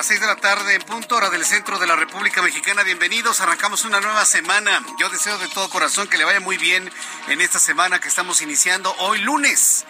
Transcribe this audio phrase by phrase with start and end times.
[0.00, 2.82] Las seis de la tarde en punto, hora del centro de la República Mexicana.
[2.82, 4.82] Bienvenidos, arrancamos una nueva semana.
[4.98, 6.90] Yo deseo de todo corazón que le vaya muy bien
[7.28, 9.84] en esta semana que estamos iniciando hoy lunes,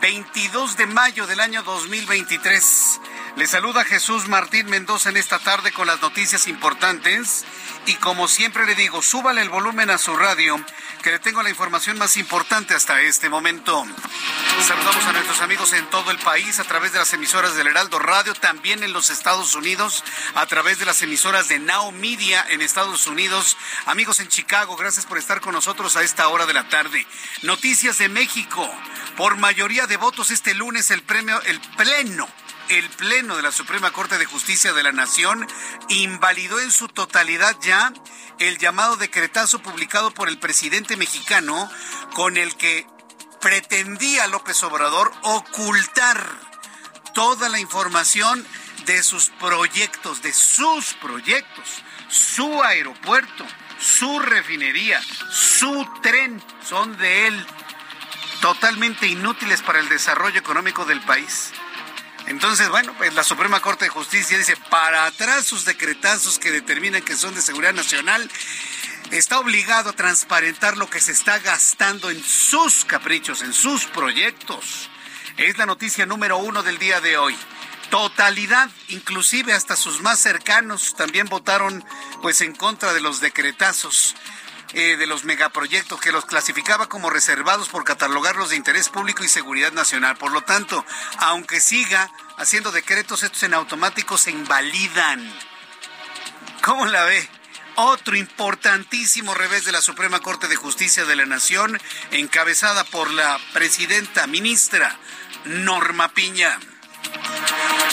[0.00, 3.00] 22 de mayo del año 2023.
[3.36, 7.44] Le saluda Jesús Martín Mendoza en esta tarde con las noticias importantes
[7.86, 10.62] y como siempre le digo, súbale el volumen a su radio,
[11.02, 13.86] que le tengo la información más importante hasta este momento.
[14.66, 17.98] Saludamos a nuestros amigos en todo el país a través de las emisoras del Heraldo
[17.98, 22.60] Radio, también en los Estados Unidos a través de las emisoras de Now Media en
[22.60, 23.56] Estados Unidos.
[23.86, 27.06] Amigos en Chicago, gracias por estar con nosotros a esta hora de la tarde.
[27.42, 28.68] Noticias de México.
[29.16, 32.28] Por mayoría de votos este lunes el premio, el pleno
[32.70, 35.46] el Pleno de la Suprema Corte de Justicia de la Nación
[35.88, 37.92] invalidó en su totalidad ya
[38.38, 41.68] el llamado decretazo publicado por el presidente mexicano
[42.14, 42.86] con el que
[43.40, 46.24] pretendía López Obrador ocultar
[47.12, 48.46] toda la información
[48.86, 53.44] de sus proyectos, de sus proyectos, su aeropuerto,
[53.80, 57.46] su refinería, su tren, son de él,
[58.40, 61.52] totalmente inútiles para el desarrollo económico del país.
[62.26, 67.02] Entonces, bueno, pues la Suprema Corte de Justicia dice, para atrás sus decretazos que determinan
[67.02, 68.30] que son de seguridad nacional,
[69.10, 74.88] está obligado a transparentar lo que se está gastando en sus caprichos, en sus proyectos.
[75.36, 77.36] Es la noticia número uno del día de hoy.
[77.90, 81.84] Totalidad, inclusive hasta sus más cercanos también votaron
[82.22, 84.14] pues en contra de los decretazos.
[84.72, 89.28] Eh, de los megaproyectos que los clasificaba como reservados por catalogarlos de interés público y
[89.28, 90.16] seguridad nacional.
[90.16, 90.84] Por lo tanto,
[91.18, 95.28] aunque siga haciendo decretos, estos en automático se invalidan.
[96.62, 97.28] ¿Cómo la ve?
[97.74, 101.80] Otro importantísimo revés de la Suprema Corte de Justicia de la Nación,
[102.12, 104.96] encabezada por la presidenta ministra
[105.46, 106.58] Norma Piña.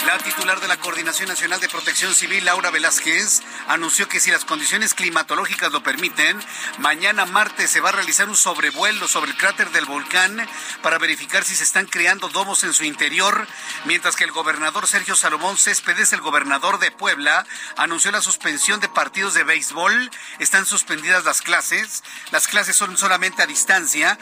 [0.06, 4.44] La titular de la Coordinación Nacional de Protección Civil, Laura Velázquez, anunció que si las
[4.44, 6.40] condiciones climatológicas lo permiten,
[6.78, 10.48] mañana martes se va a realizar un sobrevuelo sobre el cráter del volcán
[10.82, 13.46] para verificar si se están creando domos en su interior,
[13.84, 17.44] mientras que el gobernador Sergio Salomón Céspedes, el gobernador de Puebla,
[17.76, 20.10] anunció la suspensión de partidos de béisbol.
[20.38, 22.02] Están suspendidas las clases.
[22.30, 24.18] Las clases son solamente a distancia.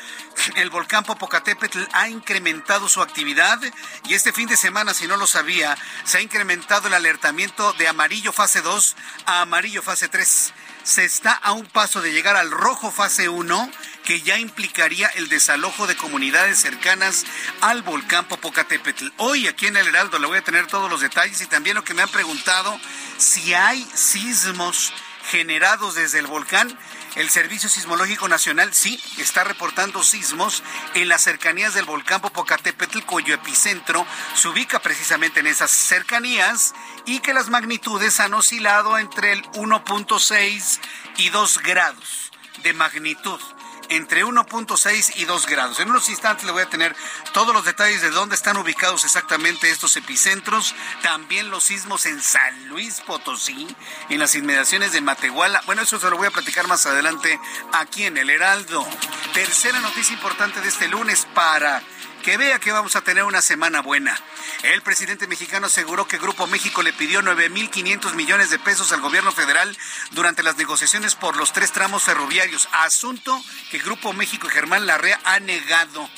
[0.56, 3.60] El volcán Popocatépetl ha incrementado su actividad
[4.09, 5.66] y este fin de semana, si no lo sabía,
[6.04, 8.97] se ha incrementado el alertamiento de amarillo fase 2
[9.27, 10.53] a amarillo fase 3.
[10.82, 13.71] Se está a un paso de llegar al rojo fase 1,
[14.04, 17.25] que ya implicaría el desalojo de comunidades cercanas
[17.60, 19.09] al volcán Popocatépetl.
[19.16, 21.83] Hoy aquí en el Heraldo le voy a tener todos los detalles y también lo
[21.83, 22.78] que me han preguntado,
[23.19, 24.92] si hay sismos
[25.30, 26.78] generados desde el volcán.
[27.16, 33.34] El Servicio Sismológico Nacional sí está reportando sismos en las cercanías del volcán Popocatépetl, cuyo
[33.34, 36.74] epicentro se ubica precisamente en esas cercanías
[37.07, 40.78] y que las magnitudes han oscilado entre el 1.6
[41.16, 42.33] y 2 grados
[42.63, 43.41] de magnitud
[43.88, 45.80] entre 1.6 y 2 grados.
[45.80, 46.94] En unos instantes le voy a tener
[47.33, 52.68] todos los detalles de dónde están ubicados exactamente estos epicentros, también los sismos en San
[52.68, 53.66] Luis Potosí,
[54.09, 55.62] en las inmediaciones de Matehuala.
[55.66, 57.38] Bueno, eso se lo voy a platicar más adelante
[57.72, 58.86] aquí en el Heraldo.
[59.34, 61.83] Tercera noticia importante de este lunes para
[62.26, 64.18] que vea que vamos a tener una semana buena.
[64.64, 69.30] El presidente mexicano aseguró que Grupo México le pidió 9.500 millones de pesos al gobierno
[69.30, 69.78] federal
[70.10, 73.40] durante las negociaciones por los tres tramos ferroviarios, asunto
[73.70, 76.10] que Grupo México y Germán Larrea ha negado.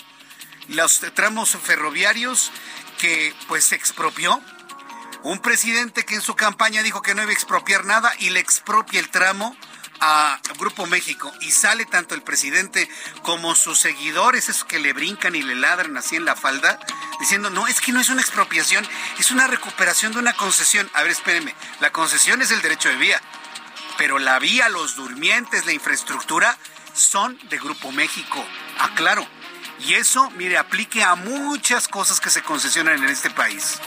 [0.69, 2.52] Los tramos ferroviarios
[2.96, 4.40] que pues se expropió
[5.25, 8.40] un presidente que en su campaña dijo que no iba a expropiar nada y le
[8.40, 9.55] expropia el tramo
[10.00, 12.89] a Grupo México y sale tanto el presidente
[13.23, 16.79] como sus seguidores, esos que le brincan y le ladran así en la falda,
[17.21, 18.87] diciendo, no, es que no es una expropiación,
[19.19, 20.91] es una recuperación de una concesión.
[20.95, 23.21] A ver, espérenme, la concesión es el derecho de vía,
[23.97, 26.56] pero la vía, los durmientes, la infraestructura
[26.94, 28.44] son de Grupo México.
[28.79, 29.27] Aclaro.
[29.81, 33.79] Y eso, mire, aplique a muchas cosas que se concesionan en este país.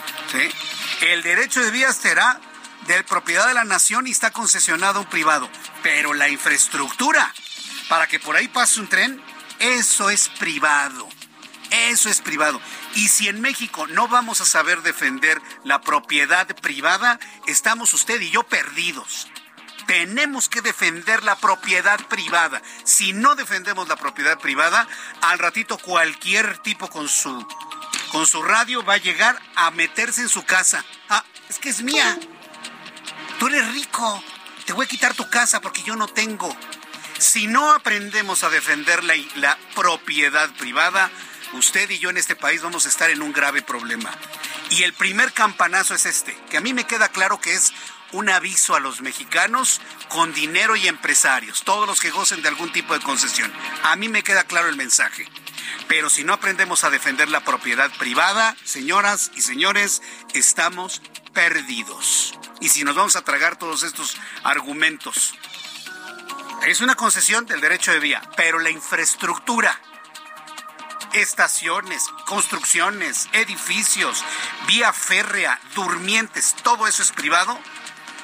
[1.02, 2.40] El derecho de vía será
[2.86, 5.48] de propiedad de la nación y está concesionado a un privado.
[5.82, 7.32] Pero la infraestructura
[7.88, 9.22] para que por ahí pase un tren,
[9.58, 11.08] eso es privado.
[11.70, 12.60] Eso es privado.
[12.94, 18.30] Y si en México no vamos a saber defender la propiedad privada, estamos usted y
[18.30, 19.28] yo perdidos.
[19.86, 22.62] Tenemos que defender la propiedad privada.
[22.84, 24.86] Si no defendemos la propiedad privada,
[25.22, 27.46] al ratito cualquier tipo con su
[28.10, 30.84] con su radio va a llegar a meterse en su casa.
[31.08, 32.18] Ah, es que es mía.
[33.42, 34.22] Tú eres rico.
[34.66, 36.56] Te voy a quitar tu casa porque yo no tengo.
[37.18, 41.10] Si no aprendemos a defender la, la propiedad privada,
[41.54, 44.12] usted y yo en este país vamos a estar en un grave problema.
[44.70, 47.72] Y el primer campanazo es este, que a mí me queda claro que es
[48.12, 52.70] un aviso a los mexicanos con dinero y empresarios, todos los que gocen de algún
[52.70, 53.52] tipo de concesión.
[53.82, 55.26] A mí me queda claro el mensaje.
[55.88, 60.00] Pero si no aprendemos a defender la propiedad privada, señoras y señores,
[60.32, 62.34] estamos perdidos.
[62.60, 65.34] Y si nos vamos a tragar todos estos argumentos,
[66.66, 69.78] es una concesión del derecho de vía, pero la infraestructura,
[71.12, 74.24] estaciones, construcciones, edificios,
[74.66, 77.58] vía férrea, durmientes, todo eso es privado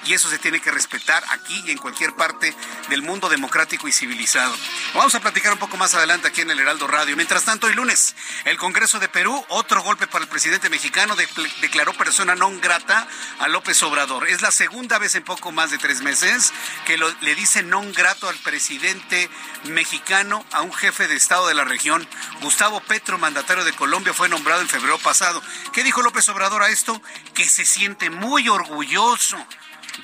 [0.04, 2.54] y eso se tiene que respetar aquí y en cualquier parte
[2.88, 4.54] del mundo democrático y civilizado.
[4.94, 7.16] Vamos a platicar un poco más adelante aquí en el Heraldo Radio.
[7.16, 8.14] Mientras tanto, hoy lunes,
[8.44, 11.16] el Congreso de Perú, otro golpe para el presidente mexicano,
[11.60, 13.06] declaró persona non grata
[13.38, 14.28] a López Obrador.
[14.28, 16.52] Es la segunda vez en poco más de tres meses
[16.86, 19.28] que le dice non grato al presidente
[19.64, 22.06] mexicano, a un jefe de Estado de la región.
[22.40, 25.42] Gustavo Petro, mandatario de Colombia, fue nombrado en febrero pasado.
[25.72, 27.00] ¿Qué dijo López Obrador a esto?
[27.34, 29.36] Que se siente muy orgulloso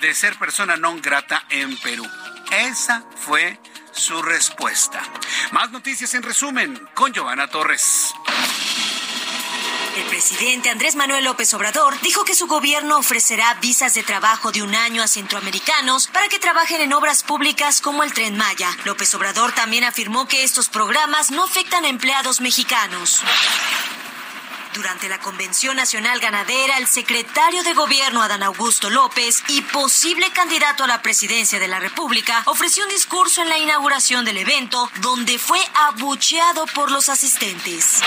[0.01, 2.07] de ser persona non grata en Perú.
[2.51, 3.59] Esa fue
[3.93, 5.03] su respuesta.
[5.53, 8.13] Más noticias en resumen con Giovanna Torres.
[9.97, 14.63] El presidente Andrés Manuel López Obrador dijo que su gobierno ofrecerá visas de trabajo de
[14.63, 18.71] un año a centroamericanos para que trabajen en obras públicas como el tren Maya.
[18.85, 23.23] López Obrador también afirmó que estos programas no afectan a empleados mexicanos.
[24.75, 30.83] Durante la Convención Nacional Ganadera, el secretario de Gobierno Adán Augusto López y posible candidato
[30.83, 35.39] a la presidencia de la República ofreció un discurso en la inauguración del evento donde
[35.39, 38.03] fue abucheado por los asistentes.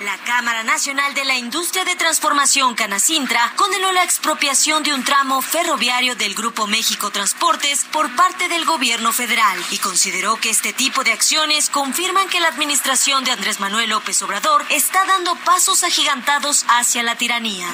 [0.00, 5.42] La Cámara Nacional de la Industria de Transformación Canacintra condenó la expropiación de un tramo
[5.42, 11.02] ferroviario del Grupo México Transportes por parte del gobierno federal y consideró que este tipo
[11.02, 16.64] de acciones confirman que la administración de Andrés Manuel López Obrador está dando pasos agigantados
[16.68, 17.66] hacia la tiranía.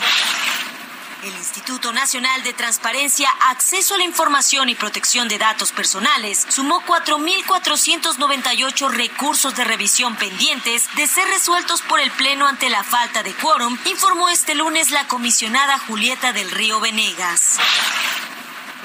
[1.24, 6.82] El Instituto Nacional de Transparencia, Acceso a la Información y Protección de Datos Personales sumó
[6.82, 13.32] 4.498 recursos de revisión pendientes de ser resueltos por el Pleno ante la falta de
[13.32, 17.58] quórum, informó este lunes la comisionada Julieta del Río Venegas.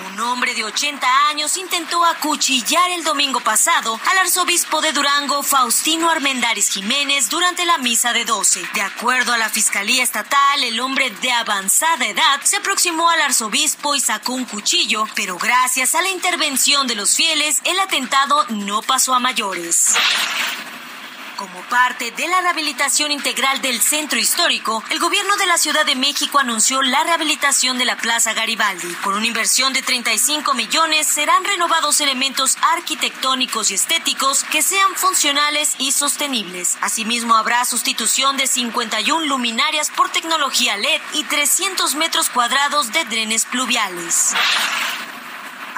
[0.07, 6.09] Un hombre de 80 años intentó acuchillar el domingo pasado al arzobispo de Durango, Faustino
[6.09, 8.61] Armendaris Jiménez, durante la misa de 12.
[8.73, 13.93] De acuerdo a la Fiscalía Estatal, el hombre de avanzada edad se aproximó al arzobispo
[13.93, 18.81] y sacó un cuchillo, pero gracias a la intervención de los fieles, el atentado no
[18.81, 19.95] pasó a mayores.
[21.39, 25.95] Como parte de la rehabilitación integral del centro histórico, el gobierno de la Ciudad de
[25.95, 28.93] México anunció la rehabilitación de la Plaza Garibaldi.
[29.05, 35.75] Por una inversión de 35 millones serán renovados elementos arquitectónicos y estéticos que sean funcionales
[35.77, 36.77] y sostenibles.
[36.81, 43.45] Asimismo, habrá sustitución de 51 luminarias por tecnología LED y 300 metros cuadrados de drenes
[43.45, 44.33] pluviales.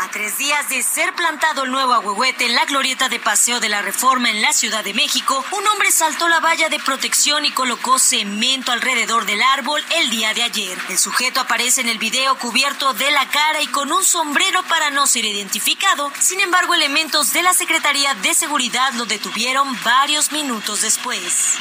[0.02, 3.70] A tres días de ser plantado el nuevo agüehuete en la glorieta de Paseo de
[3.70, 7.52] la Reforma en la Ciudad de México, un hombre saltó la valla de protección y
[7.52, 10.76] colocó cemento alrededor del árbol el día de ayer.
[10.90, 14.90] El sujeto aparece en el video cubierto de la cara y con un sombrero para
[14.90, 16.12] no ser identificado.
[16.20, 21.60] Sin embargo, elementos de la Secretaría de Seguridad lo detuvieron varios minutos después.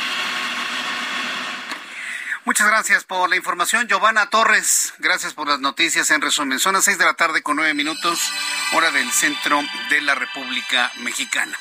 [2.51, 4.93] Muchas gracias por la información, Giovanna Torres.
[4.99, 6.59] Gracias por las noticias en resumen.
[6.59, 8.19] Son las seis de la tarde con nueve minutos,
[8.73, 11.57] hora del centro de la República Mexicana.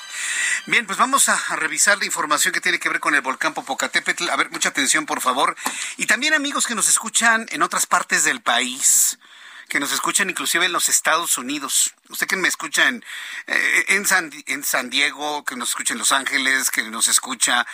[0.66, 4.32] Bien, pues vamos a, revisar la información que tiene que ver con el volcán Popocatépetl.
[4.32, 5.56] A ver, mucha atención, por favor.
[5.98, 9.20] Y también amigos que nos escuchan en otras partes del país
[9.68, 11.94] que nos escuchan inclusive en los Estados Unidos.
[12.10, 13.06] Usted que me escucha en,
[13.46, 17.68] eh, en, San, en San Diego, que nos escucha en Los Ángeles, que nos escucha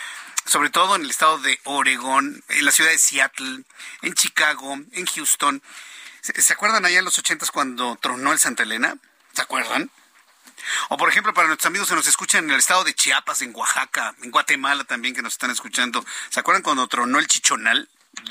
[0.46, 3.64] sobre todo en el estado de Oregón, en la ciudad de Seattle,
[4.02, 5.62] en Chicago, en Houston.
[6.20, 8.96] ¿Se, acuerdan allá en los ochentas cuando tronó el Santa Elena?
[9.32, 9.90] ¿Se acuerdan?
[10.88, 13.54] O por ejemplo, para nuestros amigos que nos escuchan en el estado de Chiapas, en
[13.54, 16.04] Oaxaca, en Guatemala también que nos están escuchando.
[16.30, 17.88] ¿Se acuerdan cuando tronó el Chichonal?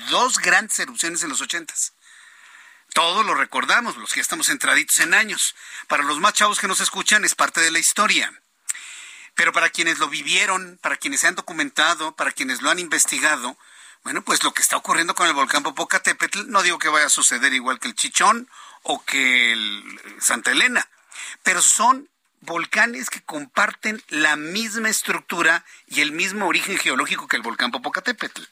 [0.09, 1.93] Dos grandes erupciones en los ochentas.
[2.93, 5.55] Todos lo recordamos, los que estamos entraditos en años.
[5.87, 8.33] Para los más chavos que nos escuchan es parte de la historia.
[9.35, 13.57] Pero para quienes lo vivieron, para quienes se han documentado, para quienes lo han investigado,
[14.03, 17.09] bueno, pues lo que está ocurriendo con el volcán Popocatépetl, no digo que vaya a
[17.09, 18.47] suceder igual que el Chichón
[18.83, 20.87] o que el Santa Elena,
[21.43, 22.07] pero son
[22.41, 28.43] volcanes que comparten la misma estructura y el mismo origen geológico que el volcán Popocatépetl.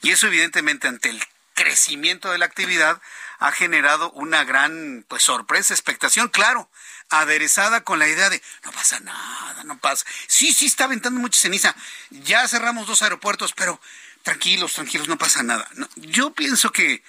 [0.00, 1.22] Y eso evidentemente ante el
[1.54, 3.00] crecimiento de la actividad
[3.38, 6.70] ha generado una gran pues sorpresa, expectación, claro,
[7.10, 10.04] aderezada con la idea de no pasa nada, no pasa.
[10.26, 11.74] Sí, sí está aventando mucha ceniza.
[12.10, 13.80] Ya cerramos dos aeropuertos, pero
[14.22, 15.68] tranquilos, tranquilos, no pasa nada.
[15.96, 17.02] yo pienso que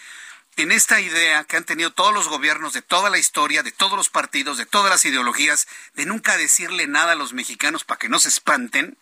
[0.58, 3.96] en esta idea que han tenido todos los gobiernos de toda la historia, de todos
[3.96, 8.10] los partidos, de todas las ideologías, de nunca decirle nada a los mexicanos para que
[8.10, 8.98] no se espanten,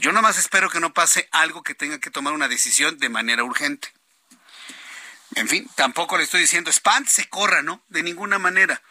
[0.00, 3.08] yo nada más espero que no pase algo que tenga que tomar una decisión de
[3.08, 3.92] manera urgente.
[5.34, 7.82] En fin, tampoco le estoy diciendo se corra, ¿no?
[7.88, 8.82] De ninguna manera.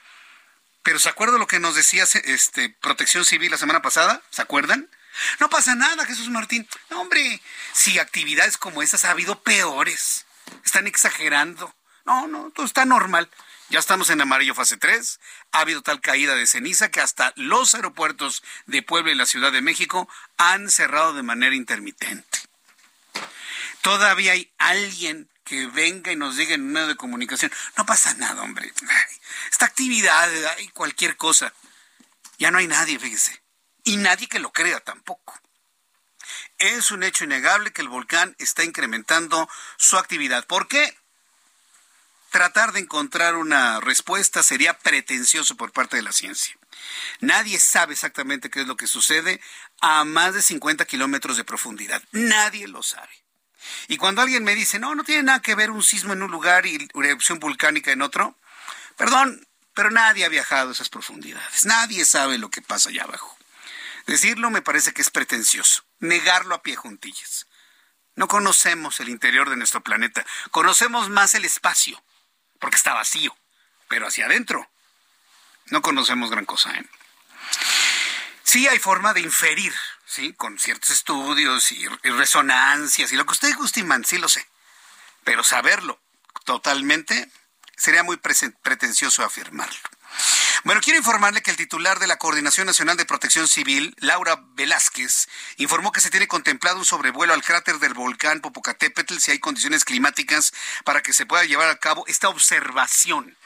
[0.88, 4.22] Pero ¿se acuerda lo que nos decía este, Protección Civil la semana pasada?
[4.30, 4.90] ¿Se acuerdan?
[5.42, 6.66] No pasa nada, Jesús Martín.
[6.90, 7.42] No, hombre,
[7.74, 10.26] si actividades como esas ha habido peores.
[10.64, 11.76] Están exagerando.
[12.06, 13.30] No, no, todo está normal.
[13.70, 15.20] Ya estamos en amarillo fase 3.
[15.52, 19.52] Ha habido tal caída de ceniza que hasta los aeropuertos de Puebla y la Ciudad
[19.52, 22.40] de México han cerrado de manera intermitente.
[23.82, 28.14] Todavía hay alguien que venga y nos diga en un medio de comunicación, no pasa
[28.16, 28.72] nada, hombre.
[29.52, 31.54] Esta actividad, hay cualquier cosa.
[32.38, 33.42] Ya no hay nadie, fíjese.
[33.84, 35.40] Y nadie que lo crea tampoco.
[36.58, 40.46] Es un hecho innegable que el volcán está incrementando su actividad.
[40.46, 40.98] ¿Por qué?
[42.32, 46.58] Tratar de encontrar una respuesta sería pretencioso por parte de la ciencia.
[47.22, 49.40] Nadie sabe exactamente qué es lo que sucede
[49.82, 52.04] a más de 50 kilómetros de profundidad.
[52.12, 53.24] Nadie lo sabe.
[53.88, 56.32] Y cuando alguien me dice, no, no tiene nada que ver un sismo en un
[56.32, 58.36] lugar y una erupción volcánica en otro,
[58.98, 61.66] perdón, pero nadie ha viajado a esas profundidades.
[61.66, 63.38] Nadie sabe lo que pasa allá abajo.
[64.08, 65.84] Decirlo me parece que es pretencioso.
[66.00, 67.48] Negarlo a pie juntillas.
[68.16, 70.26] No conocemos el interior de nuestro planeta.
[70.50, 72.04] Conocemos más el espacio,
[72.60, 73.38] porque está vacío.
[73.88, 74.70] Pero hacia adentro
[75.68, 76.72] no conocemos gran cosa.
[76.72, 76.86] ¿eh?
[78.44, 79.74] Sí hay forma de inferir
[80.06, 84.48] sí, con ciertos estudios y, resonancias y lo que usted guste, sí lo sé.
[85.24, 86.02] Pero saberlo
[86.46, 87.30] totalmente
[87.78, 89.80] sería muy pretencioso afirmarlo.
[90.64, 95.30] Bueno, quiero informarle que el titular de la Coordinación Nacional de Protección Civil, Laura Velázquez,
[95.58, 99.86] informó que se tiene contemplado un sobrevuelo al cráter del volcán Popocatépetl si hay condiciones
[99.86, 100.52] climáticas
[100.84, 103.38] para que se pueda llevar a cabo esta observación.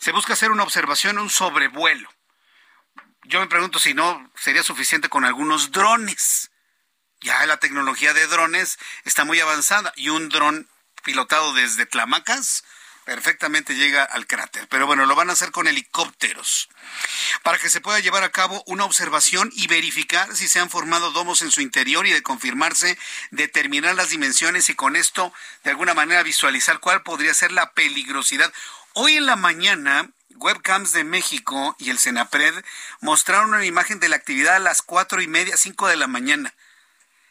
[0.00, 2.10] Se busca hacer una observación, un sobrevuelo
[3.26, 6.50] yo me pregunto si no sería suficiente con algunos drones.
[7.20, 10.68] Ya la tecnología de drones está muy avanzada y un dron
[11.02, 12.64] pilotado desde Tlamacas
[13.04, 14.66] perfectamente llega al cráter.
[14.68, 16.68] Pero bueno, lo van a hacer con helicópteros
[17.42, 21.10] para que se pueda llevar a cabo una observación y verificar si se han formado
[21.10, 22.98] domos en su interior y de confirmarse,
[23.30, 25.32] determinar las dimensiones y con esto
[25.62, 28.52] de alguna manera visualizar cuál podría ser la peligrosidad.
[28.94, 32.54] Hoy en la mañana Webcams de México y el Senapred
[33.00, 36.54] mostraron una imagen de la actividad a las cuatro y media, cinco de la mañana.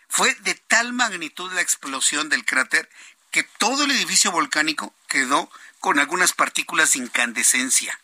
[0.08, 2.90] Fue de tal magnitud la explosión del cráter
[3.34, 8.00] que todo el edificio volcánico quedó con algunas partículas de incandescencia.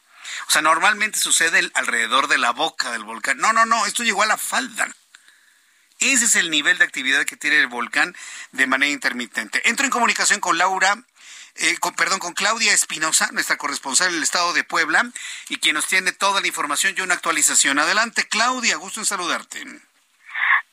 [0.47, 3.37] O sea, normalmente sucede alrededor de la boca del volcán.
[3.37, 4.89] No, no, no, esto llegó a la falda.
[5.99, 8.15] Ese es el nivel de actividad que tiene el volcán
[8.51, 9.61] de manera intermitente.
[9.69, 10.97] Entro en comunicación con Laura
[11.55, 15.11] eh, perdón, con Claudia Espinosa, nuestra corresponsal en el estado de Puebla,
[15.49, 17.79] y quien nos tiene toda la información y una actualización.
[17.79, 19.65] Adelante, Claudia, gusto en saludarte.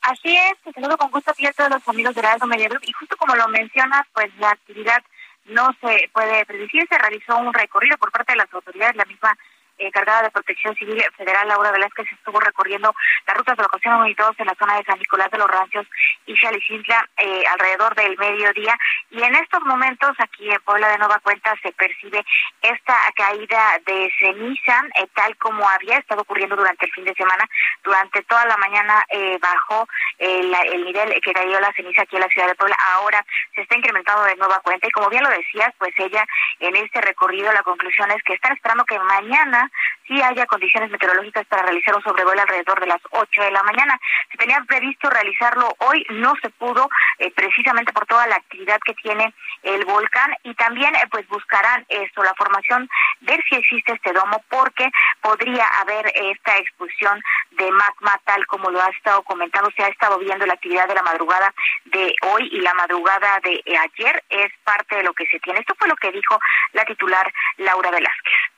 [0.07, 2.93] Así es, te saludo con gusto a todos los amigos de la Media Group, y
[2.93, 5.03] justo como lo mencionas, pues la actividad
[5.47, 9.37] no se puede predecir, se realizó un recorrido por parte de las autoridades, la misma
[9.78, 12.95] encargada de Protección Civil Federal, Laura Velázquez, estuvo recorriendo
[13.26, 15.49] las rutas de locación 1 y 2 en la zona de San Nicolás de los
[15.49, 15.87] Rancios
[16.26, 18.76] y Chalicintla eh, alrededor del mediodía.
[19.11, 22.25] Y en estos momentos, aquí en Puebla de Nueva Cuenta, se percibe
[22.62, 27.45] esta caída de ceniza, eh, tal como había estado ocurriendo durante el fin de semana.
[27.85, 32.23] Durante toda la mañana eh, bajó el, el nivel que cayó la ceniza aquí en
[32.23, 32.76] la ciudad de Puebla.
[32.95, 36.25] Ahora se está incrementando de nueva cuenta y como bien lo decías, pues ella
[36.61, 39.66] en este recorrido la conclusión es que están esperando que mañana
[40.07, 43.99] sí haya condiciones meteorológicas para realizar un sobrevuelo alrededor de las 8 de la mañana.
[44.31, 48.95] Se tenía previsto realizarlo hoy, no se pudo eh, precisamente por toda la actividad que
[48.95, 52.89] tiene el volcán y también eh, pues buscarán esto, la formación,
[53.21, 54.89] ver si existe este domo porque
[55.21, 60.19] podría haber esta expulsión de magma tal como lo ha estado comentando, se ha estado
[60.19, 61.53] viendo la actividad de la madrugada
[61.87, 65.61] de hoy y la madrugada de ayer es parte de lo que se tiene.
[65.61, 66.39] Esto fue lo que dijo
[66.73, 68.56] la titular Laura Velázquez.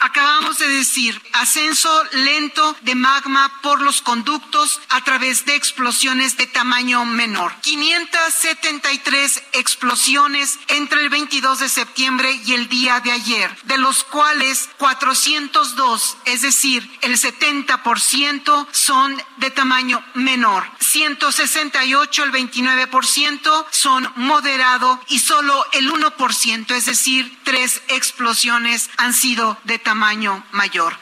[0.00, 6.46] Acabamos de decir ascenso lento de magma por los conductos a través de explosiones de
[6.46, 7.54] tamaño menor.
[7.62, 14.68] 573 explosiones entre el 22 de septiembre y el día de ayer, de los cuales
[14.78, 20.64] 402, es decir, el 70% son de tamaño menor.
[20.80, 29.58] 168, el 29% son moderado y solo el 1%, es decir, tres explosiones han sido
[29.64, 30.94] de tamaño mayor.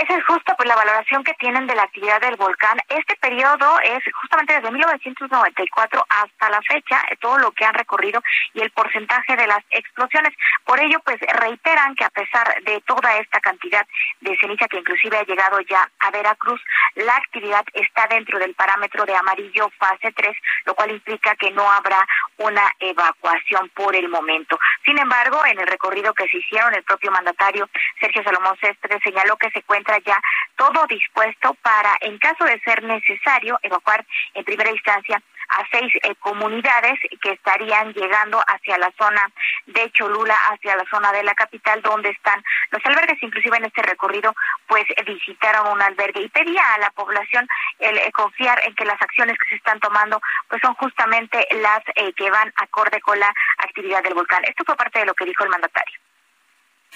[0.00, 2.78] Esa es justo pues, la valoración que tienen de la actividad del volcán.
[2.88, 8.22] Este periodo es justamente desde 1994 hasta la fecha, eh, todo lo que han recorrido
[8.54, 10.32] y el porcentaje de las explosiones.
[10.64, 13.86] Por ello, pues reiteran que a pesar de toda esta cantidad
[14.22, 16.62] de ceniza que inclusive ha llegado ya a Veracruz,
[16.94, 21.70] la actividad está dentro del parámetro de amarillo fase 3, lo cual implica que no
[21.70, 22.06] habrá
[22.38, 24.58] una evacuación por el momento.
[24.82, 27.68] Sin embargo, en el recorrido que se hicieron, el propio mandatario
[28.00, 30.20] Sergio Salomón Céspedes señaló que se encuentra ya
[30.56, 34.04] todo dispuesto para, en caso de ser necesario, evacuar
[34.34, 39.28] en primera instancia a seis eh, comunidades que estarían llegando hacia la zona
[39.66, 43.20] de Cholula, hacia la zona de la capital, donde están los albergues.
[43.20, 44.32] Inclusive en este recorrido,
[44.68, 47.48] pues visitaron un albergue y pedía a la población
[47.80, 51.82] el eh, confiar en que las acciones que se están tomando, pues son justamente las
[51.96, 54.44] eh, que van acorde con la actividad del volcán.
[54.44, 55.98] Esto fue parte de lo que dijo el mandatario.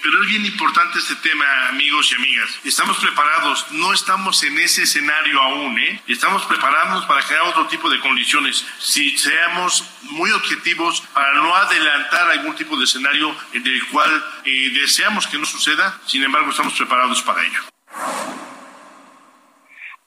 [0.01, 2.49] Pero es bien importante este tema, amigos y amigas.
[2.63, 6.01] Estamos preparados, no estamos en ese escenario aún, ¿eh?
[6.07, 8.65] Estamos preparados para crear otro tipo de condiciones.
[8.79, 15.27] Si seamos muy objetivos para no adelantar algún tipo de escenario del cual eh, deseamos
[15.27, 17.61] que no suceda, sin embargo, estamos preparados para ello.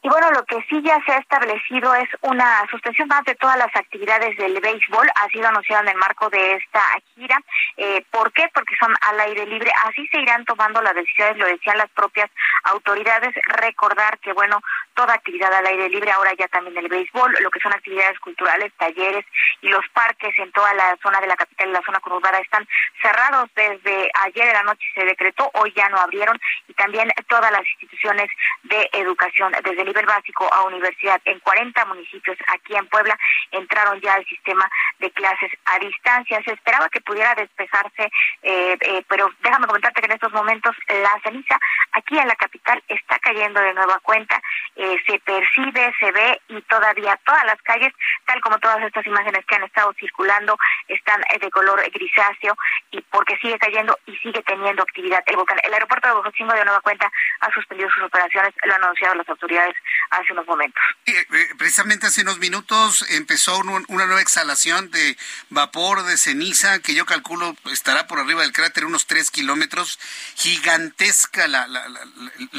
[0.00, 3.56] Y bueno, lo que sí ya se ha establecido es una suspensión más de todas
[3.58, 5.08] las actividades del béisbol.
[5.16, 6.80] Ha sido anunciado en el marco de esta
[7.14, 7.36] gira.
[7.76, 8.48] Eh, ¿Por qué?
[8.54, 9.72] Porque son al aire libre.
[9.84, 12.30] Así se irán tomando las decisiones, lo decían las propias
[12.64, 13.34] autoridades.
[13.46, 14.60] Recordar que, bueno,
[14.98, 18.72] toda actividad al aire libre, ahora ya también el béisbol, lo que son actividades culturales,
[18.76, 19.24] talleres
[19.60, 22.66] y los parques en toda la zona de la capital y la zona conurbada están
[23.00, 27.52] cerrados desde ayer de la noche se decretó, hoy ya no abrieron y también todas
[27.52, 28.28] las instituciones
[28.64, 33.16] de educación desde nivel básico a universidad en 40 municipios aquí en Puebla
[33.52, 36.42] entraron ya al sistema de clases a distancia.
[36.44, 38.10] Se esperaba que pudiera despejarse,
[38.42, 41.56] eh, eh, pero déjame comentarte que en estos momentos la ceniza
[41.92, 44.40] aquí en la capital está cayendo de nueva cuenta,
[44.76, 47.92] eh, se percibe, se ve y todavía todas las calles,
[48.26, 50.56] tal como todas estas imágenes que han estado circulando,
[50.88, 52.56] están de color grisáceo
[52.90, 55.58] y porque sigue cayendo y sigue teniendo actividad el volcán.
[55.62, 59.28] El aeropuerto de Bojochingo de nueva cuenta ha suspendido sus operaciones, lo han anunciado las
[59.28, 59.74] autoridades
[60.10, 60.82] hace unos momentos.
[61.06, 65.16] Eh, precisamente hace unos minutos empezó una nueva exhalación de
[65.50, 69.98] vapor de ceniza que yo calculo estará por arriba del cráter unos tres kilómetros,
[70.36, 71.82] gigantesca, la, la,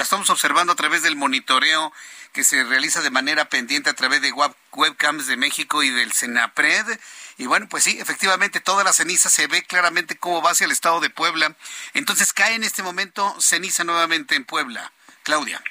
[0.02, 1.92] estamos observando a través del monitoreo
[2.32, 4.34] que se realiza de manera pendiente a través de
[4.72, 6.86] webcams de México y del Senapred.
[7.38, 10.72] Y bueno, pues sí, efectivamente toda la ceniza se ve claramente cómo va hacia el
[10.72, 11.56] estado de Puebla.
[11.94, 14.92] Entonces cae en este momento ceniza nuevamente en Puebla.
[15.24, 15.62] Claudia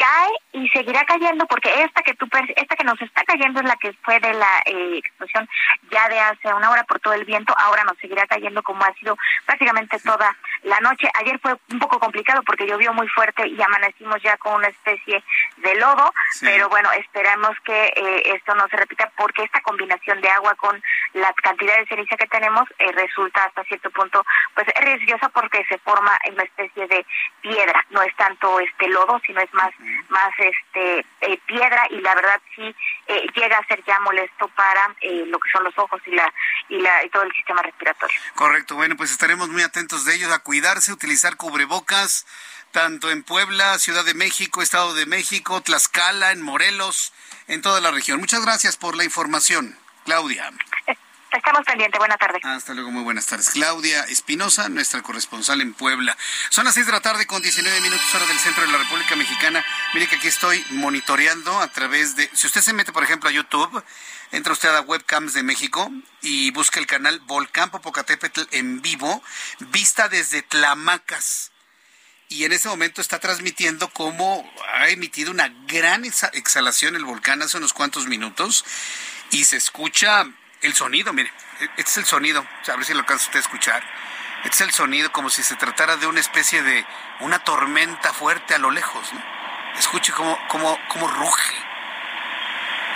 [0.00, 3.76] cae y seguirá cayendo porque esta que tú esta que nos está cayendo es la
[3.76, 5.46] que fue de la eh, explosión
[5.90, 8.94] ya de hace una hora por todo el viento ahora nos seguirá cayendo como ha
[8.94, 11.08] sido prácticamente toda la noche.
[11.20, 15.22] Ayer fue un poco complicado porque llovió muy fuerte y amanecimos ya con una especie
[15.58, 20.30] de lodo pero bueno esperamos que eh, esto no se repita porque esta combinación de
[20.30, 20.82] agua con
[21.12, 25.76] la cantidad de ceniza que tenemos eh, resulta hasta cierto punto pues riesgosa porque se
[25.78, 27.04] forma en una especie de
[27.42, 27.84] piedra.
[27.90, 29.70] No es tanto este lodo sino es más
[30.08, 31.06] más este
[31.46, 32.74] piedra y la verdad sí
[33.34, 34.94] llega a ser ya molesto para
[35.26, 36.32] lo que son los ojos y la
[36.68, 38.16] y la y todo el sistema respiratorio.
[38.34, 42.26] Correcto, bueno, pues estaremos muy atentos de ellos a cuidarse, utilizar cubrebocas
[42.72, 47.12] tanto en Puebla, Ciudad de México, Estado de México, Tlaxcala, en Morelos,
[47.48, 48.20] en toda la región.
[48.20, 50.50] Muchas gracias por la información, Claudia.
[51.32, 51.98] Estamos pendientes.
[51.98, 52.44] Buenas tardes.
[52.44, 53.50] Hasta luego, muy buenas tardes.
[53.50, 56.16] Claudia Espinosa, nuestra corresponsal en Puebla.
[56.48, 59.14] Son las seis de la tarde con 19 minutos hora del centro de la República
[59.16, 59.64] Mexicana.
[59.94, 62.28] Mire que aquí estoy monitoreando a través de...
[62.32, 63.82] Si usted se mete, por ejemplo, a YouTube,
[64.32, 65.90] entra usted a Webcams de México
[66.22, 69.22] y busca el canal Volcán Popocatépetl en vivo,
[69.58, 71.52] vista desde Tlamacas
[72.30, 77.58] y en ese momento está transmitiendo cómo ha emitido una gran exhalación el volcán hace
[77.58, 78.64] unos cuantos minutos
[79.32, 80.26] y se escucha
[80.62, 83.42] el sonido, mire, e-, este es el sonido, a ver si lo alcanza usted a
[83.42, 83.82] escuchar.
[84.44, 86.86] Este es el sonido como si se tratara de una especie de
[87.20, 89.22] una tormenta fuerte a lo lejos, ¿no?
[89.78, 91.54] Escuche cómo, cómo, cómo ruge.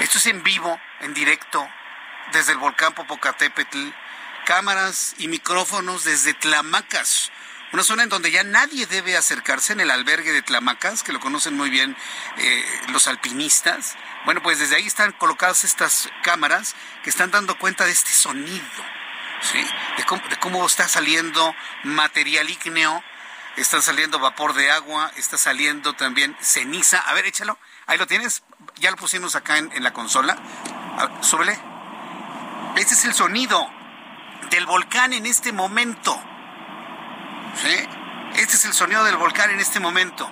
[0.00, 1.68] Esto es en vivo, en directo,
[2.33, 3.90] desde el volcán Popocatépetl.
[4.44, 7.33] Cámaras y micrófonos desde Tlamacas,
[7.75, 11.19] una zona en donde ya nadie debe acercarse en el albergue de Tlamacas, que lo
[11.19, 11.97] conocen muy bien
[12.37, 13.97] eh, los alpinistas.
[14.25, 18.65] Bueno, pues desde ahí están colocadas estas cámaras que están dando cuenta de este sonido,
[19.41, 19.59] ¿sí?
[19.97, 23.03] De cómo, está saliendo material ígneo,
[23.57, 26.99] está saliendo vapor de agua, está saliendo también ceniza.
[26.99, 27.59] A ver, échalo.
[27.87, 28.45] Ahí lo tienes.
[28.77, 30.39] Ya lo pusimos acá en, en la consola.
[31.23, 31.59] súbele.
[32.77, 33.69] Este es el sonido
[34.51, 36.34] del volcán en este momento.
[38.37, 40.31] Este es el sonido del volcán en este momento.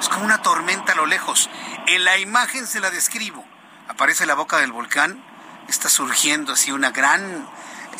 [0.00, 1.48] Es como una tormenta a lo lejos.
[1.86, 3.44] En la imagen se la describo.
[3.88, 5.22] Aparece la boca del volcán,
[5.68, 7.48] está surgiendo así una gran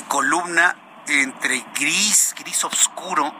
[0.08, 3.32] columna entre gris, gris oscuro.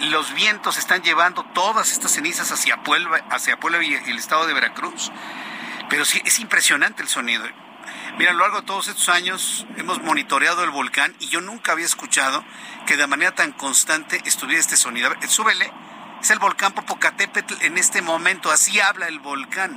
[0.00, 4.54] Los vientos están llevando todas estas cenizas hacia Puebla, hacia Puebla y el estado de
[4.54, 5.12] Veracruz.
[5.90, 7.44] Pero sí, es impresionante el sonido.
[8.16, 11.72] Mira, a lo largo de todos estos años hemos monitoreado el volcán y yo nunca
[11.72, 12.44] había escuchado
[12.86, 15.08] que de manera tan constante estuviera este sonido.
[15.08, 15.72] A ver, súbele.
[16.22, 18.52] Es el volcán Popocatépetl en este momento.
[18.52, 19.76] Así habla el volcán.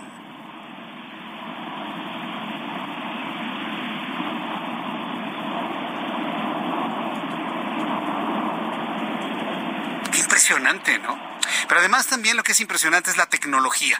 [10.11, 11.19] Qué impresionante, ¿no?
[11.67, 13.99] Pero además también lo que es impresionante es la tecnología.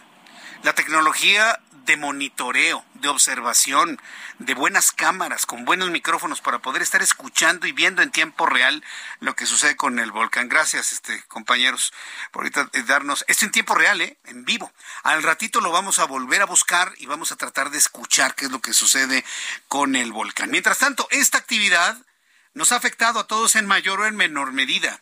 [0.62, 4.00] La tecnología de monitoreo, de observación,
[4.40, 8.84] de buenas cámaras, con buenos micrófonos para poder estar escuchando y viendo en tiempo real
[9.22, 10.50] lo que sucede con el volcán.
[10.50, 11.94] Gracias, este compañeros,
[12.32, 14.20] por ahorita eh, darnos esto en tiempo real, ¿eh?
[14.26, 14.72] en vivo.
[15.04, 18.46] Al ratito lo vamos a volver a buscar y vamos a tratar de escuchar qué
[18.46, 19.24] es lo que sucede
[19.68, 20.52] con el volcán.
[20.52, 21.98] Mientras tanto, esta actividad
[22.54, 25.02] nos ha afectado a todos en mayor o en menor medida.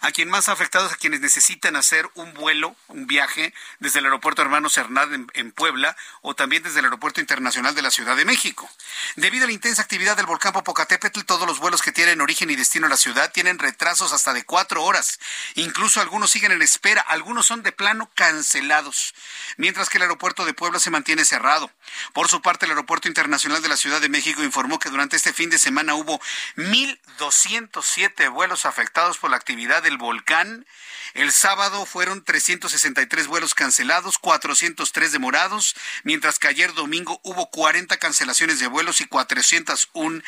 [0.00, 4.42] A quien más afectados a quienes necesitan hacer un vuelo, un viaje desde el aeropuerto
[4.42, 8.68] Hermanos Hernández en, Puebla o también desde el aeropuerto internacional de la Ciudad de México.
[9.16, 12.56] Debido a la intensa actividad del volcán Popocatépetl, todos los vuelos que tienen origen y
[12.56, 15.20] destino a la ciudad tienen retrasos hasta de cuatro horas.
[15.54, 19.14] Incluso algunos siguen en espera, algunos son de plano cancelados,
[19.56, 21.70] mientras que el aeropuerto de Puebla se mantiene cerrado.
[22.12, 25.32] Por su parte, el aeropuerto internacional de la Ciudad de México informó que durante este
[25.32, 26.20] fin de semana hubo
[26.56, 30.66] 1.207 vuelos afectados por la actividad del volcán.
[31.14, 38.58] El sábado fueron 363 vuelos cancelados, 403 demorados, mientras que ayer domingo hubo 40 cancelaciones
[38.58, 40.22] de vuelos y 401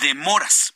[0.00, 0.74] demoras.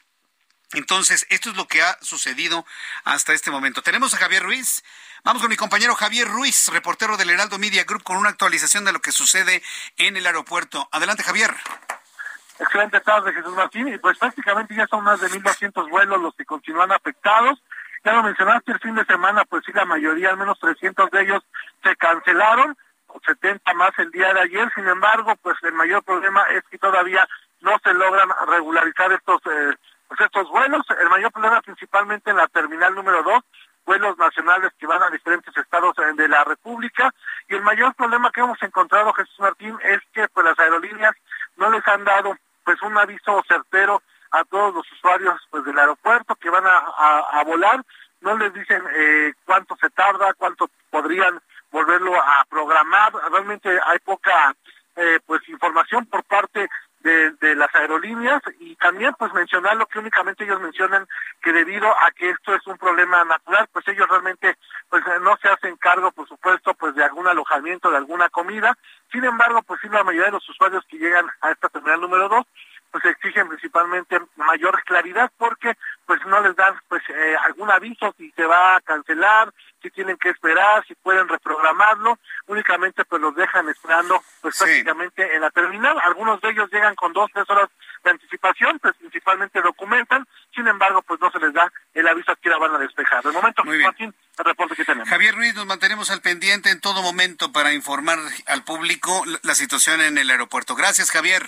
[0.72, 2.66] Entonces, esto es lo que ha sucedido
[3.04, 3.82] hasta este momento.
[3.82, 4.84] Tenemos a Javier Ruiz.
[5.24, 8.92] Vamos con mi compañero Javier Ruiz, reportero del Heraldo Media Group, con una actualización de
[8.92, 9.62] lo que sucede
[9.96, 10.88] en el aeropuerto.
[10.92, 11.50] Adelante, Javier.
[12.60, 13.88] Excelente tarde, Jesús Martín.
[13.88, 17.60] Y pues prácticamente ya son más de 1.200 vuelos los que continúan afectados.
[18.04, 21.22] Ya lo mencionaste, el fin de semana, pues sí, la mayoría, al menos 300 de
[21.22, 21.42] ellos,
[21.82, 22.76] se cancelaron,
[23.26, 24.70] 70 más el día de ayer.
[24.74, 27.26] Sin embargo, pues el mayor problema es que todavía
[27.60, 29.74] no se logran regularizar estos, eh,
[30.06, 30.82] pues estos vuelos.
[31.00, 33.42] El mayor problema principalmente en la terminal número 2,
[33.88, 37.10] vuelos nacionales que van a diferentes estados eh, de la República.
[37.48, 41.14] Y el mayor problema que hemos encontrado, Jesús Martín, es que pues las aerolíneas
[41.56, 46.36] no les han dado pues un aviso certero a todos los usuarios pues del aeropuerto
[46.36, 47.82] que van a, volar,
[48.20, 54.54] no les dicen eh, cuánto se tarda, cuánto podrían volverlo a programar, realmente hay poca
[54.96, 56.68] eh, pues información por parte
[57.00, 61.06] de, de, las aerolíneas y también pues mencionar lo que únicamente ellos mencionan
[61.40, 64.56] que debido a que esto es un problema natural pues ellos realmente
[64.88, 68.76] pues no se hacen cargo por supuesto pues de algún alojamiento de alguna comida.
[69.12, 72.28] Sin embargo pues sí la mayoría de los usuarios que llegan a esta terminal número
[72.28, 72.46] dos
[72.90, 78.30] pues exigen principalmente mayor claridad porque pues no les dan pues eh, algún aviso si
[78.32, 83.68] se va a cancelar, si tienen que esperar, si pueden reprogramarlo, únicamente pues los dejan
[83.68, 85.98] esperando pues prácticamente en la terminal.
[86.04, 87.68] Algunos de ellos llegan con dos, tres horas
[88.04, 92.36] de anticipación, pues principalmente documentan, sin embargo pues no se les da el aviso a
[92.36, 93.22] que la van a despejar.
[93.22, 95.08] De momento, Muy el reporte que tenemos.
[95.08, 100.00] Javier Ruiz, nos mantenemos al pendiente en todo momento para informar al público la situación
[100.00, 100.74] en el aeropuerto.
[100.74, 101.42] Gracias, Javier.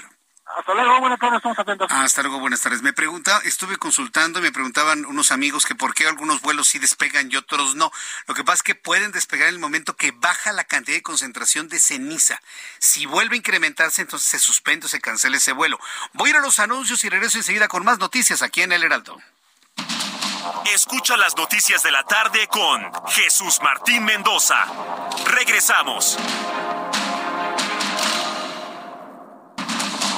[0.56, 1.88] Hasta luego, buenas tardes, estamos atentos.
[1.90, 2.82] Hasta luego, buenas tardes.
[2.82, 6.78] Me pregunta, estuve consultando y me preguntaban unos amigos que por qué algunos vuelos sí
[6.78, 7.90] despegan y otros no.
[8.26, 11.02] Lo que pasa es que pueden despegar en el momento que baja la cantidad de
[11.02, 12.40] concentración de ceniza.
[12.78, 15.78] Si vuelve a incrementarse, entonces se suspende o se cancela ese vuelo.
[16.12, 18.82] Voy a ir a los anuncios y regreso enseguida con más noticias aquí en El
[18.84, 19.20] Heraldo.
[20.74, 24.66] Escucha las noticias de la tarde con Jesús Martín Mendoza.
[25.26, 26.18] Regresamos.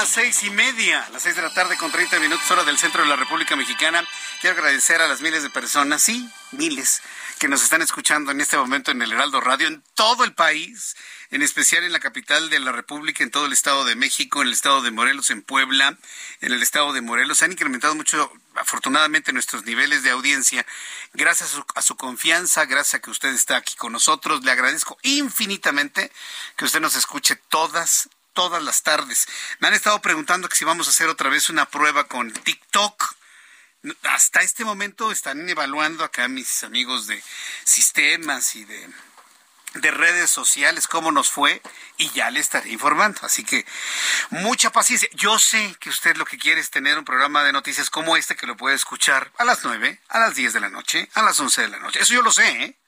[0.00, 3.02] Las seis y media, las seis de la tarde con 30 minutos hora del centro
[3.04, 4.04] de la República Mexicana.
[4.40, 7.00] Quiero agradecer a las miles de personas, sí, miles,
[7.38, 10.96] que nos están escuchando en este momento en el Heraldo Radio en todo el país,
[11.30, 14.48] en especial en la capital de la República, en todo el Estado de México, en
[14.48, 15.96] el Estado de Morelos, en Puebla,
[16.40, 17.42] en el Estado de Morelos.
[17.44, 20.66] Han incrementado mucho, afortunadamente, nuestros niveles de audiencia.
[21.12, 24.44] Gracias a su, a su confianza, gracias a que usted está aquí con nosotros.
[24.44, 26.10] Le agradezco infinitamente
[26.56, 29.26] que usted nos escuche todas todas las tardes.
[29.60, 33.14] Me han estado preguntando que si vamos a hacer otra vez una prueba con TikTok.
[34.02, 37.22] Hasta este momento están evaluando acá mis amigos de
[37.64, 38.88] sistemas y de,
[39.74, 41.60] de redes sociales cómo nos fue
[41.98, 43.20] y ya le estaré informando.
[43.22, 43.66] Así que
[44.30, 45.08] mucha paciencia.
[45.12, 48.36] Yo sé que usted lo que quiere es tener un programa de noticias como este
[48.36, 51.38] que lo puede escuchar a las 9, a las 10 de la noche, a las
[51.38, 52.00] 11 de la noche.
[52.00, 52.78] Eso yo lo sé, ¿eh?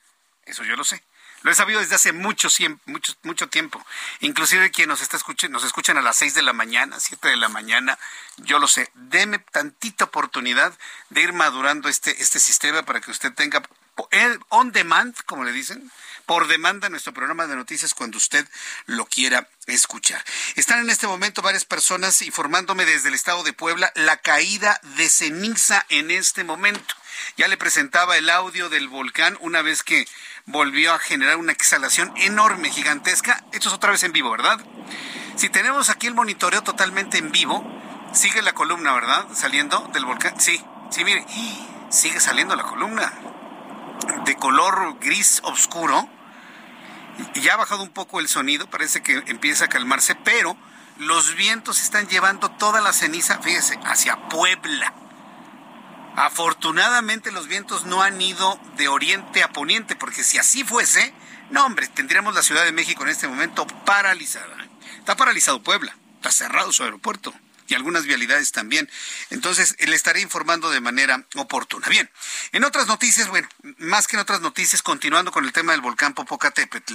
[0.47, 1.03] Eso yo lo sé.
[1.47, 2.49] Lo he sabido desde hace mucho,
[2.87, 3.81] mucho, mucho tiempo.
[4.19, 7.37] Inclusive quien nos está escuchando, nos escuchan a las 6 de la mañana, 7 de
[7.37, 8.01] la mañana,
[8.39, 8.91] yo lo sé.
[8.95, 10.77] Deme tantita oportunidad
[11.11, 13.63] de ir madurando este, este sistema para que usted tenga
[14.49, 15.89] on demand, como le dicen,
[16.27, 18.45] por demanda nuestro programa de noticias cuando usted
[18.87, 20.25] lo quiera escuchar.
[20.57, 25.09] Están en este momento varias personas informándome desde el estado de Puebla la caída de
[25.09, 26.97] ceniza en este momento.
[27.37, 30.07] Ya le presentaba el audio del volcán una vez que
[30.47, 33.45] volvió a generar una exhalación enorme, gigantesca.
[33.53, 34.61] Esto es otra vez en vivo, ¿verdad?
[35.37, 37.65] Si tenemos aquí el monitoreo totalmente en vivo,
[38.13, 39.27] sigue la columna, ¿verdad?
[39.35, 40.41] Saliendo del volcán.
[40.41, 41.27] Sí, sí, mire,
[41.91, 43.13] sigue saliendo la columna
[44.25, 46.09] de color gris oscuro.
[47.35, 50.57] Ya ha bajado un poco el sonido, parece que empieza a calmarse, pero
[50.99, 54.95] los vientos están llevando toda la ceniza, fíjese, hacia Puebla.
[56.17, 61.15] Afortunadamente los vientos no han ido de oriente a poniente, porque si así fuese,
[61.51, 64.57] no hombre, tendríamos la Ciudad de México en este momento paralizada.
[64.99, 67.35] Está paralizado Puebla, está cerrado su aeropuerto
[67.69, 68.91] y algunas vialidades también.
[69.31, 71.89] Entonces, le estaré informando de manera oportuna.
[71.89, 72.11] Bien,
[72.53, 73.49] en otras noticias, bueno,
[73.79, 76.95] más que en otras noticias, continuando con el tema del volcán Popocatépetl,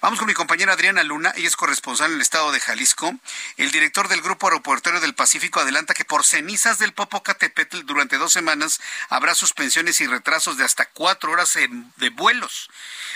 [0.00, 3.14] vamos con mi compañera Adriana Luna, ella es corresponsal en el estado de Jalisco.
[3.56, 8.32] El director del Grupo Aeroportuario del Pacífico adelanta que por cenizas del Popocatépetl durante dos
[8.32, 12.70] semanas habrá suspensiones y retrasos de hasta cuatro horas de vuelos.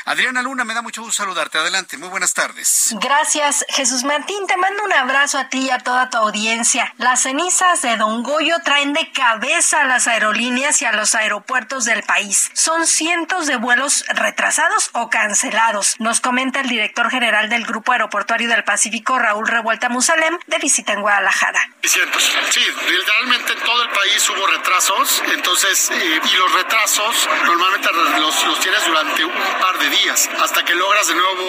[0.04, 1.58] Adriana Luna, me da mucho gusto saludarte.
[1.58, 2.94] Adelante, muy buenas tardes.
[3.00, 4.46] Gracias, Jesús Martín.
[4.46, 6.94] Te mando un abrazo a ti y a toda tu audiencia.
[6.96, 11.84] Las cenizas de Don Goyo traen de cabeza a las aerolíneas y a los aeropuertos
[11.84, 12.50] del país.
[12.54, 18.48] Son cientos de vuelos retrasados o cancelados, nos comenta el director general del Grupo Aeroportuario
[18.48, 21.60] del Pacífico, Raúl Revuelta Musalem, de visita en Guadalajara.
[21.82, 22.36] Cientos.
[22.50, 28.46] Sí, literalmente en todo el país hubo retrasos, entonces, eh, y los retrasos normalmente los,
[28.46, 31.44] los tienes durante un par de días hasta que logras de nuevo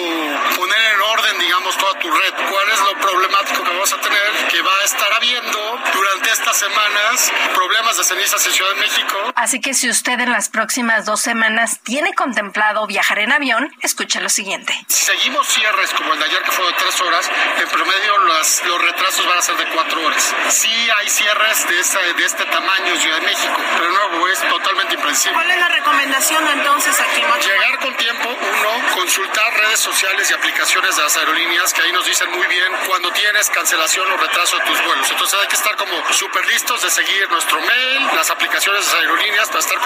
[0.57, 2.33] poner en orden, digamos, toda tu red.
[2.33, 4.47] ¿Cuál es lo problemático que vamos a tener?
[4.49, 8.79] Que va a estar habiendo durante esta estas semanas problemas de cenizas en Ciudad de
[8.81, 9.15] México.
[9.35, 14.19] Así que si usted en las próximas dos semanas tiene contemplado viajar en avión, escuche
[14.21, 14.73] lo siguiente.
[14.87, 17.29] Si seguimos cierres como el de ayer que fue de tres horas,
[17.61, 20.33] en promedio los, los retrasos van a ser de cuatro horas.
[20.49, 24.27] Sí hay cierres de, esta, de este tamaño en Ciudad de México, pero de nuevo
[24.27, 25.33] es totalmente impredecible.
[25.35, 27.21] ¿Cuál es la recomendación entonces aquí?
[27.21, 32.05] Llegar con tiempo, uno, consultar redes sociales y aplicaciones de las aerolíneas que ahí nos
[32.05, 35.09] dicen muy bien cuando tienes cancelación o retraso de tus vuelos.
[35.09, 39.01] Entonces hay que estar como súper listos de seguir nuestro mail, las aplicaciones de las
[39.01, 39.83] aerolíneas para estar en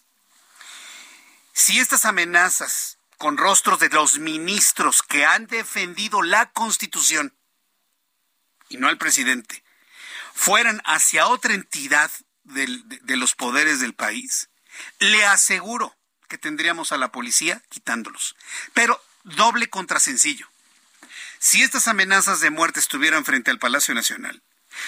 [1.52, 7.32] Si estas amenazas con rostros de los ministros que han defendido la Constitución
[8.68, 9.62] y no al presidente
[10.34, 12.10] fueran hacia otra entidad
[12.42, 12.66] de,
[13.02, 14.50] de los poderes del país,
[14.98, 15.96] le aseguro
[16.28, 18.34] que tendríamos a la policía quitándolos.
[18.72, 20.48] Pero doble contra sencillo.
[21.44, 24.42] Si estas amenazas de muerte estuvieran frente al Palacio Nacional,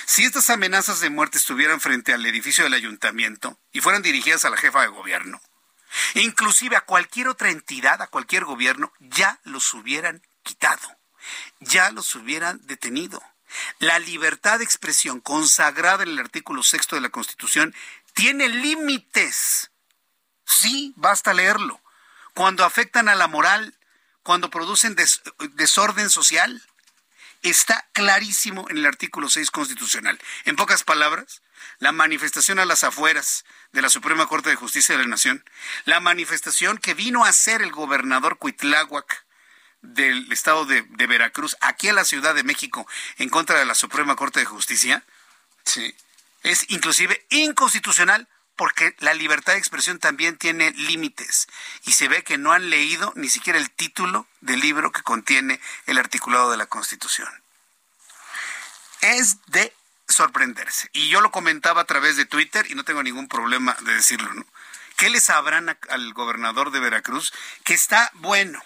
[0.07, 4.49] si estas amenazas de muerte estuvieran frente al edificio del ayuntamiento y fueran dirigidas a
[4.49, 5.39] la jefa de gobierno,
[6.15, 10.97] inclusive a cualquier otra entidad, a cualquier gobierno, ya los hubieran quitado,
[11.61, 13.23] ya los hubieran detenido.
[13.79, 17.75] La libertad de expresión consagrada en el artículo sexto de la Constitución
[18.15, 19.73] tiene límites.
[20.47, 21.83] Sí, basta leerlo.
[22.33, 23.76] Cuando afectan a la moral,
[24.27, 24.97] cuando producen
[25.55, 26.61] desorden social
[27.43, 30.19] está clarísimo en el artículo 6 constitucional.
[30.47, 31.43] En pocas palabras,
[31.79, 35.45] la manifestación a las afueras de la Suprema Corte de Justicia de la Nación,
[35.85, 39.25] la manifestación que vino a hacer el gobernador Cuitláhuac
[39.81, 42.85] del estado de, Veracruz aquí a la Ciudad de México
[43.19, 45.05] en contra de la Suprema Corte de Justicia,
[45.65, 45.95] sí,
[46.43, 51.47] es inclusive inconstitucional porque la libertad de expresión también tiene límites
[51.85, 55.61] y se ve que no han leído ni siquiera el título del libro que contiene
[55.87, 57.29] el articulado de la Constitución.
[59.03, 59.73] Es de
[60.09, 60.89] sorprenderse.
[60.93, 64.33] Y yo lo comentaba a través de Twitter y no tengo ningún problema de decirlo,
[64.33, 64.47] ¿no?
[64.97, 67.33] ¿Qué le sabrán al gobernador de Veracruz
[67.65, 68.63] que está bueno?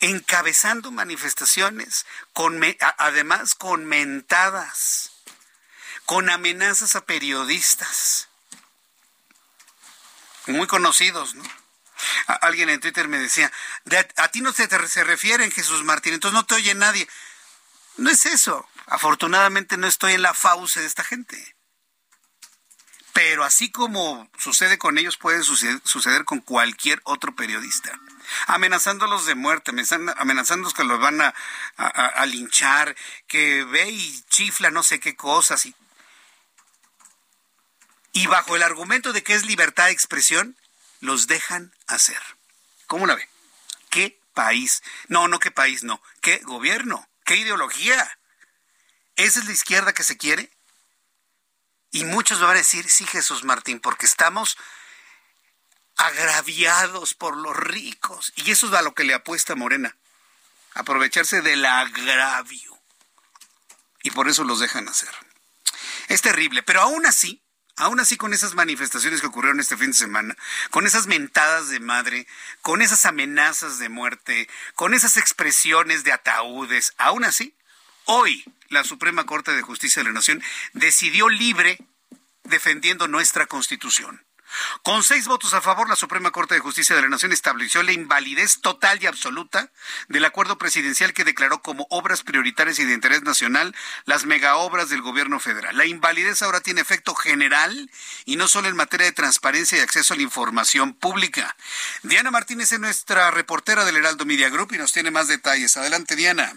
[0.00, 2.04] encabezando manifestaciones,
[2.98, 5.13] además con mentadas
[6.06, 8.28] con amenazas a periodistas,
[10.46, 11.44] muy conocidos, ¿no?
[12.26, 13.50] alguien en Twitter me decía,
[14.16, 17.08] a, ti no se, te, se refieren Jesús Martín, entonces no te oye nadie.
[17.96, 18.68] No es eso.
[18.86, 21.54] Afortunadamente no estoy en la fauce de esta gente.
[23.12, 27.96] Pero así como sucede con ellos, puede suceder, con cualquier otro periodista.
[28.48, 29.70] Amenazándolos de muerte,
[30.16, 31.32] amenazándolos que los van a,
[31.76, 32.96] a, linchar,
[33.28, 35.64] que ve y chifla no sé qué cosas.
[35.64, 35.76] Y
[38.14, 40.56] y bajo el argumento de que es libertad de expresión,
[41.00, 42.20] los dejan hacer.
[42.86, 43.28] ¿Cómo la ve?
[43.90, 44.82] ¿Qué país?
[45.08, 46.00] No, no qué país, no.
[46.22, 47.06] ¿Qué gobierno?
[47.24, 48.18] ¿Qué ideología?
[49.16, 50.50] ¿Esa es la izquierda que se quiere?
[51.90, 54.56] Y muchos van a decir, sí, Jesús Martín, porque estamos
[55.96, 58.32] agraviados por los ricos.
[58.36, 59.96] Y eso es a lo que le apuesta Morena.
[60.74, 62.80] aprovecharse del agravio.
[64.02, 65.10] Y por eso los dejan hacer.
[66.08, 67.43] Es terrible, pero aún así,
[67.76, 70.36] aún así con esas manifestaciones que ocurrieron este fin de semana,
[70.70, 72.26] con esas mentadas de madre,
[72.62, 77.54] con esas amenazas de muerte, con esas expresiones de ataúdes, aún así,
[78.04, 81.78] hoy la Suprema Corte de Justicia de la Nación decidió libre
[82.44, 84.24] defendiendo nuestra Constitución.
[84.82, 87.92] Con seis votos a favor, la Suprema Corte de Justicia de la Nación estableció la
[87.92, 89.70] invalidez total y absoluta
[90.08, 93.74] del acuerdo presidencial que declaró como obras prioritarias y de interés nacional
[94.04, 95.76] las megaobras del gobierno federal.
[95.76, 97.90] La invalidez ahora tiene efecto general
[98.24, 101.56] y no solo en materia de transparencia y acceso a la información pública.
[102.02, 105.76] Diana Martínez es nuestra reportera del Heraldo Media Group y nos tiene más detalles.
[105.76, 106.52] Adelante, Diana.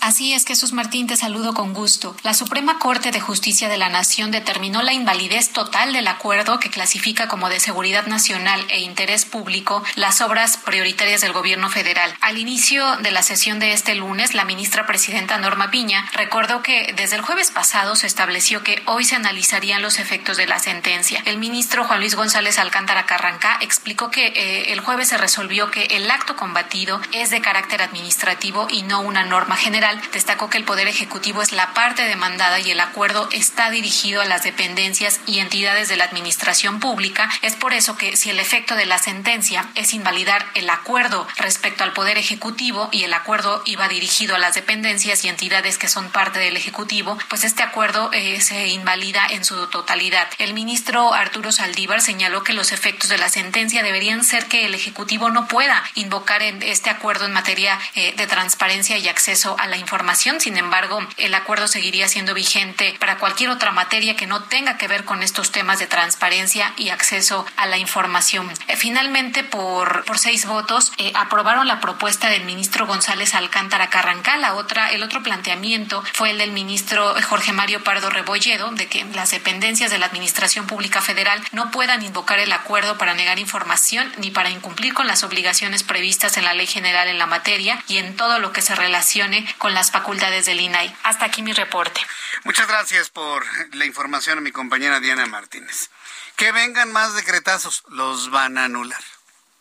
[0.00, 2.14] Así es, Jesús Martín, te saludo con gusto.
[2.22, 6.70] La Suprema Corte de Justicia de la Nación determinó la invalidez total del acuerdo que
[6.70, 12.14] clasifica como de seguridad nacional e interés público las obras prioritarias del gobierno federal.
[12.20, 16.92] Al inicio de la sesión de este lunes, la ministra presidenta Norma Piña recordó que
[16.96, 21.22] desde el jueves pasado se estableció que hoy se analizarían los efectos de la sentencia.
[21.24, 25.84] El ministro Juan Luis González Alcántara Carrancá explicó que eh, el jueves se resolvió que
[25.84, 30.64] el acto combatido es de carácter administrativo y no una norma general destacó que el
[30.64, 35.38] Poder Ejecutivo es la parte demandada y el acuerdo está dirigido a las dependencias y
[35.38, 37.28] entidades de la Administración Pública.
[37.42, 41.84] Es por eso que si el efecto de la sentencia es invalidar el acuerdo respecto
[41.84, 46.10] al Poder Ejecutivo y el acuerdo iba dirigido a las dependencias y entidades que son
[46.10, 50.26] parte del Ejecutivo, pues este acuerdo eh, se invalida en su totalidad.
[50.38, 54.74] El ministro Arturo Saldívar señaló que los efectos de la sentencia deberían ser que el
[54.74, 59.66] Ejecutivo no pueda invocar en este acuerdo en materia eh, de transparencia y acceso a
[59.66, 60.40] la información.
[60.40, 64.88] Sin embargo, el acuerdo seguiría siendo vigente para cualquier otra materia que no tenga que
[64.88, 68.50] ver con estos temas de transparencia y acceso a la información.
[68.68, 74.40] Eh, finalmente, por, por seis votos, eh, aprobaron la propuesta del ministro González Alcántara Carrancal.
[74.40, 79.04] La otra, el otro planteamiento fue el del ministro Jorge Mario Pardo Rebolledo, de que
[79.14, 84.12] las dependencias de la Administración Pública Federal no puedan invocar el acuerdo para negar información
[84.18, 87.98] ni para incumplir con las obligaciones previstas en la ley general en la materia y
[87.98, 90.96] en todo lo que se relacione con con las facultades del INAI.
[91.02, 92.00] Hasta aquí mi reporte.
[92.44, 93.44] Muchas gracias por
[93.74, 95.90] la información a mi compañera Diana Martínez.
[96.36, 99.02] Que vengan más decretazos, los van a anular.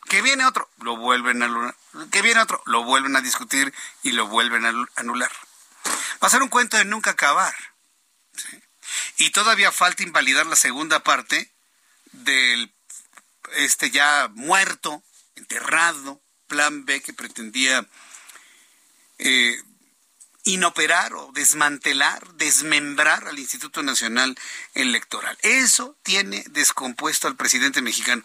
[0.07, 1.75] Que viene otro, lo vuelven a anular.
[2.11, 5.31] Que viene otro, lo vuelven a discutir y lo vuelven a anular.
[6.21, 7.55] Va a ser un cuento de nunca acabar.
[9.17, 11.51] Y todavía falta invalidar la segunda parte
[12.11, 12.71] del
[13.55, 15.01] este ya muerto,
[15.33, 17.83] enterrado, plan B que pretendía
[19.17, 19.57] eh,
[20.45, 24.37] inoperar o desmantelar, desmembrar al Instituto Nacional
[24.73, 25.37] Electoral.
[25.41, 28.23] Eso tiene descompuesto al presidente mexicano.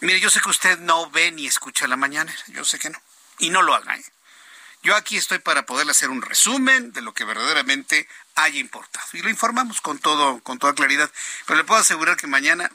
[0.00, 3.00] Mire, yo sé que usted no ve ni escucha la mañana, yo sé que no.
[3.38, 3.96] Y no lo haga.
[3.96, 4.04] ¿eh?
[4.82, 9.06] Yo aquí estoy para poder hacer un resumen de lo que verdaderamente haya importado.
[9.12, 11.10] Y lo informamos con todo, con toda claridad.
[11.46, 12.70] Pero le puedo asegurar que mañana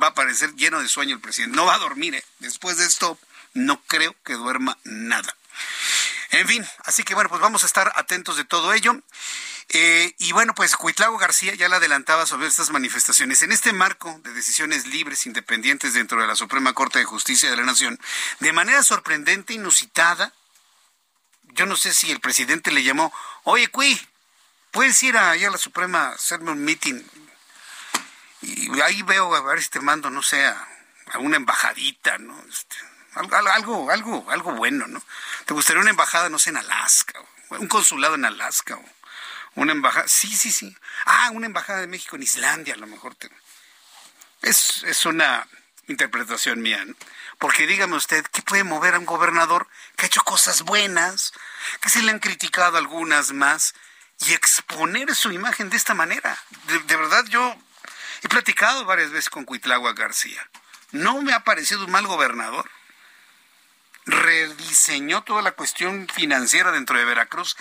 [0.00, 1.56] va a aparecer lleno de sueño el presidente.
[1.56, 2.24] No va a dormir, ¿eh?
[2.38, 3.18] Después de esto,
[3.54, 5.36] no creo que duerma nada.
[6.32, 8.98] En fin, así que bueno, pues vamos a estar atentos de todo ello.
[9.68, 13.42] Eh, y bueno, pues Cuitlago García ya la adelantaba sobre estas manifestaciones.
[13.42, 17.56] En este marco de decisiones libres, independientes dentro de la Suprema Corte de Justicia de
[17.56, 18.00] la Nación,
[18.40, 20.32] de manera sorprendente, inusitada,
[21.54, 23.12] yo no sé si el presidente le llamó,
[23.44, 24.00] oye, Cui,
[24.70, 27.02] puedes ir allá a la Suprema a hacerme un meeting.
[28.40, 30.66] Y ahí veo, a ver si te mando, no sé, a,
[31.18, 32.42] una embajadita, ¿no?
[32.48, 32.76] Este,
[33.14, 35.02] algo, algo, algo bueno, ¿no?
[35.46, 37.20] ¿Te gustaría una embajada, no sé, en Alaska?
[37.50, 38.76] un consulado en Alaska?
[38.76, 38.84] O
[39.54, 40.74] una embajada, sí, sí, sí.
[41.04, 43.16] Ah, una embajada de México en Islandia, a lo mejor.
[44.40, 45.46] Es, es una
[45.88, 46.94] interpretación mía, ¿no?
[47.38, 51.32] Porque dígame usted, ¿qué puede mover a un gobernador que ha hecho cosas buenas,
[51.80, 53.74] que se le han criticado algunas más,
[54.20, 56.38] y exponer su imagen de esta manera?
[56.68, 57.54] De, de verdad, yo
[58.22, 60.48] he platicado varias veces con Cuitlagua García.
[60.92, 62.70] No me ha parecido un mal gobernador
[64.72, 67.56] rediseñó toda la cuestión financiera dentro de Veracruz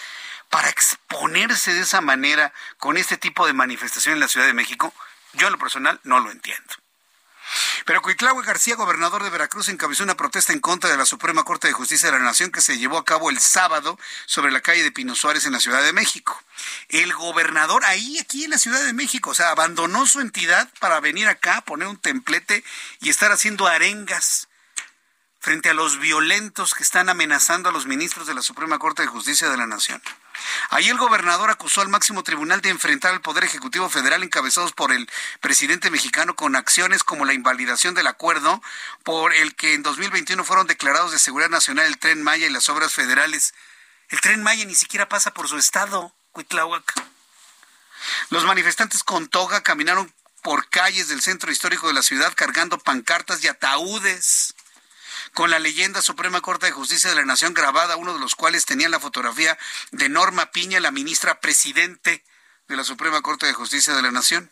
[0.49, 4.93] para exponerse de esa manera con este tipo de manifestación en la Ciudad de México,
[5.33, 6.73] yo en lo personal no lo entiendo.
[7.85, 11.67] Pero Cuitlahua García, gobernador de Veracruz, encabezó una protesta en contra de la Suprema Corte
[11.67, 14.83] de Justicia de la Nación que se llevó a cabo el sábado sobre la calle
[14.83, 16.41] de Pino Suárez en la Ciudad de México.
[16.87, 21.01] El gobernador ahí, aquí en la Ciudad de México, o sea, abandonó su entidad para
[21.01, 22.63] venir acá, poner un templete
[23.01, 24.47] y estar haciendo arengas
[25.41, 29.07] frente a los violentos que están amenazando a los ministros de la Suprema Corte de
[29.07, 30.01] Justicia de la Nación.
[30.69, 34.91] Ahí el gobernador acusó al máximo tribunal de enfrentar al Poder Ejecutivo Federal encabezados por
[34.91, 38.61] el presidente mexicano con acciones como la invalidación del acuerdo
[39.03, 42.69] por el que en 2021 fueron declarados de seguridad nacional el tren Maya y las
[42.69, 43.55] obras federales.
[44.09, 46.93] El tren Maya ni siquiera pasa por su estado, Cuitláhuac.
[48.29, 50.13] Los manifestantes con toga caminaron
[50.43, 54.53] por calles del centro histórico de la ciudad cargando pancartas y ataúdes
[55.33, 58.65] con la leyenda Suprema Corte de Justicia de la Nación grabada, uno de los cuales
[58.65, 59.57] tenía la fotografía
[59.91, 62.23] de Norma Piña, la ministra presidente
[62.67, 64.51] de la Suprema Corte de Justicia de la Nación.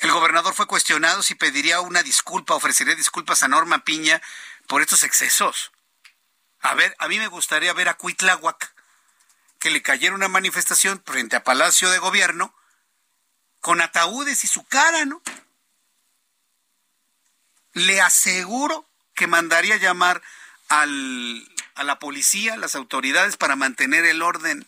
[0.00, 4.22] El gobernador fue cuestionado si pediría una disculpa, ofrecería disculpas a Norma Piña
[4.68, 5.72] por estos excesos.
[6.60, 8.72] A ver, a mí me gustaría ver a Cuitláhuac
[9.58, 12.54] que le cayera una manifestación frente a Palacio de Gobierno
[13.60, 15.20] con ataúdes y su cara, ¿no?
[17.72, 18.87] Le aseguro
[19.18, 20.22] que mandaría llamar
[20.68, 24.66] al, a la policía, a las autoridades para mantener el orden.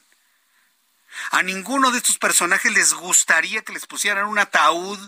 [1.30, 4.98] A ninguno de estos personajes les gustaría que les pusieran un ataúd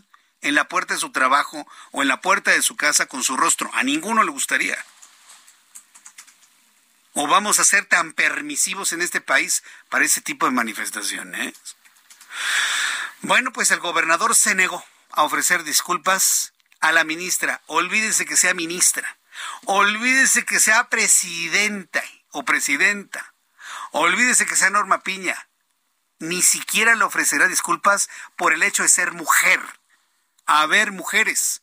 [0.42, 3.36] en la puerta de su trabajo o en la puerta de su casa con su
[3.36, 3.70] rostro.
[3.74, 4.78] A ninguno le gustaría.
[7.14, 11.54] ¿O vamos a ser tan permisivos en este país para ese tipo de manifestaciones?
[13.22, 17.60] Bueno, pues el gobernador se negó a ofrecer disculpas a la ministra.
[17.66, 19.18] Olvídese que sea ministra.
[19.64, 23.34] Olvídese que sea presidenta o presidenta.
[23.92, 25.48] Olvídese que sea Norma Piña.
[26.18, 29.60] Ni siquiera le ofrecerá disculpas por el hecho de ser mujer.
[30.46, 31.62] A ver, mujeres.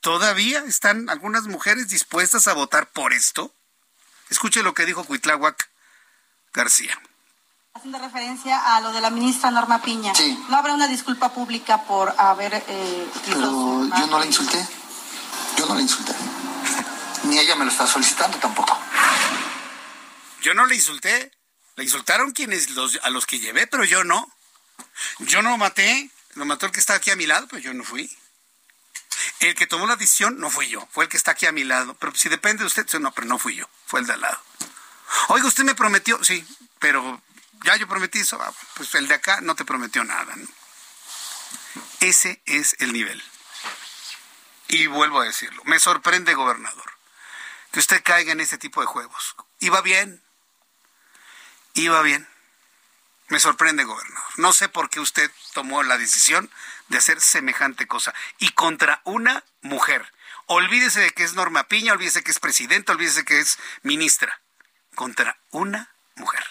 [0.00, 3.54] ¿Todavía están algunas mujeres dispuestas a votar por esto?
[4.30, 5.70] Escuche lo que dijo Cuitláhuac
[6.52, 6.98] García.
[7.74, 10.14] Haciendo referencia a lo de la ministra Norma Piña.
[10.14, 10.38] Sí.
[10.48, 12.54] ¿No habrá una disculpa pública por haber...
[12.66, 14.66] Eh, Pero yo no la insulté.
[15.56, 16.12] Yo no la insulté
[17.24, 18.78] ni ella me lo está solicitando tampoco.
[20.42, 21.32] Yo no le insulté.
[21.76, 24.30] Le insultaron quienes los, a los que llevé, pero yo no.
[25.20, 26.10] Yo no maté.
[26.34, 28.10] Lo mató el que está aquí a mi lado, pero yo no fui.
[29.40, 31.64] El que tomó la decisión no fui yo, fue el que está aquí a mi
[31.64, 31.94] lado.
[31.94, 34.40] Pero si depende de usted, no, pero no fui yo, fue el de al lado.
[35.28, 36.46] Oiga, usted me prometió, sí,
[36.78, 37.22] pero
[37.64, 40.34] ya yo prometí eso, ah, pues el de acá no te prometió nada.
[42.00, 43.22] Ese es el nivel.
[44.68, 46.91] Y vuelvo a decirlo, me sorprende, gobernador
[47.72, 49.34] que usted caiga en este tipo de juegos.
[49.58, 50.22] Iba bien,
[51.74, 52.28] iba bien.
[53.28, 54.22] Me sorprende, gobernador.
[54.36, 56.50] No sé por qué usted tomó la decisión
[56.88, 58.14] de hacer semejante cosa.
[58.38, 60.12] Y contra una mujer.
[60.46, 64.38] Olvídese de que es Norma Piña, olvídese que es presidenta, olvídese que es ministra.
[64.94, 66.44] Contra una mujer.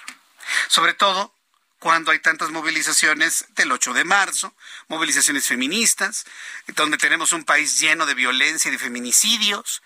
[0.70, 1.36] Sobre todo
[1.78, 4.56] cuando hay tantas movilizaciones del 8 de marzo,
[4.88, 6.26] movilizaciones feministas,
[6.68, 9.84] donde tenemos un país lleno de violencia y de feminicidios,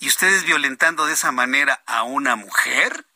[0.00, 3.06] y ustedes violentando de esa manera a una mujer.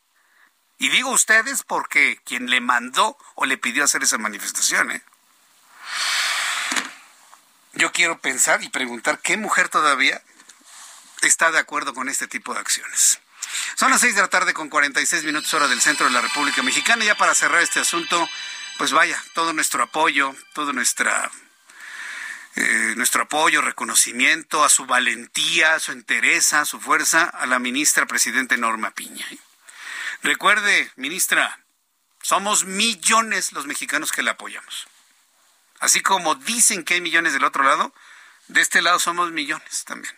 [0.77, 5.03] Y digo ustedes porque quien le mandó o le pidió hacer esa manifestación, ¿eh?
[7.73, 10.21] Yo quiero pensar y preguntar qué mujer todavía
[11.21, 13.19] está de acuerdo con este tipo de acciones.
[13.75, 16.61] Son las seis de la tarde con 46 minutos hora del centro de la República
[16.61, 17.03] Mexicana.
[17.03, 18.29] Ya para cerrar este asunto,
[18.77, 21.31] pues vaya, todo nuestro apoyo, toda nuestra
[22.55, 27.59] eh, nuestro apoyo, reconocimiento a su valentía, a su entereza, a su fuerza a la
[27.59, 29.27] ministra presidente Norma Piña.
[30.23, 31.59] Recuerde, ministra,
[32.21, 34.87] somos millones los mexicanos que la apoyamos.
[35.79, 37.93] Así como dicen que hay millones del otro lado,
[38.47, 40.15] de este lado somos millones también.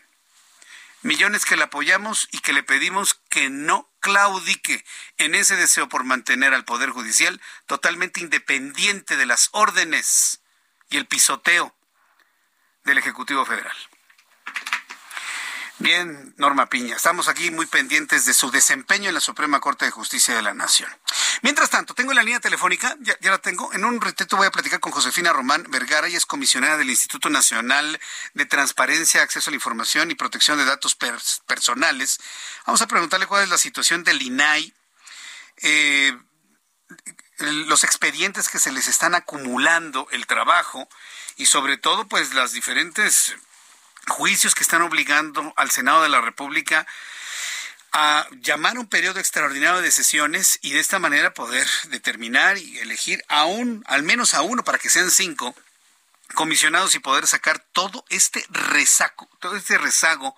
[1.02, 4.86] Millones que la apoyamos y que le pedimos que no claudique
[5.18, 10.42] en ese deseo por mantener al Poder Judicial totalmente independiente de las órdenes
[10.90, 11.77] y el pisoteo
[12.88, 13.76] del Ejecutivo Federal.
[15.80, 19.92] Bien, Norma Piña, estamos aquí muy pendientes de su desempeño en la Suprema Corte de
[19.92, 20.90] Justicia de la Nación.
[21.44, 23.72] Mientras tanto, tengo la línea telefónica, ya, la tengo.
[23.74, 27.30] En un ratito voy a platicar con Josefina Román Vergara, y es comisionada del Instituto
[27.30, 28.00] Nacional
[28.34, 30.98] de Transparencia, Acceso a la Información y Protección de Datos
[31.46, 32.20] Personales.
[32.66, 34.74] Vamos a preguntarle cuál es la situación del INAI,
[35.58, 36.18] eh,
[37.38, 40.90] los expedientes que se les están acumulando, el trabajo
[41.38, 43.36] y sobre todo pues las diferentes
[44.08, 46.86] juicios que están obligando al Senado de la República
[47.94, 53.24] a llamar un periodo extraordinario de sesiones y de esta manera poder determinar y elegir
[53.28, 55.56] a un, al menos a uno para que sean cinco
[56.36, 60.36] comisionados y poder sacar todo este rezago, todo este rezago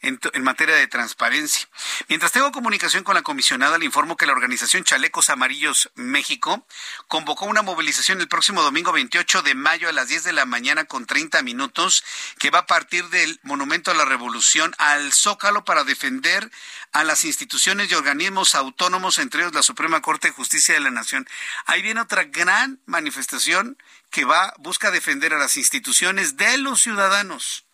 [0.00, 1.68] en, materia de transparencia.
[2.08, 6.66] Mientras tengo comunicación con la comisionada, le informo que la organización Chalecos Amarillos México
[7.08, 10.84] convocó una movilización el próximo domingo 28 de mayo a las 10 de la mañana
[10.84, 12.04] con 30 minutos,
[12.38, 16.50] que va a partir del Monumento a la Revolución al Zócalo para defender
[16.92, 20.90] a las instituciones y organismos autónomos, entre ellos la Suprema Corte de Justicia de la
[20.90, 21.28] Nación.
[21.66, 23.76] Ahí viene otra gran manifestación
[24.10, 27.66] que va, busca defender a las instituciones de los ciudadanos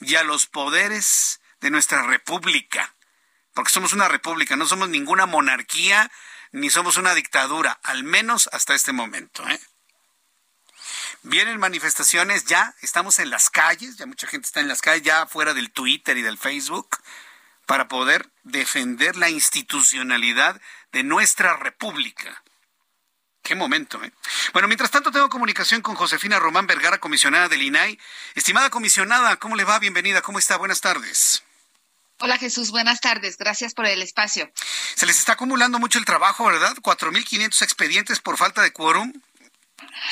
[0.00, 2.94] y a los poderes de nuestra república,
[3.54, 6.10] porque somos una república, no somos ninguna monarquía
[6.52, 9.46] ni somos una dictadura, al menos hasta este momento.
[9.48, 9.60] ¿eh?
[11.22, 15.26] Vienen manifestaciones, ya estamos en las calles, ya mucha gente está en las calles, ya
[15.26, 16.98] fuera del Twitter y del Facebook,
[17.66, 20.60] para poder defender la institucionalidad
[20.92, 22.42] de nuestra república.
[23.42, 24.12] Qué momento, ¿eh?
[24.52, 27.98] Bueno, mientras tanto tengo comunicación con Josefina Román Vergara, comisionada del INAI.
[28.34, 29.78] Estimada comisionada, ¿cómo le va?
[29.78, 30.56] Bienvenida, ¿cómo está?
[30.56, 31.42] Buenas tardes.
[32.22, 33.38] Hola Jesús, buenas tardes.
[33.38, 34.50] Gracias por el espacio.
[34.94, 36.76] Se les está acumulando mucho el trabajo, ¿verdad?
[36.82, 39.12] 4.500 expedientes por falta de quórum.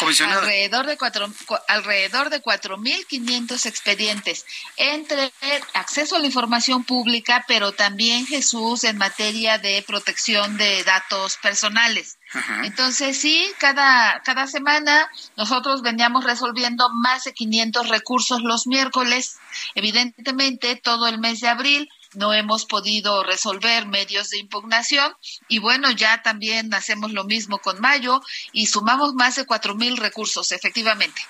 [0.01, 1.29] Alrededor de cuatro,
[1.67, 4.47] alrededor de 4.500 expedientes
[4.77, 5.33] entre
[5.75, 12.19] acceso a la información pública, pero también Jesús en materia de protección de datos personales.
[12.63, 19.39] Entonces, sí, cada, cada semana nosotros veníamos resolviendo más de 500 recursos los miércoles.
[19.75, 25.15] Evidentemente, todo el mes de abril no hemos podido resolver medios de impugnación
[25.49, 28.21] y bueno, ya también hacemos lo mismo con mayo
[28.53, 31.21] y sumamos más de cuatro mil recursos, efectivamente.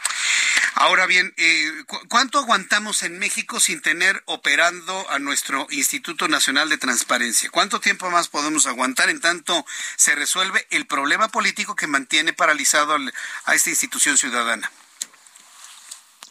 [0.74, 1.72] Ahora bien, eh,
[2.08, 7.50] ¿cuánto aguantamos en México sin tener operando a nuestro Instituto Nacional de Transparencia?
[7.50, 9.66] ¿Cuánto tiempo más podemos aguantar en tanto
[9.96, 12.96] se resuelve el problema político que mantiene paralizado
[13.44, 14.70] a esta institución ciudadana?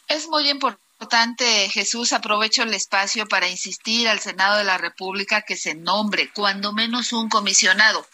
[0.07, 5.43] Es muy importante importante, Jesús, aprovecho el espacio para insistir al Senado de la República
[5.43, 8.07] que se nombre cuando menos un comisionado.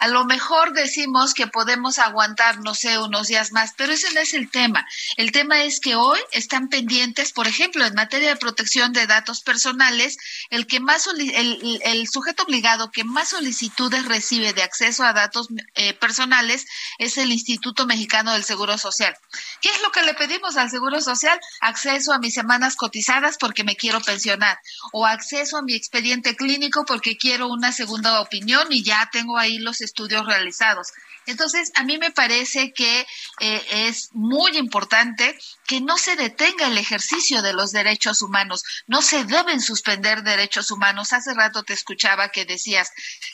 [0.00, 4.20] A lo mejor decimos que podemos aguantar, no sé, unos días más, pero ese no
[4.20, 4.86] es el tema.
[5.16, 9.40] El tema es que hoy están pendientes, por ejemplo, en materia de protección de datos
[9.40, 10.18] personales,
[10.50, 15.48] el que más el, el sujeto obligado que más solicitudes recibe de acceso a datos
[15.74, 16.66] eh, personales
[16.98, 19.16] es el Instituto Mexicano del Seguro Social.
[19.62, 21.40] ¿Qué es lo que le pedimos al Seguro Social?
[21.62, 24.58] Acceso a mis semanas cotizadas porque me quiero pensionar
[24.92, 29.58] o acceso a mi expediente clínico porque quiero una segunda opinión y ya tengo ahí
[29.58, 30.88] los estudios realizados.
[31.26, 33.06] Entonces, a mí me parece que
[33.40, 38.62] eh, es muy importante que no se detenga el ejercicio de los derechos humanos.
[38.86, 41.12] No se deben suspender derechos humanos.
[41.12, 42.90] Hace rato te escuchaba que decías,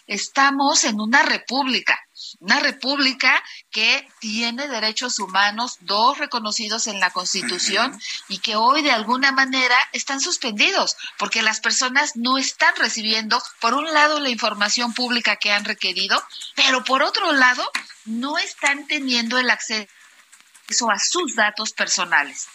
[0.07, 1.99] estamos en una república
[2.40, 8.93] una república que tiene derechos humanos, dos reconocidos en la Constitución, y que hoy de
[8.93, 14.93] alguna manera están suspendidos, porque las personas no están recibiendo, por un lado, la información
[14.95, 16.22] pública que han requerido,
[16.55, 17.68] pero por otro lado,
[18.05, 19.89] no están teniendo el acceso
[20.91, 22.47] a sus datos personales.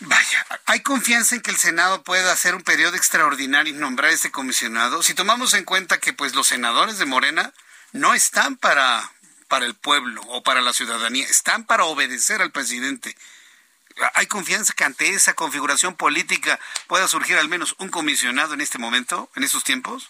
[0.00, 4.14] Vaya, ¿hay confianza en que el Senado pueda hacer un periodo extraordinario y nombrar a
[4.14, 5.02] este comisionado?
[5.02, 7.52] Si tomamos en cuenta que pues los senadores de Morena
[7.92, 9.12] no están para,
[9.46, 13.16] para el pueblo o para la ciudadanía, están para obedecer al presidente.
[14.14, 18.78] ¿Hay confianza que ante esa configuración política pueda surgir al menos un comisionado en este
[18.78, 20.08] momento, en estos tiempos?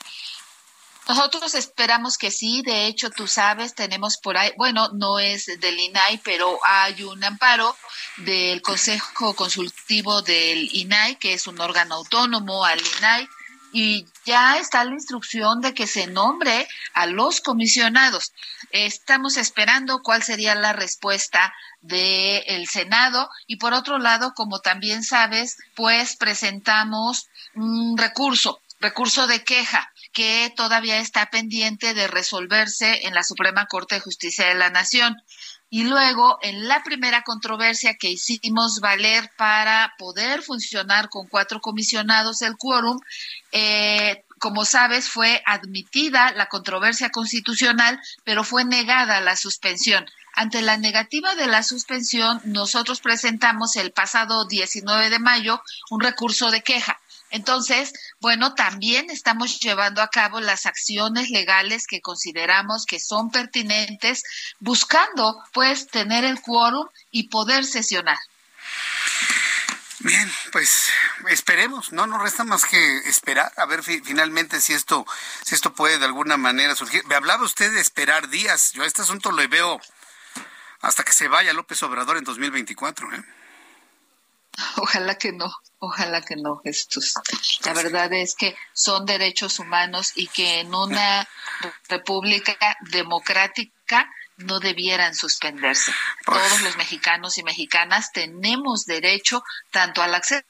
[1.08, 5.78] Nosotros esperamos que sí, de hecho tú sabes, tenemos por ahí, bueno, no es del
[5.78, 7.76] INAI, pero hay un amparo
[8.18, 13.28] del Consejo Consultivo del INAI, que es un órgano autónomo al INAI,
[13.72, 18.32] y ya está la instrucción de que se nombre a los comisionados.
[18.70, 25.56] Estamos esperando cuál sería la respuesta del Senado y por otro lado, como también sabes,
[25.74, 33.22] pues presentamos un recurso, recurso de queja que todavía está pendiente de resolverse en la
[33.22, 35.16] Suprema Corte de Justicia de la Nación.
[35.70, 42.42] Y luego, en la primera controversia que hicimos valer para poder funcionar con cuatro comisionados
[42.42, 43.00] el quórum,
[43.52, 50.04] eh, como sabes, fue admitida la controversia constitucional, pero fue negada la suspensión.
[50.34, 56.50] Ante la negativa de la suspensión, nosotros presentamos el pasado 19 de mayo un recurso
[56.50, 56.98] de queja.
[57.32, 64.22] Entonces, bueno, también estamos llevando a cabo las acciones legales que consideramos que son pertinentes,
[64.60, 68.18] buscando pues tener el quórum y poder sesionar.
[70.00, 70.90] Bien, pues
[71.28, 75.06] esperemos, no nos resta más que esperar a ver finalmente si esto
[75.42, 77.02] si esto puede de alguna manera surgir.
[77.06, 78.72] Me hablaba usted de esperar días.
[78.72, 79.80] Yo este asunto lo veo
[80.82, 83.24] hasta que se vaya López Obrador en 2024, ¿eh?
[84.76, 87.14] Ojalá que no, ojalá que no, Jesús.
[87.64, 91.28] La verdad es que son derechos humanos y que en una
[91.88, 92.56] república
[92.90, 95.92] democrática no debieran suspenderse.
[96.24, 100.44] Todos los mexicanos y mexicanas tenemos derecho tanto al acceso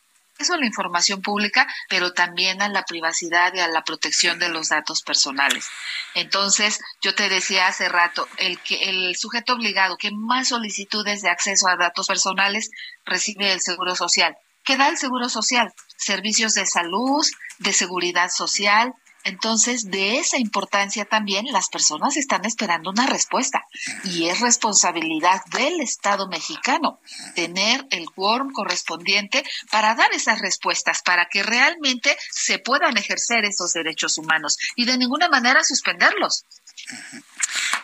[0.51, 4.69] a la información pública, pero también a la privacidad y a la protección de los
[4.69, 5.67] datos personales.
[6.15, 11.31] Entonces, yo te decía hace rato, el que el sujeto obligado que más solicitudes de
[11.31, 12.71] acceso a datos personales
[13.05, 14.37] recibe el Seguro Social.
[14.65, 15.73] ¿Qué da el Seguro Social?
[15.97, 17.27] Servicios de salud,
[17.59, 23.67] de seguridad social, entonces, de esa importancia también las personas están esperando una respuesta
[24.05, 27.01] y es responsabilidad del Estado mexicano
[27.35, 33.73] tener el quórum correspondiente para dar esas respuestas, para que realmente se puedan ejercer esos
[33.73, 36.45] derechos humanos y de ninguna manera suspenderlos.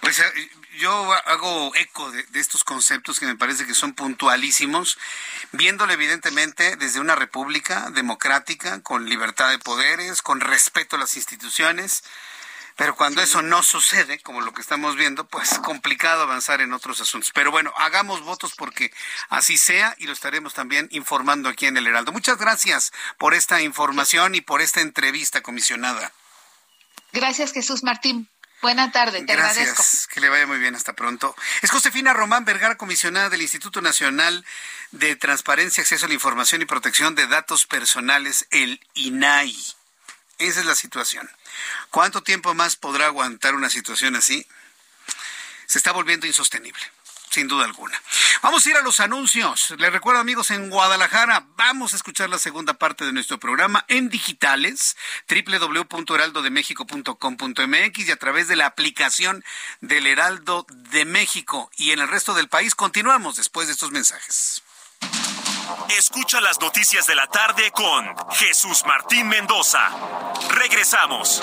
[0.00, 4.98] Pues eh, yo hago eco de, estos conceptos que me parece que son puntualísimos,
[5.52, 12.04] viéndolo evidentemente desde una república democrática, con libertad de poderes, con respeto a las instituciones,
[12.76, 17.00] pero cuando eso no sucede, como lo que estamos viendo, pues complicado avanzar en otros
[17.00, 17.32] asuntos.
[17.34, 18.92] Pero bueno, hagamos votos porque
[19.30, 22.12] así sea y lo estaremos también informando aquí en el Heraldo.
[22.12, 26.12] Muchas gracias por esta información y por esta entrevista, comisionada.
[27.12, 28.28] Gracias, Jesús Martín.
[28.60, 30.14] Buenas tardes, te Gracias, agradezco.
[30.14, 31.34] que le vaya muy bien, hasta pronto.
[31.62, 34.44] Es Josefina Román Vergara, comisionada del Instituto Nacional
[34.90, 39.56] de Transparencia, Acceso a la Información y Protección de Datos Personales, el INAI.
[40.38, 41.30] Esa es la situación.
[41.90, 44.46] ¿Cuánto tiempo más podrá aguantar una situación así?
[45.66, 46.80] Se está volviendo insostenible
[47.30, 48.00] sin duda alguna.
[48.42, 49.74] Vamos a ir a los anuncios.
[49.78, 54.08] Les recuerdo, amigos, en Guadalajara, vamos a escuchar la segunda parte de nuestro programa en
[54.08, 54.96] digitales,
[55.28, 59.44] www.heraldodemexico.com.mx y a través de la aplicación
[59.80, 61.70] del Heraldo de México.
[61.76, 64.62] Y en el resto del país continuamos después de estos mensajes.
[65.96, 69.88] Escucha las noticias de la tarde con Jesús Martín Mendoza.
[70.50, 71.42] Regresamos.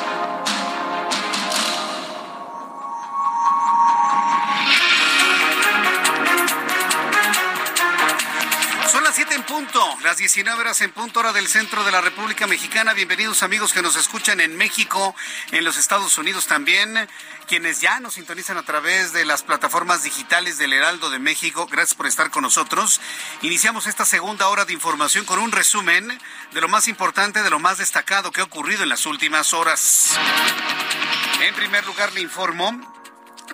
[8.91, 12.01] Son las 7 en punto, las 19 horas en punto hora del centro de la
[12.01, 12.91] República Mexicana.
[12.91, 15.15] Bienvenidos amigos que nos escuchan en México,
[15.53, 17.07] en los Estados Unidos también
[17.47, 21.67] quienes ya nos sintonizan a través de las plataformas digitales del Heraldo de México.
[21.71, 22.99] Gracias por estar con nosotros.
[23.43, 26.19] Iniciamos esta segunda hora de información con un resumen
[26.51, 30.17] de lo más importante, de lo más destacado que ha ocurrido en las últimas horas.
[31.39, 32.73] En primer lugar, le informo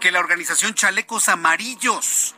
[0.01, 2.33] que la organización Chalecos Amarillos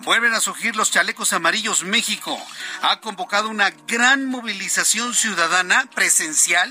[0.00, 2.38] Vuelven a surgir los chalecos amarillos México.
[2.82, 6.70] Ha convocado una gran movilización ciudadana presencial.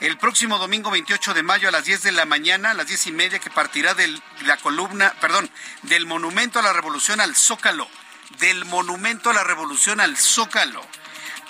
[0.00, 3.06] El próximo domingo 28 de mayo a las 10 de la mañana, a las 10
[3.06, 5.50] y media, que partirá de la columna, perdón,
[5.82, 7.88] del Monumento a la Revolución al Zócalo,
[8.38, 10.86] del Monumento a la Revolución al Zócalo,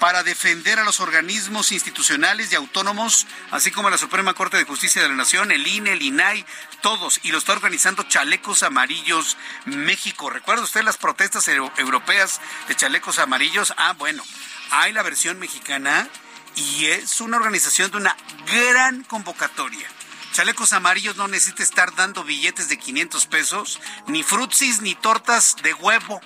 [0.02, 5.00] para defender a los organismos institucionales y autónomos, así como la Suprema Corte de Justicia
[5.00, 6.44] de la Nación, el INE, el INAI,
[6.80, 10.28] todos, y lo está organizando Chalecos Amarillos México.
[10.28, 13.74] ¿Recuerda usted las protestas europeas de Chalecos Amarillos?
[13.76, 14.24] Ah, bueno,
[14.72, 16.08] hay la versión mexicana
[16.56, 18.16] y es una organización de una
[18.52, 19.86] gran convocatoria.
[20.32, 25.72] Chalecos Amarillos no necesita estar dando billetes de 500 pesos, ni frutsis, ni tortas de
[25.74, 26.20] huevo,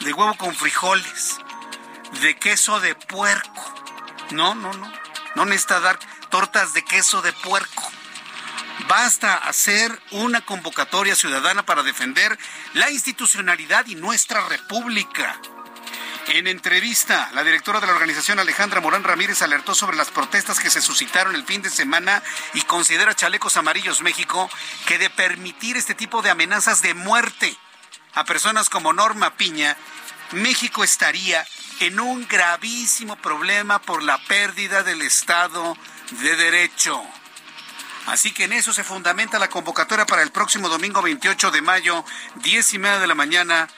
[0.00, 1.38] de huevo con frijoles,
[2.20, 3.74] de queso de puerco.
[4.30, 4.92] No, no, no.
[5.34, 5.98] No necesita dar
[6.30, 7.82] tortas de queso de puerco.
[8.88, 12.38] Basta hacer una convocatoria ciudadana para defender
[12.74, 15.38] la institucionalidad y nuestra república.
[16.28, 20.70] En entrevista, la directora de la organización Alejandra Morán Ramírez alertó sobre las protestas que
[20.70, 22.22] se suscitaron el fin de semana
[22.54, 24.48] y considera Chalecos Amarillos México
[24.86, 27.54] que de permitir este tipo de amenazas de muerte
[28.14, 29.76] a personas como Norma Piña,
[30.32, 31.46] México estaría
[31.80, 35.76] en un gravísimo problema por la pérdida del Estado
[36.22, 37.02] de Derecho.
[38.06, 42.04] Así que en eso se fundamenta la convocatoria para el próximo domingo 28 de mayo,
[42.36, 43.68] 10 y media de la mañana,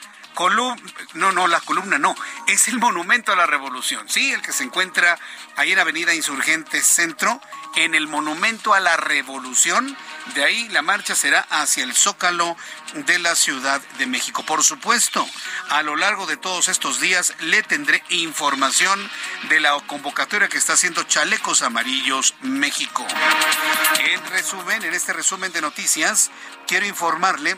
[1.15, 2.15] no, no, la columna no,
[2.47, 5.17] es el Monumento a la Revolución, sí, el que se encuentra
[5.55, 7.41] ahí en Avenida Insurgentes Centro,
[7.75, 9.97] en el Monumento a la Revolución.
[10.35, 12.55] De ahí la marcha será hacia el Zócalo
[12.93, 14.43] de la Ciudad de México.
[14.45, 15.27] Por supuesto,
[15.69, 19.09] a lo largo de todos estos días le tendré información
[19.49, 26.31] de la convocatoria que está haciendo Chalecos Amarillos En resumen, en este resumen de noticias,
[26.67, 27.57] quiero informarle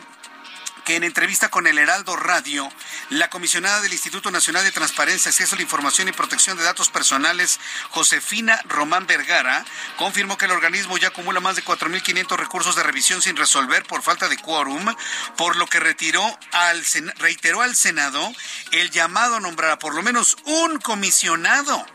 [0.96, 2.68] en entrevista con el Heraldo Radio,
[3.10, 6.90] la comisionada del Instituto Nacional de Transparencia, Acceso a la Información y Protección de Datos
[6.90, 7.60] Personales,
[7.90, 9.64] Josefina Román Vergara,
[9.96, 14.02] confirmó que el organismo ya acumula más de 4.500 recursos de revisión sin resolver por
[14.02, 14.94] falta de quórum,
[15.36, 16.22] por lo que retiró
[16.52, 16.84] al,
[17.18, 18.32] reiteró al Senado
[18.72, 21.86] el llamado a nombrar a por lo menos un comisionado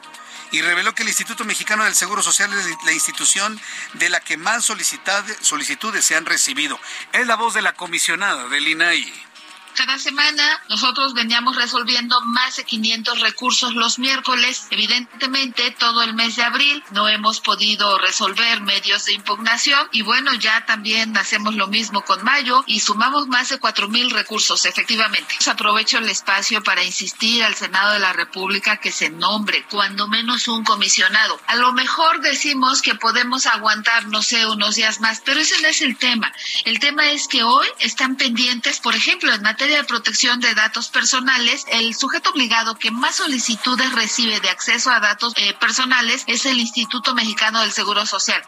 [0.56, 3.60] y reveló que el Instituto Mexicano del Seguro Social es la institución
[3.96, 6.80] de la que más solicitudes se han recibido.
[7.12, 9.35] Es la voz de la comisionada del INAI.
[9.76, 14.68] Cada semana nosotros veníamos resolviendo más de 500 recursos los miércoles.
[14.70, 20.34] Evidentemente, todo el mes de abril no hemos podido resolver medios de impugnación y bueno,
[20.36, 25.36] ya también hacemos lo mismo con mayo y sumamos más de 4.000 recursos, efectivamente.
[25.46, 30.48] Aprovecho el espacio para insistir al Senado de la República que se nombre cuando menos
[30.48, 31.40] un comisionado.
[31.48, 35.68] A lo mejor decimos que podemos aguantar, no sé, unos días más, pero ese no
[35.68, 36.32] es el tema.
[36.64, 40.90] El tema es que hoy están pendientes, por ejemplo, en materia de protección de datos
[40.90, 46.46] personales, el sujeto obligado que más solicitudes recibe de acceso a datos eh, personales es
[46.46, 48.42] el Instituto Mexicano del Seguro Social.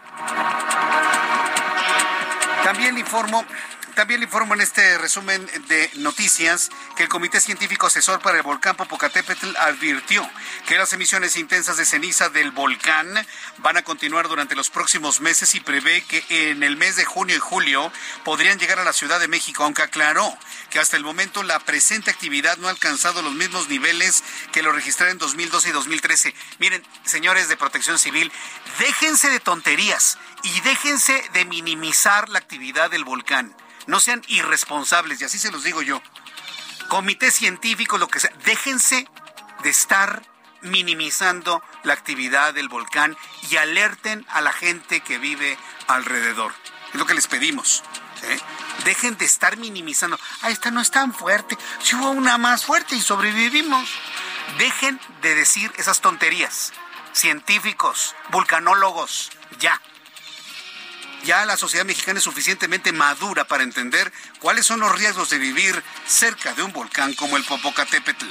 [2.63, 3.45] También informo
[3.97, 8.43] también le informo en este resumen de noticias que el Comité Científico Asesor para el
[8.43, 10.29] Volcán Popocatépetl advirtió
[10.67, 13.11] que las emisiones intensas de ceniza del volcán
[13.57, 17.35] van a continuar durante los próximos meses y prevé que en el mes de junio
[17.35, 17.91] y julio
[18.23, 20.31] podrían llegar a la Ciudad de México, aunque aclaró
[20.69, 24.73] que hasta el momento la presente actividad no ha alcanzado los mismos niveles que lo
[24.73, 26.35] registraron en 2012 y 2013.
[26.59, 28.31] Miren, señores de Protección Civil,
[28.77, 33.55] déjense de tonterías y déjense de minimizar la actividad del volcán
[33.88, 36.01] no sean irresponsables, y así se los digo yo.
[36.89, 39.07] Comité científico, lo que sea, déjense
[39.63, 40.23] de estar
[40.61, 43.17] minimizando la actividad del volcán
[43.49, 45.57] y alerten a la gente que vive
[45.88, 46.53] alrededor.
[46.93, 47.83] Es lo que les pedimos.
[48.85, 50.19] Dejen de estar minimizando.
[50.41, 51.57] Ah, esta no es tan fuerte.
[51.81, 53.89] Si hubo una más fuerte y sobrevivimos.
[54.57, 56.73] Dejen de decir esas tonterías.
[57.13, 59.81] Científicos, vulcanólogos, ya.
[61.24, 65.84] Ya la sociedad mexicana es suficientemente madura para entender cuáles son los riesgos de vivir
[66.05, 68.26] cerca de un volcán como el Popocatépetl.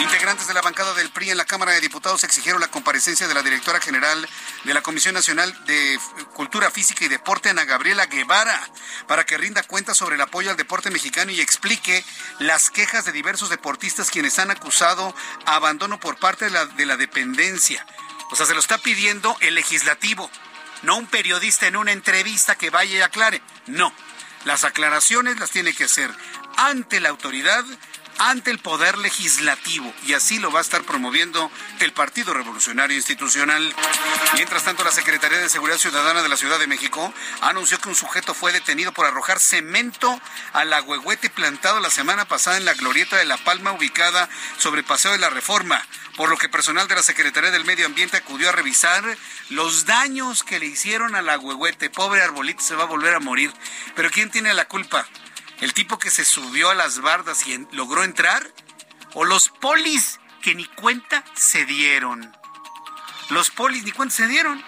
[0.00, 3.34] Integrantes de la bancada del PRI en la Cámara de Diputados exigieron la comparecencia de
[3.34, 4.28] la directora general
[4.64, 5.98] de la Comisión Nacional de
[6.34, 8.60] Cultura Física y Deporte, Ana Gabriela Guevara,
[9.08, 12.04] para que rinda cuenta sobre el apoyo al deporte mexicano y explique
[12.38, 15.14] las quejas de diversos deportistas quienes han acusado
[15.46, 17.84] abandono por parte de la, de la dependencia.
[18.30, 20.30] O sea, se lo está pidiendo el legislativo
[20.82, 23.42] no un periodista en una entrevista que vaya y aclare.
[23.66, 23.92] No,
[24.44, 26.10] las aclaraciones las tiene que hacer
[26.56, 27.64] ante la autoridad,
[28.20, 31.50] ante el poder legislativo, y así lo va a estar promoviendo
[31.80, 33.74] el Partido Revolucionario Institucional.
[34.34, 37.96] Mientras tanto, la Secretaría de Seguridad Ciudadana de la Ciudad de México anunció que un
[37.96, 40.20] sujeto fue detenido por arrojar cemento
[40.52, 45.12] al agüehuete plantado la semana pasada en la glorieta de La Palma, ubicada sobre Paseo
[45.12, 45.82] de la Reforma
[46.16, 49.02] por lo que personal de la Secretaría del Medio Ambiente acudió a revisar
[49.48, 51.88] los daños que le hicieron al agüehuete.
[51.88, 53.50] Pobre arbolito se va a volver a morir.
[53.94, 55.06] Pero ¿quién tiene la culpa?
[55.60, 58.46] ¿El tipo que se subió a las bardas y logró entrar?
[59.12, 62.34] ¿O los polis que ni cuenta se dieron?
[63.28, 64.64] Los polis ni cuenta se dieron.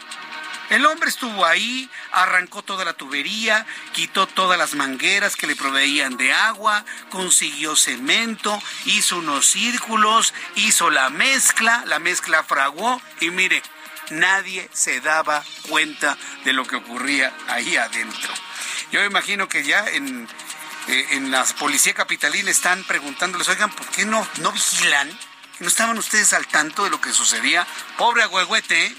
[0.68, 6.16] El hombre estuvo ahí, arrancó toda la tubería, quitó todas las mangueras que le proveían
[6.16, 13.62] de agua, consiguió cemento, hizo unos círculos, hizo la mezcla, la mezcla fraguó y mire,
[14.10, 18.32] nadie se daba cuenta de lo que ocurría ahí adentro.
[18.92, 20.28] Yo imagino que ya en,
[20.88, 25.10] eh, en la policía capitalina están preguntándoles, oigan, ¿por qué no, no vigilan?
[25.60, 27.66] ¿No estaban ustedes al tanto de lo que sucedía?
[27.96, 28.96] Pobre agüehuete, ¿eh?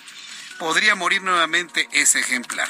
[0.64, 2.70] Podría morir nuevamente ese ejemplar.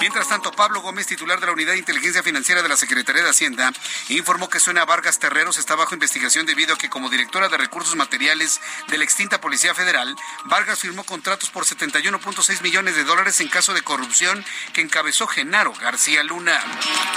[0.00, 3.28] Mientras tanto, Pablo Gómez, titular de la Unidad de Inteligencia Financiera de la Secretaría de
[3.28, 3.70] Hacienda,
[4.08, 7.96] informó que Suena Vargas Terreros está bajo investigación debido a que como directora de recursos
[7.96, 10.16] materiales de la extinta Policía Federal,
[10.46, 14.42] Vargas firmó contratos por 71.6 millones de dólares en caso de corrupción
[14.72, 16.58] que encabezó Genaro García Luna.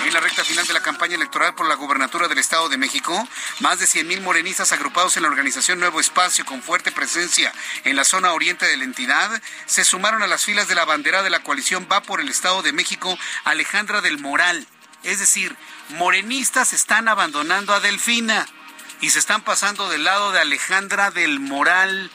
[0.05, 3.25] En la recta final de la campaña electoral por la gubernatura del Estado de México,
[3.61, 7.53] más de 100 mil morenistas agrupados en la organización Nuevo Espacio con fuerte presencia
[7.85, 11.23] en la zona oriente de la entidad se sumaron a las filas de la bandera
[11.23, 14.67] de la coalición Va por el Estado de México, Alejandra del Moral.
[15.03, 15.55] Es decir,
[15.89, 18.47] morenistas están abandonando a Delfina
[19.01, 22.11] y se están pasando del lado de Alejandra del Moral.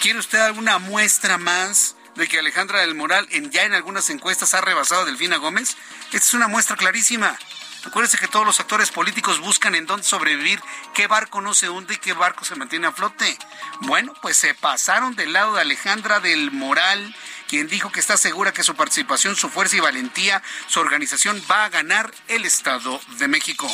[0.00, 4.54] ¿Quiere usted alguna muestra más de que Alejandra del Moral en, ya en algunas encuestas
[4.54, 5.76] ha rebasado a Delfina Gómez?
[6.06, 7.38] Esta es una muestra clarísima.
[7.84, 10.60] Acuérdense que todos los actores políticos buscan en dónde sobrevivir,
[10.94, 13.38] qué barco no se hunde y qué barco se mantiene a flote.
[13.82, 17.14] Bueno, pues se pasaron del lado de Alejandra del Moral,
[17.48, 21.64] quien dijo que está segura que su participación, su fuerza y valentía, su organización va
[21.64, 23.68] a ganar el Estado de México.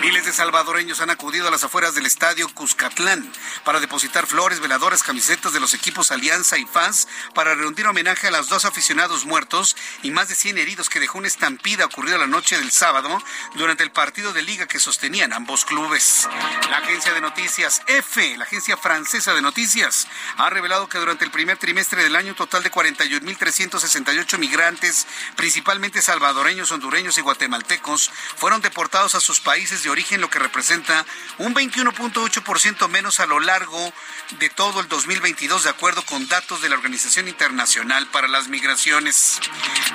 [0.00, 3.32] Miles de salvadoreños han acudido a las afueras del estadio Cuscatlán
[3.64, 8.30] para depositar flores, veladoras, camisetas de los equipos Alianza y FAS para rendir homenaje a
[8.30, 12.26] los dos aficionados muertos y más de 100 heridos que dejó una estampida ocurrida la
[12.26, 13.22] noche del sábado
[13.54, 16.28] durante el partido de liga que sostenían ambos clubes.
[16.70, 20.06] La agencia de noticias EFE, la agencia francesa de noticias,
[20.36, 26.72] ha revelado que durante el primer trimestre del año total de 41.368 migrantes, principalmente salvadoreños,
[26.72, 31.04] hondureños y guatemaltecos, fueron deportados a sus países de origen, lo que representa
[31.38, 33.92] un 21.8% menos a lo largo
[34.38, 39.40] de todo el 2022, de acuerdo con datos de la Organización Internacional para las Migraciones.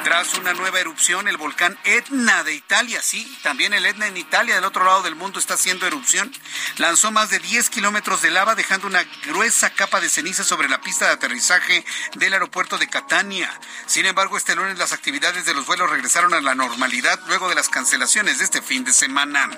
[0.03, 4.55] Tras una nueva erupción, el volcán Etna de Italia, sí, también el Etna en Italia,
[4.55, 6.31] del otro lado del mundo, está haciendo erupción,
[6.77, 10.81] lanzó más de 10 kilómetros de lava, dejando una gruesa capa de ceniza sobre la
[10.81, 11.85] pista de aterrizaje
[12.15, 13.49] del aeropuerto de Catania.
[13.85, 17.55] Sin embargo, este lunes las actividades de los vuelos regresaron a la normalidad luego de
[17.55, 19.49] las cancelaciones de este fin de semana.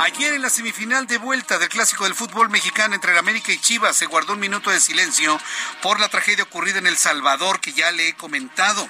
[0.00, 3.58] Ayer en la semifinal de vuelta del clásico del fútbol mexicano entre el América y
[3.58, 5.40] Chivas se guardó un minuto de silencio
[5.80, 8.86] por la tragedia ocurrida en El Salvador que ya le he comentado.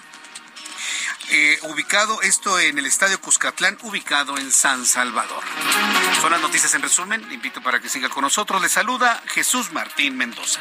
[1.30, 5.44] Eh, ubicado esto en el Estadio Cuscatlán, ubicado en San Salvador.
[6.20, 7.26] Son las noticias en resumen.
[7.28, 8.60] Le invito para que siga con nosotros.
[8.60, 10.60] Le saluda Jesús Martín Mendoza.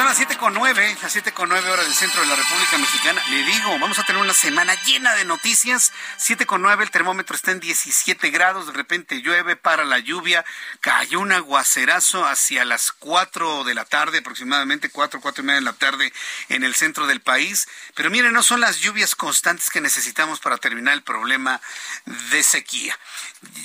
[0.00, 2.78] Son las siete con nueve, las siete con nueve horas del centro de la República
[2.78, 3.22] Mexicana.
[3.28, 5.92] Le digo, vamos a tener una semana llena de noticias.
[6.16, 8.66] Siete con nueve, el termómetro está en 17 grados.
[8.66, 10.42] De repente llueve para la lluvia.
[10.80, 15.66] Cayó un aguacerazo hacia las cuatro de la tarde, aproximadamente cuatro, cuatro y media de
[15.66, 16.10] la tarde
[16.48, 17.68] en el centro del país.
[17.94, 21.60] Pero miren, no son las lluvias constantes que necesitamos para terminar el problema
[22.06, 22.98] de sequía.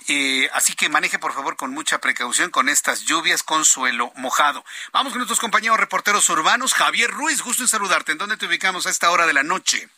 [0.07, 4.63] Eh, así que maneje por favor con mucha precaución con estas lluvias con suelo mojado.
[4.93, 6.73] Vamos con nuestros compañeros reporteros urbanos.
[6.73, 8.13] Javier Ruiz, gusto en saludarte.
[8.13, 9.89] ¿En dónde te ubicamos a esta hora de la noche?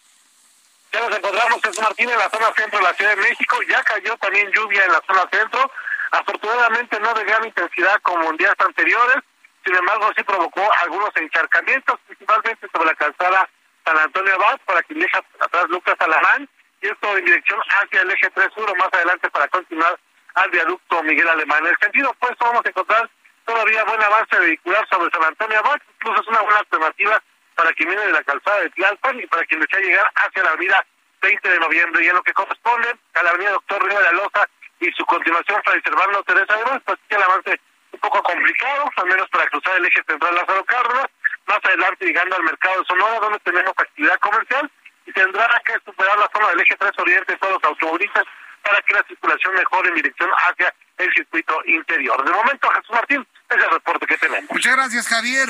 [0.92, 3.58] Ya nos encontramos, Jesús Martín, en la zona centro de la Ciudad de México.
[3.70, 5.72] Ya cayó también lluvia en la zona centro.
[6.12, 9.18] Afortunadamente no de gran intensidad como en días anteriores.
[9.64, 13.50] Sin embargo, sí provocó algunos encharcamientos, principalmente sobre la calzada
[13.84, 16.57] San Antonio Abad, para quien deja atrás Lucas esto
[16.90, 20.00] en dirección hacia el eje 3 sur más adelante para continuar
[20.36, 21.66] al viaducto Miguel Alemán.
[21.66, 23.10] En el sentido opuesto vamos a encontrar
[23.46, 27.22] todavía buen avance vehicular sobre San Antonio Abad, incluso es una buena alternativa
[27.56, 30.52] para quien viene de la calzada de Tlalpan y para quien desea llegar hacia la
[30.52, 30.86] avenida
[31.22, 32.06] 20 de noviembre.
[32.06, 34.48] Y en lo que corresponde a la avenida Doctor Río de la Loza
[34.80, 37.60] y su continuación para Servando Teresa de pues el avance
[37.92, 41.08] un poco complicado, al menos para cruzar el eje central Lázaro Cárdenas,
[41.48, 44.72] más adelante llegando al mercado de Sonora, donde tenemos actividad comercial,
[45.08, 48.26] y tendrá que superar la zona del eje 3 Oriente todos los automovilistas
[48.62, 52.24] para que la circulación mejore en dirección hacia el circuito interior.
[52.26, 54.52] De momento, Jesús Martín, es el reporte que tenemos.
[54.52, 55.50] Muchas gracias, Javier.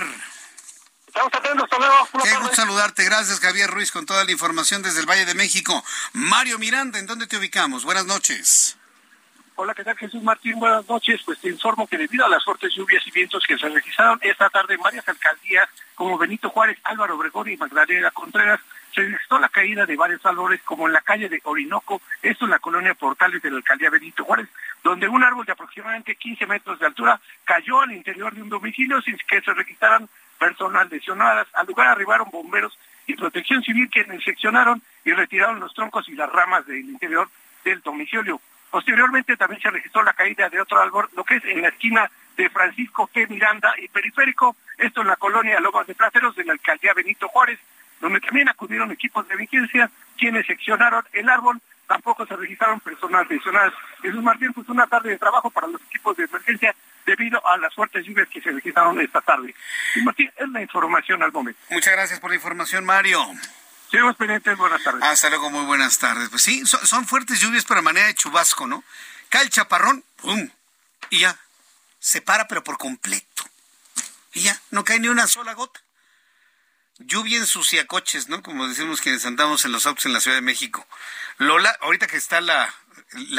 [1.07, 2.07] Estamos atentos, hasta luego.
[2.23, 3.03] Qué gusto saludarte.
[3.05, 5.83] Gracias, Javier Ruiz, con toda la información desde el Valle de México.
[6.13, 7.83] Mario Miranda, ¿en dónde te ubicamos?
[7.83, 8.77] Buenas noches.
[9.55, 10.59] Hola, ¿qué tal Jesús Martín?
[10.59, 11.21] Buenas noches.
[11.25, 14.47] Pues te informo que debido a las fuertes lluvias y vientos que se registraron esta
[14.51, 18.59] tarde en varias alcaldías como Benito Juárez, Álvaro Obregón y Magdalena Contreras,
[18.97, 22.51] se registró la caída de varios árboles como en la calle de Orinoco, esto en
[22.51, 24.47] la colonia Portales de la alcaldía Benito Juárez,
[24.83, 28.99] donde un árbol de aproximadamente 15 metros de altura cayó al interior de un domicilio
[29.03, 31.47] sin que se registraran personas lesionadas.
[31.53, 36.31] Al lugar arribaron bomberos y protección civil quienes seccionaron y retiraron los troncos y las
[36.31, 37.29] ramas del interior
[37.63, 38.41] del domicilio.
[38.71, 42.09] Posteriormente también se registró la caída de otro árbol, lo que es en la esquina
[42.35, 43.29] de Francisco G.
[43.29, 47.59] Miranda y Periférico, esto en la colonia Lomas de Plateros de la alcaldía Benito Juárez
[47.99, 53.73] donde también acudieron equipos de vigilancia, quienes seccionaron el árbol, tampoco se registraron personas lesionadas.
[54.01, 56.75] Jesús Martín, pues una tarde de trabajo para los equipos de emergencia
[57.05, 59.55] debido a las fuertes lluvias que se registraron esta tarde.
[59.93, 61.59] Jesús Martín, es la información al momento.
[61.69, 63.25] Muchas gracias por la información, Mario.
[63.89, 65.01] Seguimos pendientes, buenas tardes.
[65.01, 66.29] Hasta luego, muy buenas tardes.
[66.29, 68.83] Pues sí, son, fuertes lluvias, pero a manera de chubasco, ¿no?
[69.29, 70.49] Cae el chaparrón, ¡pum!
[71.09, 71.37] Y ya,
[71.99, 73.43] se para, pero por completo.
[74.33, 75.79] Y ya, no cae ni una sola gota
[76.99, 78.41] lluvia ensucia coches, ¿no?
[78.41, 80.87] Como decimos quienes andamos en los autos en la Ciudad de México.
[81.37, 82.73] Lola, ahorita que está la,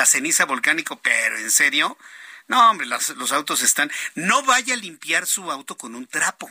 [0.07, 1.99] ceniza volcánico, pero en serio,
[2.47, 3.91] no, hombre, los autos están.
[4.15, 6.51] No vaya a limpiar su auto con un trapo.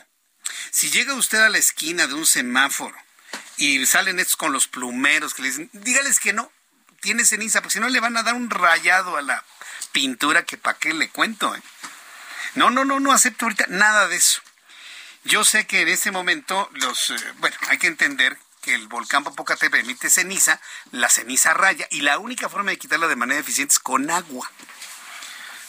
[0.72, 2.96] Si llega usted a la esquina de un semáforo
[3.58, 6.52] y salen estos con los plumeros que le dicen, dígales que no,
[7.02, 9.44] tiene ceniza, porque si no le van a dar un rayado a la
[9.92, 11.56] pintura que para qué le cuento.
[11.56, 11.62] ¿eh?
[12.56, 14.42] No, no, no, no acepto ahorita nada de eso.
[15.28, 19.26] Yo sé que en este momento los, eh, bueno, hay que entender que el volcán
[19.26, 20.62] Popocatépetl emite ceniza,
[20.92, 24.50] la ceniza raya y la única forma de quitarla de manera eficiente es con agua.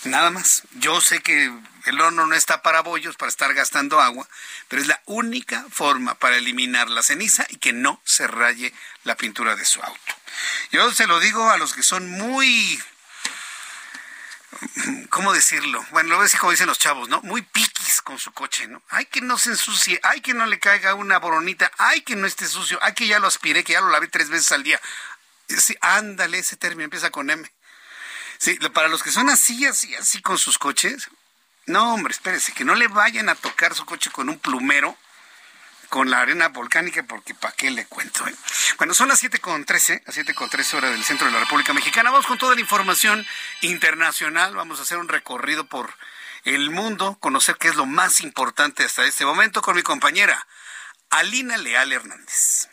[0.05, 0.63] Nada más.
[0.75, 1.53] Yo sé que
[1.87, 4.29] el horno no está para bollos, para estar gastando agua,
[4.69, 9.17] pero es la única forma para eliminar la ceniza y que no se raye la
[9.17, 10.15] pintura de su auto.
[10.71, 12.81] Yo se lo digo a los que son muy
[15.11, 15.85] ¿cómo decirlo?
[15.91, 17.21] Bueno, lo voy a decir como dicen los chavos, ¿no?
[17.23, 17.43] Muy
[18.03, 18.83] con su coche, ¿no?
[18.89, 22.27] Hay que no se ensucie, hay que no le caiga una boronita, hay que no
[22.27, 24.81] esté sucio, hay que ya lo aspiré, que ya lo lavé tres veces al día.
[25.49, 27.51] Sí, ándale, ese término empieza con M.
[28.39, 31.09] Sí, para los que son así, así, así con sus coches,
[31.67, 34.97] no, hombre, espérese, que no le vayan a tocar su coche con un plumero
[35.89, 38.27] con la arena volcánica, porque ¿para qué le cuento?
[38.27, 38.35] Eh?
[38.77, 42.11] Bueno, son las 7.13, las 7.13 horas del centro de la República Mexicana.
[42.11, 43.27] Vamos con toda la información
[43.63, 44.55] internacional.
[44.55, 45.93] Vamos a hacer un recorrido por
[46.55, 50.47] el mundo, conocer qué es lo más importante hasta este momento con mi compañera
[51.11, 52.69] Alina Leal Hernández.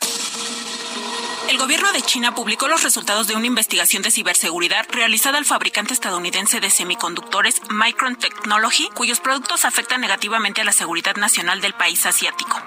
[1.48, 5.94] El gobierno de China publicó los resultados de una investigación de ciberseguridad realizada al fabricante
[5.94, 12.04] estadounidense de semiconductores Micron Technology, cuyos productos afectan negativamente a la seguridad nacional del país
[12.04, 12.60] asiático.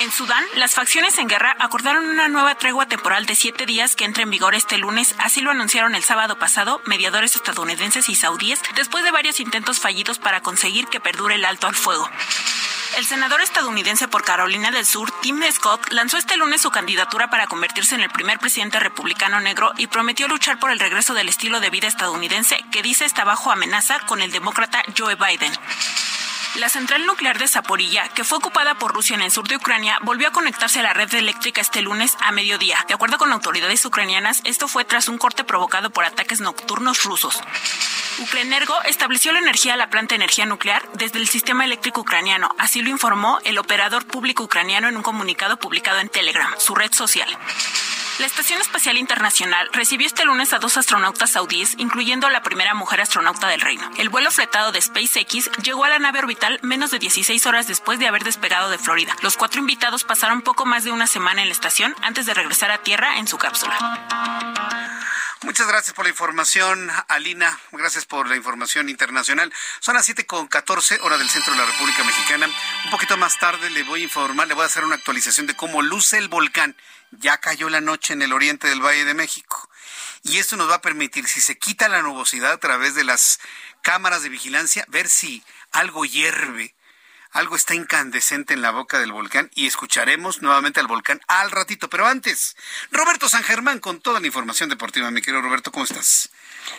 [0.00, 4.06] En Sudán, las facciones en guerra acordaron una nueva tregua temporal de siete días que
[4.06, 8.62] entra en vigor este lunes, así lo anunciaron el sábado pasado mediadores estadounidenses y saudíes
[8.76, 12.08] después de varios intentos fallidos para conseguir que perdure el alto al fuego.
[12.96, 17.46] El senador estadounidense por Carolina del Sur, Tim Scott, lanzó este lunes su candidatura para
[17.46, 21.60] convertirse en el primer presidente republicano negro y prometió luchar por el regreso del estilo
[21.60, 25.52] de vida estadounidense que dice está bajo amenaza con el demócrata Joe Biden.
[26.56, 29.98] La central nuclear de Zaporilla, que fue ocupada por Rusia en el sur de Ucrania,
[30.02, 32.84] volvió a conectarse a la red eléctrica este lunes a mediodía.
[32.88, 37.40] De acuerdo con autoridades ucranianas, esto fue tras un corte provocado por ataques nocturnos rusos.
[38.18, 42.54] Ukrenergo estableció la energía a la planta de energía nuclear desde el sistema eléctrico ucraniano,
[42.58, 46.92] así lo informó el operador público ucraniano en un comunicado publicado en Telegram, su red
[46.92, 47.28] social.
[48.20, 52.74] La Estación Espacial Internacional recibió este lunes a dos astronautas saudíes, incluyendo a la primera
[52.74, 53.90] mujer astronauta del reino.
[53.96, 57.98] El vuelo fletado de SpaceX llegó a la nave orbital menos de 16 horas después
[57.98, 59.16] de haber despegado de Florida.
[59.22, 62.70] Los cuatro invitados pasaron poco más de una semana en la estación antes de regresar
[62.70, 63.78] a Tierra en su cápsula.
[65.42, 67.58] Muchas gracias por la información, Alina.
[67.72, 69.50] Gracias por la información internacional.
[69.80, 72.46] Son las 7.14 hora del centro de la República Mexicana.
[72.84, 75.56] Un poquito más tarde le voy a informar, le voy a hacer una actualización de
[75.56, 76.76] cómo luce el volcán.
[77.10, 79.70] Ya cayó la noche en el oriente del Valle de México.
[80.24, 83.40] Y esto nos va a permitir, si se quita la nubosidad a través de las
[83.80, 86.74] cámaras de vigilancia, ver si algo hierve
[87.30, 91.88] algo está incandescente en la boca del volcán y escucharemos nuevamente al volcán al ratito.
[91.88, 92.56] Pero antes,
[92.90, 95.10] Roberto San Germán con toda la información deportiva.
[95.10, 96.30] Mi querido Roberto, ¿cómo estás?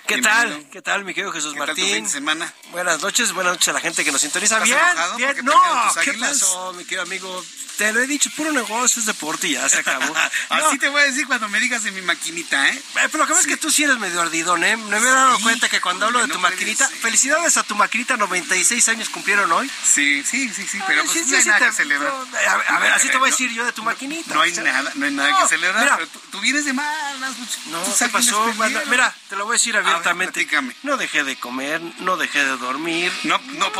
[0.08, 0.68] ¿Qué tal?
[0.72, 1.86] ¿Qué tal, mi querido Jesús Martín?
[1.86, 2.54] Tal fin de semana?
[2.72, 4.56] Buenas noches, buenas noches a la gente que nos sintoniza.
[4.64, 5.46] ¿Estás bien, enojado bien.
[5.46, 7.46] No, tus ¿qué pasó, mi querido amigo?
[7.78, 10.14] Te lo he dicho, puro negocio, es deporte y ya se acabó.
[10.50, 12.74] Así te voy a decir cuando me digas de mi maquinita, ¿eh?
[12.76, 14.78] Eh, Pero lo que pasa es que tú sí eres medio ardidón, ¿eh?
[14.78, 18.88] Me había dado cuenta que cuando hablo de tu maquinita, felicidades a tu maquinita, 96
[18.89, 19.72] años cumplieron hoy.
[19.84, 22.14] Sí, sí, sí, sí, pero pues sí, no sí, hay sí, nada te- que celebrar.
[22.14, 24.34] no, a ver, a ver, así te voy a decir yo de tu maquinita.
[24.36, 27.34] No hay nada, no hay nada que celebrar, pero tú, vienes de malas.
[27.68, 28.54] No, ¿qué pasó?
[28.89, 33.12] Mira, te lo voy a decir Ver, no dejé de comer, no dejé de dormir.
[33.24, 33.72] No, no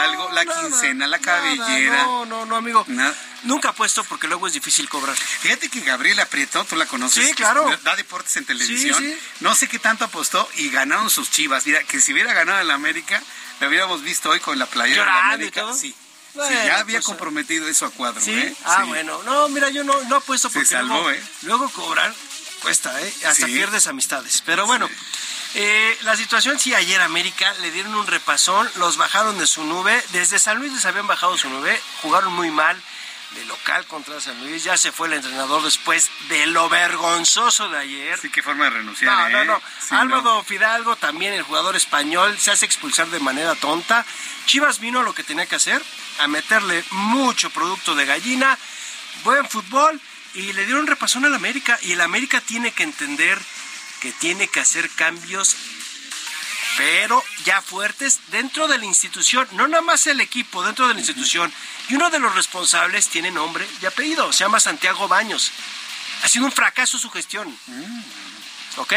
[0.00, 2.02] algo, la nada, quincena, la nada, cabellera.
[2.04, 2.84] No, no, no, amigo.
[2.88, 3.14] Nada.
[3.44, 5.16] Nunca apuesto porque luego es difícil cobrar.
[5.16, 7.26] Fíjate que Gabriela Prieto, tú la conoces.
[7.26, 7.68] Sí, claro.
[7.84, 8.98] Da deportes en televisión.
[8.98, 9.18] Sí, sí.
[9.40, 11.66] No sé qué tanto apostó y ganaron sus chivas.
[11.66, 13.22] Mira, que si hubiera ganado el América,
[13.60, 15.60] la hubiéramos visto hoy con la playera de y América.
[15.62, 15.74] todo.
[15.74, 15.94] Sí.
[16.34, 18.30] Ya había pues, comprometido eso a cuadro, ¿Sí?
[18.32, 18.54] ¿eh?
[18.64, 18.88] Ah, Sí.
[18.88, 19.22] bueno.
[19.24, 21.22] No, mira, yo no, no apuesto Se porque salvó, luego, ¿eh?
[21.42, 22.14] luego cobrar
[22.60, 23.12] cuesta, ¿eh?
[23.24, 23.52] Hasta Sí.
[23.52, 24.42] pierdes amistades.
[24.46, 24.88] Pero bueno,
[25.54, 30.02] eh, la situación sí, ayer América le dieron un repasón, los bajaron de su nube.
[30.12, 32.80] Desde San Luis les habían bajado su nube, jugaron muy mal
[33.32, 34.64] de local contra San Luis.
[34.64, 38.18] Ya se fue el entrenador después de lo vergonzoso de ayer.
[38.20, 39.12] Sí, qué forma de renunciar.
[39.12, 39.44] No, ¿eh?
[39.44, 39.62] no, no.
[39.80, 44.04] Sí, Álvaro Fidalgo, también el jugador español, se hace expulsar de manera tonta.
[44.46, 45.82] Chivas vino a lo que tenía que hacer,
[46.20, 48.58] a meterle mucho producto de gallina,
[49.24, 50.00] buen fútbol,
[50.34, 51.78] y le dieron repasón al América.
[51.82, 53.38] Y el América tiene que entender
[54.00, 55.56] que tiene que hacer cambios,
[56.76, 61.00] pero ya fuertes dentro de la institución, no nada más el equipo, dentro de la
[61.00, 61.52] institución.
[61.88, 65.50] Y uno de los responsables tiene nombre y apellido, se llama Santiago Baños.
[66.22, 67.56] Ha sido un fracaso su gestión.
[68.76, 68.94] ¿Ok?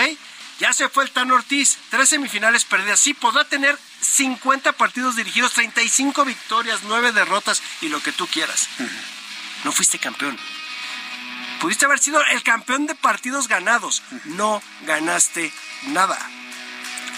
[0.59, 2.99] Ya se fue el Tan Ortiz, tres semifinales perdidas.
[2.99, 8.69] Sí, podrá tener 50 partidos dirigidos, 35 victorias, 9 derrotas y lo que tú quieras.
[9.63, 10.37] No fuiste campeón.
[11.61, 14.01] Pudiste haber sido el campeón de partidos ganados.
[14.25, 15.53] No ganaste
[15.89, 16.17] nada.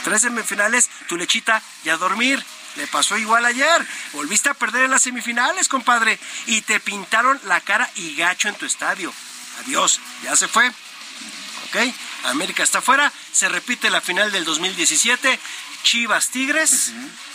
[0.04, 2.44] Tres semifinales, tu lechita y a dormir.
[2.76, 3.88] Le pasó igual ayer.
[4.12, 6.20] Volviste a perder en las semifinales, compadre.
[6.48, 9.14] Y te pintaron la cara y gacho en tu estadio.
[9.62, 10.68] Adiós, ya se fue.
[10.68, 11.78] ¿Ok?
[12.26, 13.14] América está fuera.
[13.32, 15.39] Se repite la final del 2017.
[15.84, 16.92] Chivas Tigres.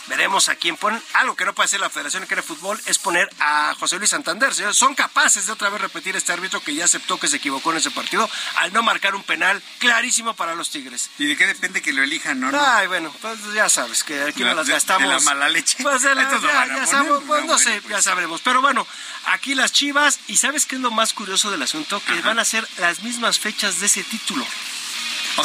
[0.07, 1.01] Veremos a quién ponen.
[1.13, 4.53] Algo que no puede hacer la Federación de Fútbol es poner a José Luis Santander.
[4.73, 7.77] Son capaces de otra vez repetir este árbitro que ya aceptó que se equivocó en
[7.77, 11.11] ese partido al no marcar un penal clarísimo para los Tigres.
[11.19, 12.49] ¿Y de qué depende que lo elijan, no?
[12.59, 15.07] Ay, bueno, pues ya sabes que aquí no las gastamos.
[15.07, 15.77] De la mala leche.
[15.83, 18.41] Pues ya, sabemos, pues, no sé, ya sabremos.
[18.41, 18.85] Pero bueno,
[19.25, 20.19] aquí las Chivas.
[20.27, 22.01] ¿Y sabes qué es lo más curioso del asunto?
[22.03, 24.45] Que van a ser las mismas fechas de ese título.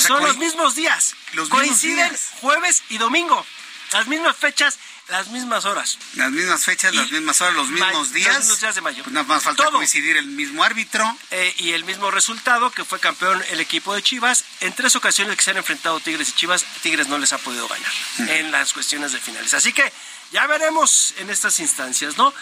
[0.01, 1.15] Son los mismos días.
[1.33, 3.45] Los Coinciden jueves y domingo.
[3.93, 5.99] Las mismas fechas, las mismas horas.
[6.15, 8.29] Las mismas fechas, las mismas horas, los mismos días.
[8.29, 9.03] Los mismos días de mayo.
[9.05, 11.17] Pues nada más falta coincidir el mismo árbitro.
[11.31, 14.45] Eh, y el mismo resultado, que fue campeón el equipo de Chivas.
[14.61, 17.69] En tres ocasiones que se han enfrentado Tigres y Chivas, Tigres no les ha podido
[17.69, 19.55] ganar en las cuestiones de finales.
[19.55, 19.93] Así que
[20.33, 22.35] ya veremos en estas instancias, ¿no?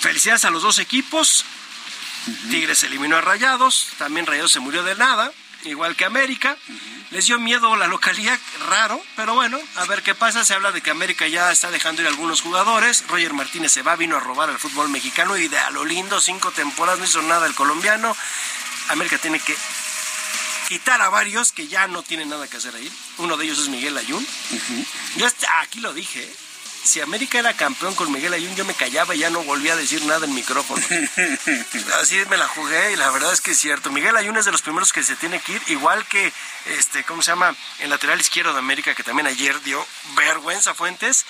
[0.00, 1.44] Felicidades a los dos equipos.
[2.50, 5.32] Tigres eliminó a Rayados, también Rayados se murió de nada
[5.64, 6.56] igual que América.
[7.10, 10.44] Les dio miedo la localidad, raro, pero bueno, a ver qué pasa.
[10.44, 13.04] Se habla de que América ya está dejando ir algunos jugadores.
[13.08, 16.20] Roger Martínez se va, vino a robar al fútbol mexicano y de a lo lindo,
[16.20, 18.14] cinco temporadas, no hizo nada el colombiano.
[18.88, 19.56] América tiene que
[20.68, 22.92] quitar a varios que ya no tienen nada que hacer ahí.
[23.16, 24.26] Uno de ellos es Miguel Ayun.
[25.16, 25.26] Yo
[25.62, 26.36] aquí lo dije, ¿eh?
[26.88, 29.76] Si América era campeón con Miguel Ayun, yo me callaba y ya no volvía a
[29.76, 30.82] decir nada en micrófono.
[32.00, 33.90] Así me la jugué y la verdad es que es cierto.
[33.90, 36.32] Miguel Ayun es de los primeros que se tiene que ir, igual que,
[36.78, 37.54] este, ¿cómo se llama?
[37.80, 39.86] El lateral izquierdo de América, que también ayer dio
[40.16, 41.26] vergüenza Fuentes.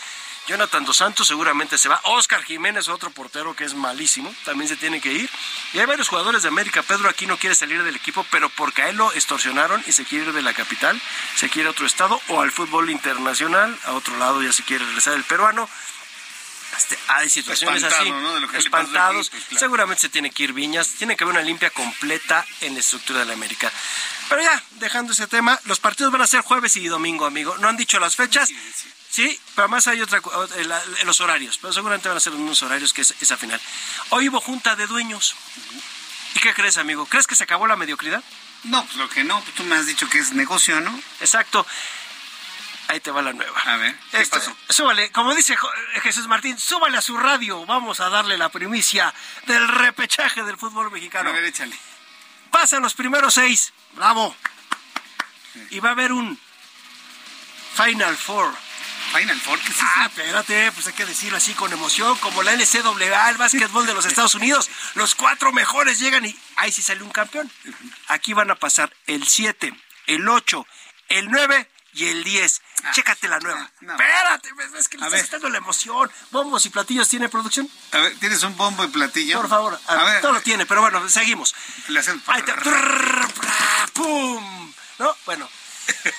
[0.48, 2.00] Jonathan Dos Santos seguramente se va.
[2.04, 5.30] Oscar Jiménez, otro portero que es malísimo, también se tiene que ir.
[5.74, 6.82] Y hay varios jugadores de América.
[6.82, 10.06] Pedro aquí no quiere salir del equipo, pero porque a él lo extorsionaron y se
[10.06, 10.98] quiere ir de la capital,
[11.36, 14.86] se quiere a otro estado o al fútbol internacional, a otro lado ya se quiere
[14.86, 15.68] regresar el peruano.
[16.78, 18.10] Este, hay situaciones así,
[18.54, 19.28] espantados.
[19.30, 20.88] Pues, seguramente se tiene que ir Viñas.
[20.96, 23.70] Tiene que haber una limpia completa en la estructura de la América.
[24.30, 27.56] Pero ya, dejando ese tema, los partidos van a ser jueves y domingo, amigo.
[27.58, 28.48] No han dicho las fechas.
[28.48, 28.56] Sí,
[29.16, 30.20] pero además hay otra
[31.04, 33.60] los horarios, pero seguramente van a ser los mismos horarios que esa final.
[34.10, 35.34] Hoy hubo junta de dueños.
[36.34, 37.06] ¿Y qué crees, amigo?
[37.06, 38.22] ¿Crees que se acabó la mediocridad?
[38.64, 41.00] No, pues lo que no, tú me has dicho que es negocio, ¿no?
[41.20, 41.66] Exacto.
[42.88, 43.60] Ahí te va la nueva.
[43.66, 44.56] A ver, ¿qué pasó?
[44.68, 45.56] Súbale, como dice
[46.02, 47.66] Jesús Martín, súbale a su radio.
[47.66, 49.12] Vamos a darle la primicia
[49.46, 51.30] del repechaje del fútbol mexicano.
[51.30, 51.78] A ver, échale.
[52.50, 53.72] Pasan los primeros seis.
[53.92, 54.34] Bravo.
[55.70, 56.38] Y va a haber un
[57.74, 58.67] Final Four
[59.12, 63.30] Final Four, ¿qué Ah, espérate, pues hay que decirlo así con emoción, como la NCAA,
[63.30, 64.70] el básquetbol de los Estados Unidos.
[64.94, 67.50] Los cuatro mejores llegan y ahí sí sale un campeón.
[68.08, 69.72] Aquí van a pasar el 7,
[70.06, 70.66] el 8,
[71.08, 72.62] el 9 y el 10.
[72.84, 73.70] Ah, Chécate la nueva.
[73.80, 76.10] Espérate, es que le estás dando la emoción.
[76.30, 77.68] Bombos y platillos tiene producción.
[77.92, 79.40] A ver, ¿tienes un bombo y platillo?
[79.40, 81.54] Por favor, a, ver, todo lo tiene, pero bueno, seguimos.
[81.88, 82.22] Le hacen...
[82.26, 82.52] Ahí te...
[83.94, 84.72] ¡Pum!
[84.98, 85.16] ¿No?
[85.26, 85.48] Bueno,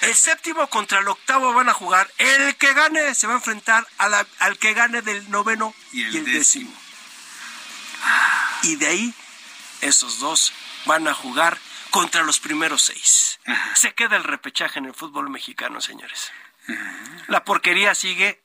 [0.02, 2.12] el séptimo contra el octavo van a jugar.
[2.18, 6.74] El que gane se va a enfrentar al que gane del noveno y el, décimo.
[8.64, 9.14] Y de ahí,
[9.82, 10.54] esos dos
[10.86, 11.58] van a jugar
[11.92, 13.40] contra los primeros seis.
[13.76, 16.32] Se queda el repechaje en el fútbol mexicano, señores.
[17.28, 18.44] La porquería sigue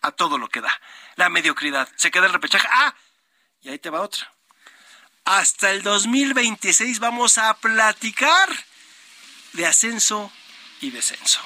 [0.00, 0.80] a todo lo que da.
[1.16, 1.88] La mediocridad.
[1.96, 2.66] Se queda el repechaje.
[2.70, 2.94] ¡Ah!
[3.60, 4.32] Y ahí te va otra.
[5.24, 8.48] Hasta el 2026 vamos a platicar
[9.52, 10.32] de ascenso
[10.82, 11.40] y descenso.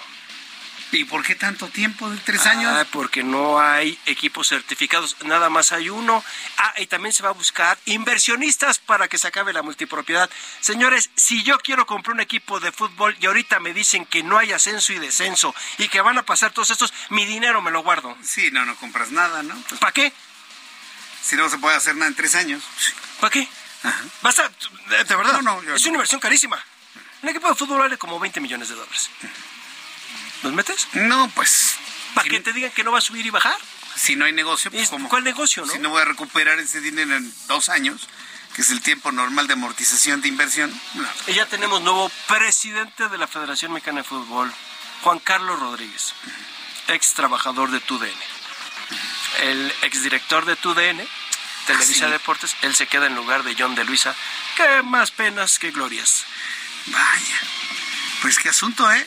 [0.93, 2.73] ¿Y por qué tanto tiempo de tres años?
[2.73, 6.25] Ah, porque no hay equipos certificados, nada más hay uno.
[6.59, 10.31] Ah, y también se va a buscar inversionistas para que se acabe la multipropiedad.
[10.61, 14.39] Señores, si yo quiero comprar un equipo de fútbol y ahorita me dicen que no
[14.39, 17.83] hay ascenso y descenso y que van a pasar todos estos, mi dinero me lo
[17.83, 18.17] guardo.
[18.23, 19.61] Sí, no, no compras nada, ¿no?
[19.81, 20.13] ¿Para qué?
[21.21, 22.63] Si no se puede hacer nada en tres años.
[23.21, 23.49] ¿Para qué?
[24.23, 26.63] Vas a, de, verdad, no, no, es una inversión carísima.
[27.23, 29.11] Un equipo de fútbol vale como 20 millones de dólares.
[30.43, 30.89] ¿Los metes?
[30.95, 31.77] No, pues.
[32.15, 33.57] ¿Para que te digan que no va a subir y bajar?
[33.97, 35.73] Si no hay negocio, pues ¿Cuál negocio, no?
[35.73, 38.09] Si no voy a recuperar ese dinero en dos años,
[38.55, 40.73] que es el tiempo normal de amortización de inversión.
[41.27, 44.53] Y ya tenemos nuevo presidente de la Federación Mexicana de Fútbol,
[45.03, 46.13] Juan Carlos Rodríguez,
[46.89, 48.09] ex trabajador de TUDN.
[49.43, 51.07] El exdirector de TUDN,
[51.67, 54.15] Televisa ah, Deportes, él se queda en lugar de John de Luisa.
[54.57, 56.25] Qué más penas que glorias.
[56.87, 57.41] Vaya,
[58.23, 59.07] pues qué asunto, ¿eh?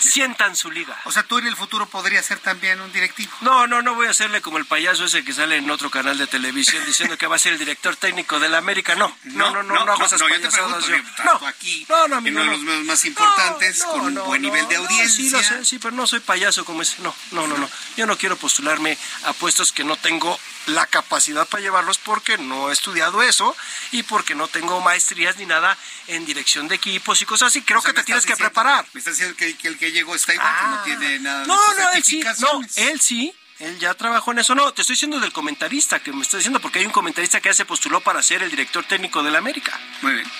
[0.00, 1.00] Sientan su liga.
[1.04, 3.32] O sea, tú en el futuro podrías ser también un directivo.
[3.40, 6.18] No, no, no voy a hacerle como el payaso ese que sale en otro canal
[6.18, 8.94] de televisión diciendo que va a ser el director técnico de la América.
[8.94, 10.86] No, no, no, no, no, no hago esas no, yo te pregunto,
[11.24, 14.66] no, aquí, no, no, en uno de los medios más importantes, con un buen nivel
[14.68, 15.08] de audiencia.
[15.08, 17.00] sí, lo sé, sí, pero no soy payaso como ese.
[17.02, 17.68] No, no, no, no.
[17.96, 22.70] Yo no quiero postularme a puestos que no tengo la capacidad para llevarlos porque no
[22.70, 23.56] he estudiado eso
[23.92, 27.62] y porque no tengo maestrías ni nada en dirección de equipos y cosas así.
[27.62, 28.86] Creo que te tienes que preparar.
[28.92, 30.82] Me estás diciendo que, el que llegó está igual, que no ah.
[30.84, 34.54] tiene nada no, no, él sí, no, él sí, él ya trabajó en eso.
[34.54, 37.50] No, te estoy diciendo del comentarista que me está diciendo, porque hay un comentarista que
[37.50, 39.78] ya se postuló para ser el director técnico de la América.
[40.00, 40.30] Muy bien.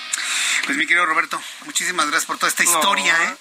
[0.65, 3.37] Pues mi querido Roberto, muchísimas gracias por toda esta historia, ¿eh?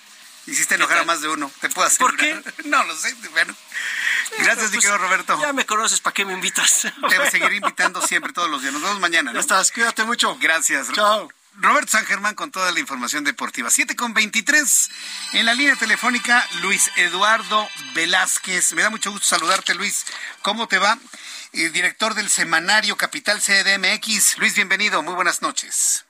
[0.48, 2.00] Hiciste enojar a más de uno, te puedo hacer.
[2.00, 2.42] ¿Por qué?
[2.66, 3.56] No lo sé, bueno.
[4.40, 5.40] Gracias, mi pues, querido Roberto.
[5.42, 6.88] Ya me conoces, ¿para qué me invitas?
[7.10, 8.74] Te seguiré invitando siempre, todos los días.
[8.74, 9.32] Nos vemos mañana.
[9.34, 10.38] Ya estás, cuídate mucho.
[10.40, 10.92] Gracias.
[10.92, 11.30] Chao.
[11.56, 13.70] Roberto San Germán con toda la información deportiva.
[13.70, 15.32] 7 con 23.
[15.34, 18.74] En la línea telefónica, Luis Eduardo Velázquez.
[18.74, 20.06] Me da mucho gusto saludarte, Luis.
[20.42, 20.98] ¿Cómo te va?
[21.54, 24.38] Eh, director del semanario Capital CDMX.
[24.38, 25.02] Luis, bienvenido.
[25.04, 26.06] Muy buenas noches.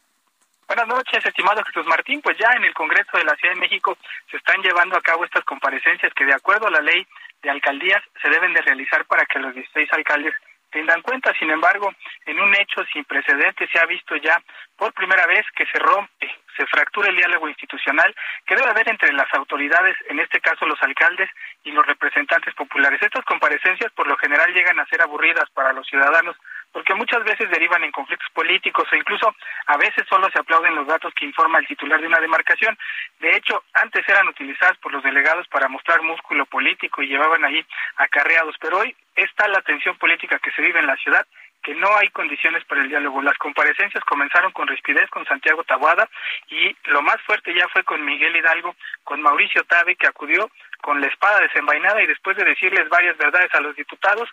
[0.67, 2.21] Buenas noches, estimado Jesús Martín.
[2.21, 3.97] Pues ya en el Congreso de la Ciudad de México
[4.29, 7.07] se están llevando a cabo estas comparecencias que de acuerdo a la ley
[7.41, 10.35] de alcaldías se deben de realizar para que los 16 alcaldes
[10.71, 11.33] tengan cuenta.
[11.39, 11.93] Sin embargo,
[12.25, 14.41] en un hecho sin precedentes se ha visto ya
[14.75, 18.13] por primera vez que se rompe, se fractura el diálogo institucional
[18.45, 21.29] que debe haber entre las autoridades, en este caso los alcaldes
[21.63, 23.01] y los representantes populares.
[23.01, 26.35] Estas comparecencias por lo general llegan a ser aburridas para los ciudadanos
[26.71, 29.33] porque muchas veces derivan en conflictos políticos o incluso
[29.65, 32.77] a veces solo se aplauden los datos que informa el titular de una demarcación.
[33.19, 37.65] De hecho, antes eran utilizadas por los delegados para mostrar músculo político y llevaban ahí
[37.97, 41.25] acarreados, pero hoy está la tensión política que se vive en la ciudad
[41.61, 43.21] que no hay condiciones para el diálogo.
[43.21, 46.09] Las comparecencias comenzaron con Respidez, con Santiago Tabuada,
[46.49, 50.49] y lo más fuerte ya fue con Miguel Hidalgo, con Mauricio Tabe, que acudió
[50.81, 54.29] con la espada desenvainada y después de decirles varias verdades a los diputados,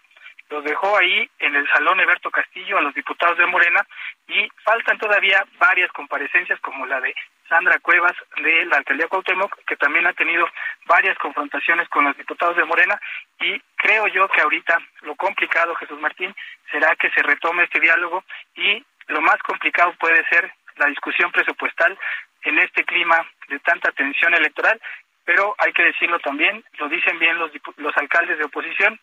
[0.48, 3.84] los dejó ahí en el Salón Eberto Castillo a los diputados de Morena
[4.28, 7.12] y faltan todavía varias comparecencias como la de
[7.48, 10.48] Sandra Cuevas de la alcaldía Cuauhtémoc, que también ha tenido
[10.86, 13.00] varias confrontaciones con los diputados de Morena
[13.40, 16.34] y creo yo que ahorita lo complicado, Jesús Martín,
[16.70, 18.24] será que se retome este diálogo
[18.54, 21.98] y lo más complicado puede ser la discusión presupuestal
[22.42, 24.80] en este clima de tanta tensión electoral,
[25.24, 29.00] pero hay que decirlo también, lo dicen bien los, los alcaldes de oposición,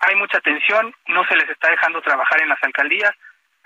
[0.00, 3.12] hay mucha tensión, no se les está dejando trabajar en las alcaldías,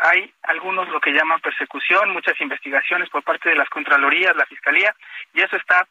[0.03, 4.95] hay algunos lo que llaman persecución, muchas investigaciones por parte de las Contralorías, la Fiscalía,
[5.33, 5.87] y eso está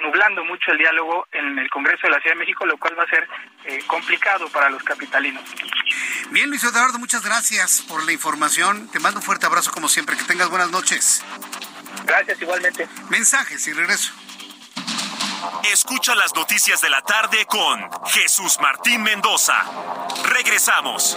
[0.00, 3.04] nublando mucho el diálogo en el Congreso de la Ciudad de México, lo cual va
[3.04, 3.28] a ser
[3.64, 5.42] eh, complicado para los capitalinos.
[6.30, 8.90] Bien, Luis Eduardo, muchas gracias por la información.
[8.90, 10.16] Te mando un fuerte abrazo como siempre.
[10.16, 11.24] Que tengas buenas noches.
[12.04, 12.88] Gracias, igualmente.
[13.10, 14.12] Mensajes y regreso.
[15.72, 19.64] Escucha las noticias de la tarde con Jesús Martín Mendoza.
[20.24, 21.16] Regresamos.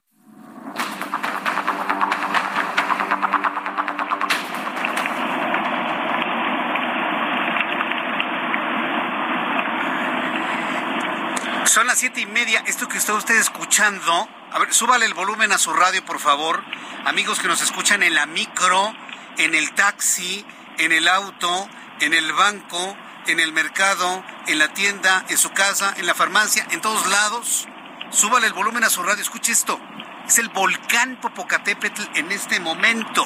[11.71, 12.61] Son las siete y media.
[12.67, 16.61] Esto que está usted escuchando, a ver, súbale el volumen a su radio, por favor.
[17.05, 18.93] Amigos que nos escuchan en la micro,
[19.37, 20.45] en el taxi,
[20.79, 21.69] en el auto,
[22.01, 26.67] en el banco, en el mercado, en la tienda, en su casa, en la farmacia,
[26.71, 27.69] en todos lados.
[28.09, 29.21] Súbale el volumen a su radio.
[29.21, 29.79] Escuche esto.
[30.27, 33.25] Es el volcán Popocatépetl en este momento.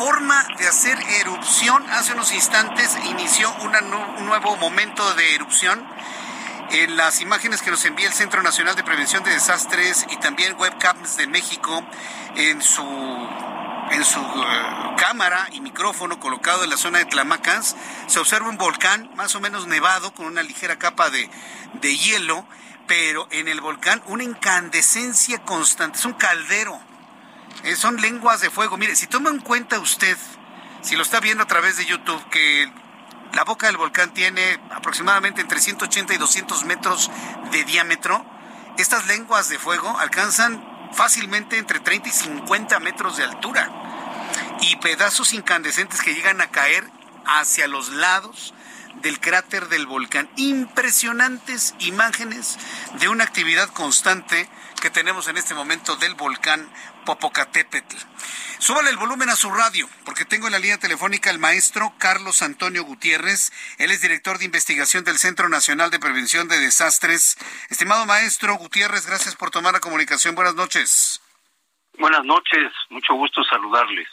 [0.00, 1.84] forma de hacer erupción.
[1.90, 5.84] Hace unos instantes inició un nuevo momento de erupción.
[6.70, 10.54] En las imágenes que nos envía el Centro Nacional de Prevención de Desastres y también
[10.56, 11.84] Webcams de México
[12.36, 12.84] en su
[13.90, 17.74] en su eh, cámara y micrófono colocado en la zona de Tlamacas,
[18.06, 21.28] se observa un volcán más o menos nevado con una ligera capa de,
[21.80, 22.46] de hielo,
[22.86, 26.80] pero en el volcán una incandescencia constante, es un caldero
[27.64, 28.76] eh, son lenguas de fuego.
[28.76, 30.16] Mire, si toma en cuenta usted,
[30.82, 32.70] si lo está viendo a través de YouTube, que
[33.32, 37.10] la boca del volcán tiene aproximadamente entre 180 y 200 metros
[37.52, 38.24] de diámetro.
[38.78, 43.70] Estas lenguas de fuego alcanzan fácilmente entre 30 y 50 metros de altura
[44.62, 46.84] y pedazos incandescentes que llegan a caer
[47.24, 48.54] hacia los lados
[49.02, 50.28] del cráter del volcán.
[50.36, 52.58] Impresionantes imágenes
[52.98, 54.48] de una actividad constante
[54.80, 56.68] que tenemos en este momento del volcán
[57.04, 57.96] Popocatépetl.
[58.58, 62.42] Súbale el volumen a su radio, porque tengo en la línea telefónica al maestro Carlos
[62.42, 63.52] Antonio Gutiérrez.
[63.78, 67.38] Él es director de investigación del Centro Nacional de Prevención de Desastres.
[67.70, 70.34] Estimado maestro Gutiérrez, gracias por tomar la comunicación.
[70.34, 71.22] Buenas noches.
[71.98, 74.08] Buenas noches, mucho gusto saludarles.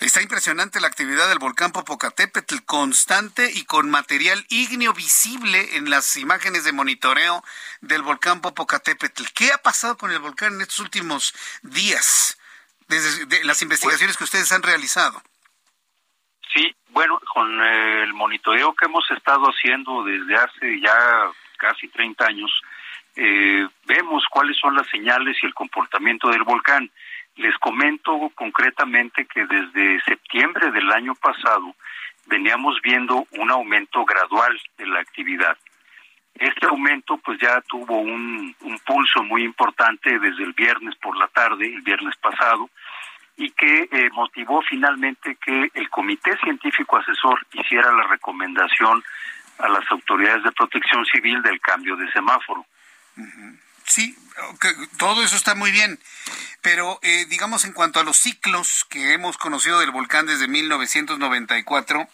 [0.00, 6.16] Está impresionante la actividad del volcán Popocatépetl, constante y con material ígneo visible en las
[6.16, 7.42] imágenes de monitoreo
[7.80, 9.24] del volcán Popocatépetl.
[9.34, 12.38] ¿Qué ha pasado con el volcán en estos últimos días,
[12.88, 15.22] desde las investigaciones que ustedes han realizado?
[16.52, 22.50] Sí, bueno, con el monitoreo que hemos estado haciendo desde hace ya casi 30 años,
[23.16, 26.90] eh, vemos cuáles son las señales y el comportamiento del volcán.
[27.36, 31.74] Les comento concretamente que desde septiembre del año pasado
[32.26, 35.56] veníamos viendo un aumento gradual de la actividad.
[36.34, 38.54] Este aumento pues ya tuvo un,
[38.84, 42.68] pulso muy importante desde el viernes por la tarde, el viernes pasado,
[43.36, 49.02] y que eh, motivó finalmente que el Comité Científico Asesor hiciera la recomendación
[49.58, 52.66] a las autoridades de protección civil del cambio de semáforo.
[53.86, 54.16] Sí,
[54.98, 56.00] todo eso está muy bien,
[56.62, 62.08] pero eh, digamos en cuanto a los ciclos que hemos conocido del volcán desde 1994,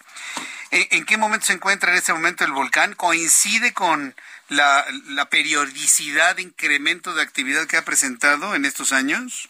[0.72, 2.94] eh, ¿en qué momento se encuentra en este momento el volcán?
[2.94, 4.14] ¿Coincide con
[4.48, 4.84] la,
[5.30, 9.48] periodicidad de incremento de actividad que ha presentado en estos años?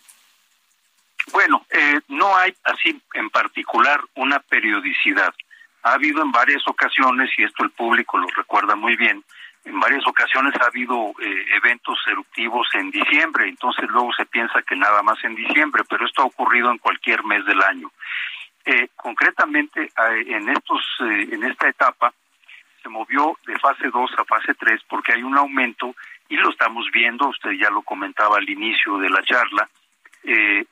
[1.33, 5.35] Bueno, eh, no hay así en particular una periodicidad.
[5.83, 9.25] Ha habido en varias ocasiones, y esto el público lo recuerda muy bien,
[9.65, 14.77] en varias ocasiones ha habido eh, eventos eruptivos en diciembre, entonces luego se piensa que
[14.77, 17.91] nada más en diciembre, pero esto ha ocurrido en cualquier mes del año.
[18.65, 22.13] Eh, concretamente, eh, en estos, en esta etapa
[22.83, 25.95] se movió de fase 2 a fase 3 porque hay un aumento
[26.29, 29.69] y lo estamos viendo, usted ya lo comentaba al inicio de la charla,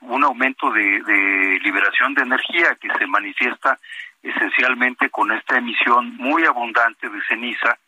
[0.01, 3.79] un aumento de liberación de energía que se manifiesta
[4.23, 7.79] esencialmente con esta emisión muy abundante de ceniza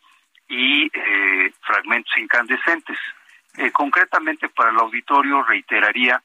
[0.51, 2.97] y eh, fragmentos incandescentes.
[3.57, 6.21] Eh, concretamente para el auditorio reiteraría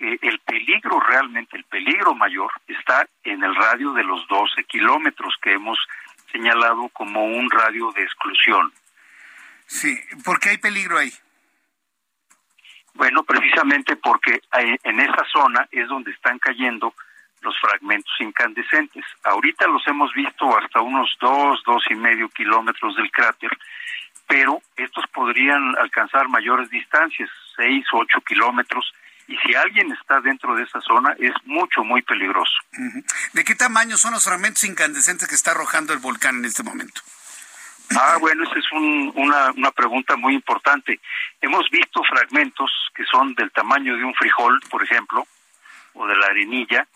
[0.00, 5.34] eh, el peligro realmente, el peligro mayor está en el radio de los 12 kilómetros
[5.40, 5.78] que hemos
[6.32, 8.72] señalado como un radio de exclusión.
[9.66, 11.12] Sí, ¿por qué hay peligro ahí?
[12.94, 16.94] Bueno, precisamente porque en esa zona es donde están cayendo
[17.42, 19.04] los fragmentos incandescentes.
[19.24, 23.50] Ahorita los hemos visto hasta unos dos, dos y medio kilómetros del cráter,
[24.26, 28.92] pero estos podrían alcanzar mayores distancias, seis o ocho kilómetros,
[29.28, 32.52] y si alguien está dentro de esa zona es mucho, muy peligroso.
[33.32, 37.00] ¿De qué tamaño son los fragmentos incandescentes que está arrojando el volcán en este momento?
[37.98, 41.00] Ah, bueno, esa es una, una pregunta muy importante.
[41.40, 45.26] Hemos visto fragmentos que son del tamaño de un frijol, por ejemplo,
[45.94, 46.86] o de la arenilla,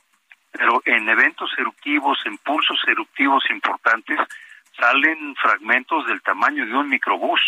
[0.56, 4.18] pero en eventos eruptivos, en pulsos eruptivos importantes,
[4.76, 7.40] salen fragmentos del tamaño de un microbús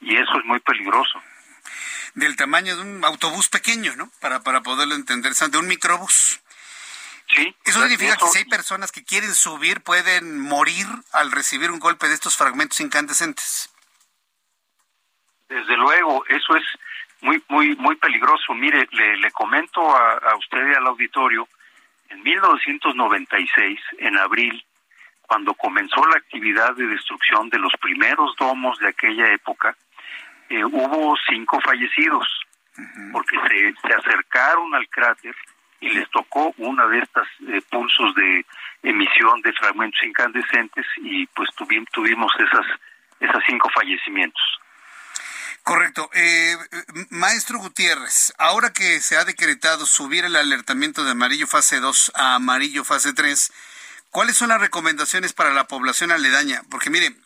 [0.00, 1.22] y eso es muy peligroso.
[2.14, 4.10] Del tamaño de un autobús pequeño, ¿no?
[4.20, 6.40] Para, para poderlo entender, de un microbús.
[7.28, 7.54] Sí.
[7.64, 12.06] Eso significa que si hay personas que quieren subir, pueden morir al recibir un golpe
[12.06, 13.70] de estos fragmentos incandescentes.
[15.48, 16.64] Desde luego, eso es
[17.22, 18.54] muy, muy, muy peligroso.
[18.54, 21.48] Mire, le, le comento a, a usted y al auditorio
[22.14, 24.64] en 1996, en abril,
[25.22, 29.76] cuando comenzó la actividad de destrucción de los primeros domos de aquella época,
[30.48, 32.26] eh, hubo cinco fallecidos,
[33.12, 35.34] porque se, se, acercaron al cráter
[35.80, 38.44] y les tocó una de estas eh, pulsos de
[38.82, 42.66] emisión de fragmentos incandescentes y pues tuvimos, tuvimos esas,
[43.20, 44.42] esas cinco fallecimientos.
[45.64, 46.10] Correcto.
[46.12, 46.58] Eh,
[47.08, 52.34] maestro Gutiérrez, ahora que se ha decretado subir el alertamiento de amarillo fase 2 a
[52.34, 53.50] amarillo fase 3,
[54.10, 56.62] ¿cuáles son las recomendaciones para la población aledaña?
[56.68, 57.16] Porque mire,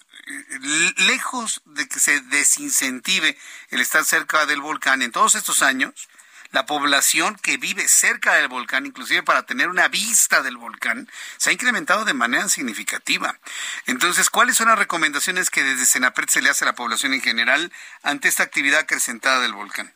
[0.98, 3.36] lejos de que se desincentive
[3.70, 6.08] el estar cerca del volcán en todos estos años,
[6.50, 11.50] la población que vive cerca del volcán, inclusive para tener una vista del volcán, se
[11.50, 13.38] ha incrementado de manera significativa.
[13.86, 17.20] Entonces, ¿cuáles son las recomendaciones que desde Senapret se le hace a la población en
[17.20, 17.72] general
[18.02, 19.92] ante esta actividad acrecentada del volcán?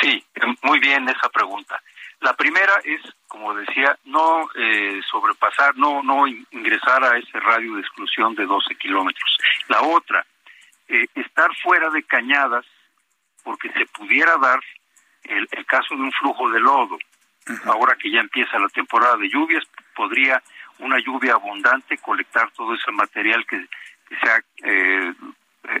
[0.00, 0.24] Sí,
[0.62, 1.82] muy bien esa pregunta.
[2.20, 7.80] La primera es, como decía, no eh, sobrepasar, no, no ingresar a ese radio de
[7.80, 9.38] exclusión de 12 kilómetros.
[9.68, 10.26] La otra,
[10.88, 12.66] eh, estar fuera de cañadas,
[13.44, 14.60] porque se pudiera dar
[15.28, 16.98] el, caso de un flujo de lodo.
[17.64, 19.64] Ahora que ya empieza la temporada de lluvias,
[19.94, 20.42] podría
[20.78, 23.66] una lluvia abundante colectar todo ese material que,
[24.08, 25.14] se ha eh,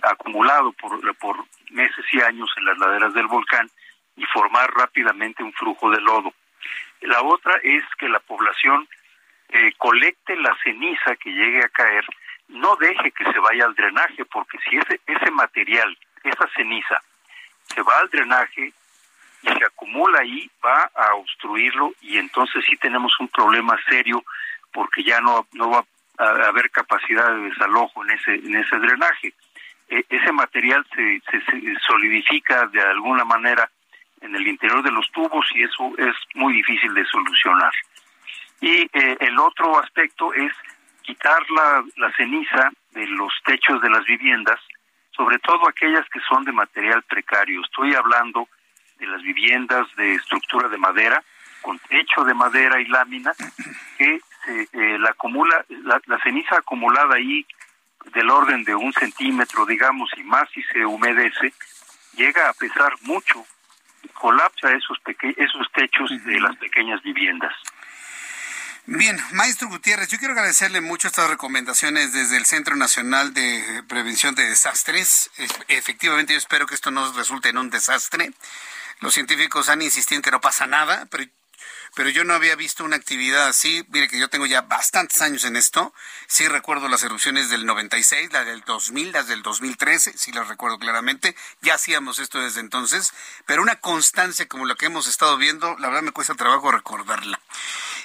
[0.02, 3.70] acumulado por, por meses y años en las laderas del volcán
[4.16, 6.32] y formar rápidamente un flujo de lodo.
[7.00, 8.86] La otra es que la población
[9.50, 12.04] eh, colecte la ceniza que llegue a caer,
[12.48, 17.00] no deje que se vaya al drenaje, porque si ese, ese material, esa ceniza,
[17.74, 18.72] se va al drenaje
[19.42, 24.22] y se acumula ahí, va a obstruirlo y entonces sí tenemos un problema serio
[24.72, 25.84] porque ya no, no va
[26.18, 29.32] a haber capacidad de desalojo en ese, en ese drenaje.
[29.88, 31.40] E, ese material se, se
[31.86, 33.70] solidifica de alguna manera
[34.20, 37.72] en el interior de los tubos y eso es muy difícil de solucionar.
[38.60, 40.52] Y eh, el otro aspecto es
[41.02, 44.60] quitar la, la ceniza de los techos de las viviendas,
[45.12, 47.62] sobre todo aquellas que son de material precario.
[47.62, 48.48] Estoy hablando
[48.98, 51.22] de las viviendas de estructura de madera,
[51.62, 53.32] con techo de madera y lámina,
[53.98, 57.46] que se eh, la acumula, la, la, ceniza acumulada ahí
[58.14, 61.52] del orden de un centímetro, digamos, y más si se humedece,
[62.14, 63.44] llega a pesar mucho
[64.14, 64.98] colapsa esos,
[65.36, 67.54] esos techos de las pequeñas viviendas.
[68.86, 74.34] Bien, maestro Gutiérrez, yo quiero agradecerle mucho estas recomendaciones desde el Centro Nacional de Prevención
[74.34, 75.30] de Desastres.
[75.68, 78.30] Efectivamente, yo espero que esto no resulte en un desastre.
[79.00, 81.24] Los científicos han insistido en que no pasa nada, pero
[81.94, 83.84] pero yo no había visto una actividad así.
[83.88, 85.92] Mire que yo tengo ya bastantes años en esto.
[86.26, 90.78] Sí recuerdo las erupciones del 96, las del 2000, las del 2013, sí las recuerdo
[90.78, 91.36] claramente.
[91.60, 93.12] Ya hacíamos esto desde entonces,
[93.46, 97.40] pero una constancia como la que hemos estado viendo, la verdad me cuesta trabajo recordarla.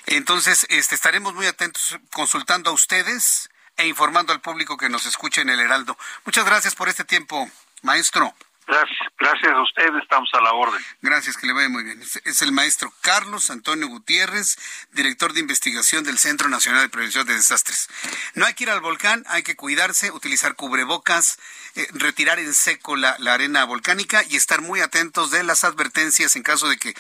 [0.06, 5.42] Entonces, este, estaremos muy atentos consultando a ustedes e informando al público que nos escuche
[5.42, 5.98] en el Heraldo.
[6.26, 7.50] Muchas gracias por este tiempo,
[7.82, 8.36] maestro.
[8.66, 10.82] Gracias, gracias a ustedes, estamos a la orden.
[11.02, 12.02] Gracias, que le vaya muy bien.
[12.24, 14.58] Es, el maestro Carlos Antonio Gutiérrez,
[14.92, 17.90] director de investigación del Centro Nacional de Prevención de Desastres.
[18.36, 21.40] No hay que ir al volcán, hay que cuidarse, utilizar cubrebocas,
[21.76, 26.36] eh, retirar en seco la, la arena volcánica y estar muy atentos de las advertencias
[26.36, 26.94] en caso de que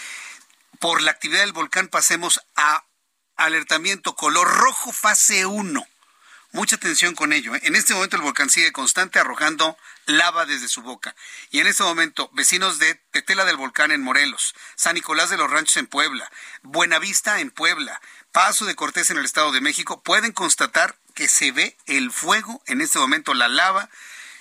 [0.79, 2.83] por la actividad del volcán pasemos a
[3.37, 5.87] alertamiento color rojo fase 1
[6.53, 7.55] Mucha atención con ello.
[7.55, 7.61] ¿eh?
[7.63, 9.75] En este momento el volcán sigue constante arrojando
[10.05, 11.15] lava desde su boca.
[11.49, 15.49] Y en este momento, vecinos de Tetela del Volcán en Morelos, San Nicolás de los
[15.49, 16.31] Ranchos en Puebla,
[16.61, 17.99] Buenavista en Puebla,
[18.31, 22.61] Paso de Cortés en el Estado de México, pueden constatar que se ve el fuego,
[22.67, 23.89] en este momento la lava,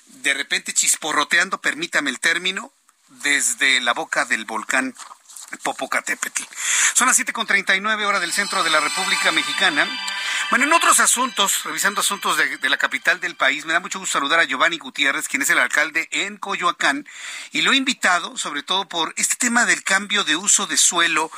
[0.06, 2.74] de repente chisporroteando, permítame el término,
[3.08, 4.94] desde la boca del volcán
[5.58, 6.42] Popocatépetl.
[6.94, 9.86] Son las 7.39 hora del centro de la República Mexicana.
[10.50, 13.98] Bueno, en otros asuntos, revisando asuntos de, de, la capital del país, me da mucho
[13.98, 17.08] gusto saludar a Giovanni Gutiérrez, quien es el alcalde en Coyoacán,
[17.52, 21.30] y lo he invitado sobre todo por este tema del cambio de uso de suelo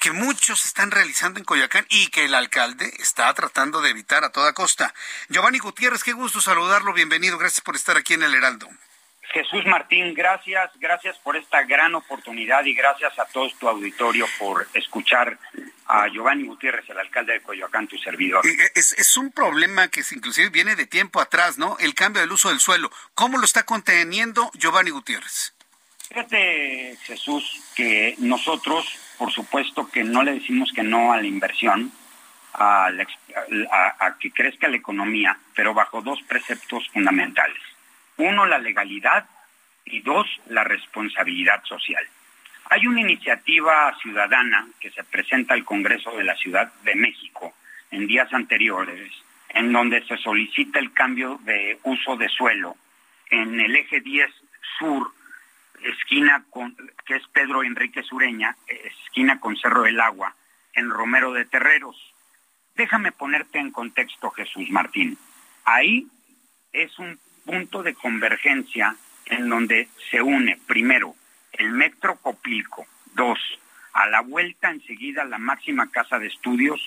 [0.00, 4.32] que muchos están realizando en Coyoacán y que el alcalde está tratando de evitar a
[4.32, 4.94] toda costa.
[5.28, 8.68] Giovanni Gutiérrez, qué gusto saludarlo, bienvenido, gracias por estar aquí en el Heraldo.
[9.32, 14.66] Jesús Martín, gracias, gracias por esta gran oportunidad y gracias a todo tu auditorio por
[14.74, 15.38] escuchar
[15.86, 18.44] a Giovanni Gutiérrez, el alcalde de Coyoacán, tu servidor.
[18.74, 21.76] Es, es un problema que inclusive viene de tiempo atrás, ¿no?
[21.78, 22.90] El cambio del uso del suelo.
[23.14, 25.54] ¿Cómo lo está conteniendo Giovanni Gutiérrez?
[26.08, 28.84] Fíjate, Jesús, que nosotros,
[29.16, 31.92] por supuesto que no le decimos que no a la inversión,
[32.52, 37.62] a, a que crezca la economía, pero bajo dos preceptos fundamentales.
[38.20, 39.26] Uno, la legalidad
[39.86, 42.06] y dos, la responsabilidad social.
[42.66, 47.54] Hay una iniciativa ciudadana que se presenta al Congreso de la Ciudad de México
[47.90, 49.10] en días anteriores,
[49.48, 52.76] en donde se solicita el cambio de uso de suelo
[53.30, 54.30] en el eje 10
[54.78, 55.12] sur,
[55.82, 56.76] esquina con,
[57.06, 60.34] que es Pedro Enrique Sureña, esquina con Cerro del Agua,
[60.74, 61.96] en Romero de Terreros.
[62.76, 65.16] Déjame ponerte en contexto, Jesús Martín.
[65.64, 66.06] Ahí
[66.72, 67.18] es un
[67.50, 68.94] punto de convergencia
[69.26, 71.16] en donde se une primero
[71.52, 73.40] el Metro Copilco, dos,
[73.92, 76.80] a la vuelta enseguida la máxima casa de estudios,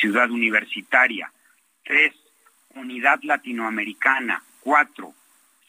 [0.00, 1.30] Ciudad Universitaria,
[1.84, 2.14] tres,
[2.74, 5.14] Unidad Latinoamericana, cuatro,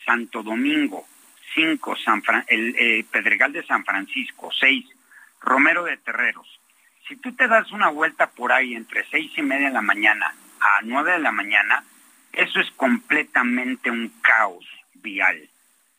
[0.04, 1.06] Santo Domingo,
[1.54, 4.84] cinco, San el eh, Pedregal de San Francisco, seis,
[5.42, 6.60] Romero de Terreros.
[7.08, 10.34] Si tú te das una vuelta por ahí entre seis y media de la mañana
[10.60, 11.84] a nueve de la mañana,
[12.34, 14.66] eso es completamente un caos
[14.96, 15.50] vial.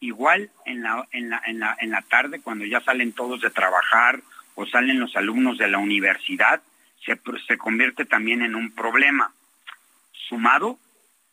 [0.00, 3.50] Igual en la, en la, en la, en la tarde, cuando ya salen todos de
[3.50, 4.20] trabajar
[4.54, 6.62] o salen los alumnos de la universidad,
[7.04, 9.32] se, se convierte también en un problema,
[10.12, 10.78] sumado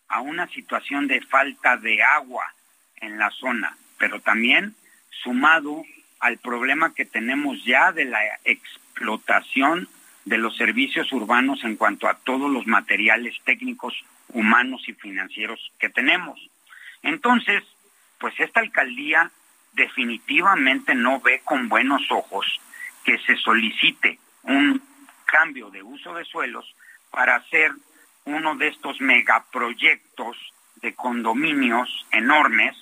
[0.07, 2.53] a una situación de falta de agua
[2.97, 4.75] en la zona, pero también
[5.23, 5.83] sumado
[6.19, 9.87] al problema que tenemos ya de la explotación
[10.25, 13.93] de los servicios urbanos en cuanto a todos los materiales técnicos,
[14.29, 16.39] humanos y financieros que tenemos.
[17.01, 17.63] Entonces,
[18.19, 19.31] pues esta alcaldía
[19.73, 22.45] definitivamente no ve con buenos ojos
[23.03, 24.81] que se solicite un
[25.25, 26.73] cambio de uso de suelos
[27.11, 27.71] para hacer
[28.25, 30.37] uno de estos megaproyectos
[30.81, 32.75] de condominios enormes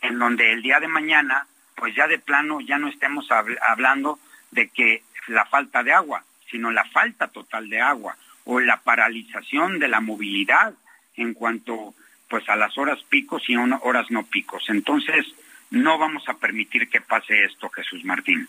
[0.00, 4.18] en donde el día de mañana pues ya de plano ya no estemos hablando
[4.50, 8.16] de que la falta de agua, sino la falta total de agua
[8.50, 10.72] o la paralización de la movilidad
[11.16, 11.94] en cuanto
[12.30, 14.64] pues a las horas picos y horas no picos.
[14.68, 15.26] Entonces,
[15.70, 18.48] no vamos a permitir que pase esto, Jesús Martín.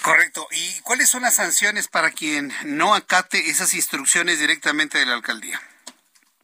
[0.00, 0.46] Correcto.
[0.52, 5.60] ¿Y cuáles son las sanciones para quien no acate esas instrucciones directamente de la alcaldía?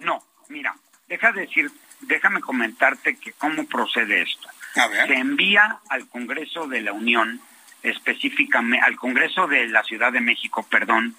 [0.00, 0.74] No, mira,
[1.06, 1.70] deja decir,
[2.00, 4.48] déjame comentarte que cómo procede esto.
[4.74, 7.40] Se envía al Congreso de la Unión,
[7.82, 11.14] específicamente al Congreso de la Ciudad de México, perdón,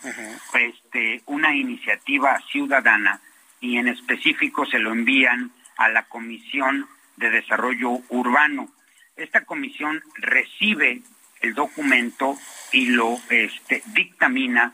[0.53, 3.19] este, una iniciativa ciudadana
[3.59, 8.69] y en específico se lo envían a la Comisión de Desarrollo Urbano.
[9.15, 11.01] Esta comisión recibe
[11.41, 12.37] el documento
[12.71, 14.73] y lo este, dictamina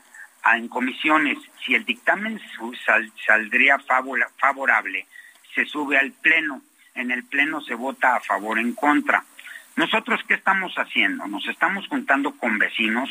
[0.54, 1.38] en comisiones.
[1.64, 2.40] Si el dictamen
[3.26, 5.06] saldría favorable,
[5.54, 6.62] se sube al Pleno
[6.98, 9.24] en el Pleno se vota a favor o en contra.
[9.78, 11.28] Nosotros, ¿qué estamos haciendo?
[11.28, 13.08] Nos estamos juntando con vecinos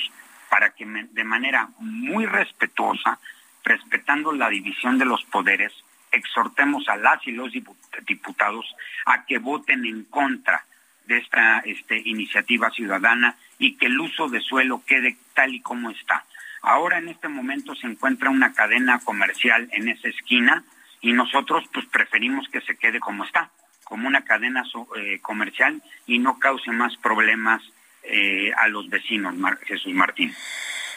[0.49, 3.19] para que de manera muy respetuosa,
[3.63, 5.71] respetando la división de los poderes,
[6.11, 7.53] exhortemos a las y los
[8.05, 8.65] diputados
[9.05, 10.65] a que voten en contra
[11.05, 15.91] de esta este, iniciativa ciudadana y que el uso de suelo quede tal y como
[15.91, 16.25] está.
[16.61, 20.65] Ahora en este momento se encuentra una cadena comercial en esa esquina
[20.99, 23.51] y nosotros pues preferimos que se quede como está
[23.87, 24.63] como una cadena
[24.97, 27.63] eh, comercial y no cause más problemas
[28.03, 29.33] eh, a los vecinos,
[29.65, 30.35] Jesús Martín.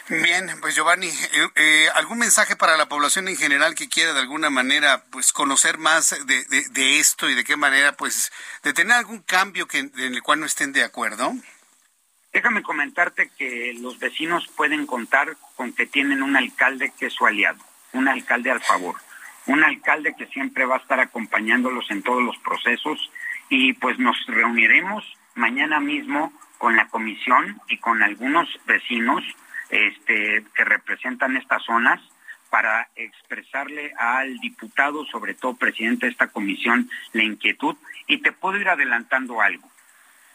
[0.09, 1.09] Bien, pues Giovanni,
[1.55, 5.77] eh, ¿algún mensaje para la población en general que quiera de alguna manera pues conocer
[5.77, 8.29] más de, esto y de qué manera pues
[8.61, 11.33] de tener algún cambio que, en el cual no estén de acuerdo?
[12.33, 17.25] Déjame comentarte que los vecinos pueden contar con que tienen un alcalde que es su
[17.25, 17.63] aliado,
[17.93, 18.97] un alcalde al favor
[19.47, 23.11] un alcalde que siempre va a estar acompañándolos en todos los procesos
[23.49, 25.03] y pues nos reuniremos
[25.35, 29.23] mañana mismo con la comisión y con algunos vecinos
[29.69, 31.99] este, que representan estas zonas
[32.51, 37.77] para expresarle al diputado, sobre todo presidente de esta comisión, la inquietud.
[38.07, 39.71] Y te puedo ir adelantando algo.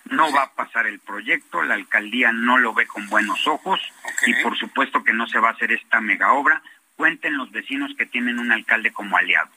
[0.06, 3.80] No va a pasar el proyecto, la alcaldía no lo ve con buenos ojos
[4.26, 6.62] y por supuesto que no se va a hacer esta mega obra,
[6.96, 9.48] cuenten los vecinos que tienen un alcalde como aliado.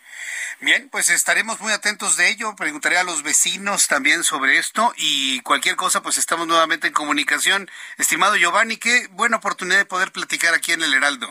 [0.62, 2.56] Bien, pues estaremos muy atentos de ello.
[2.56, 7.70] Preguntaré a los vecinos también sobre esto y cualquier cosa, pues estamos nuevamente en comunicación.
[7.98, 11.30] Estimado Giovanni, qué buena oportunidad de poder platicar aquí en el Heraldo.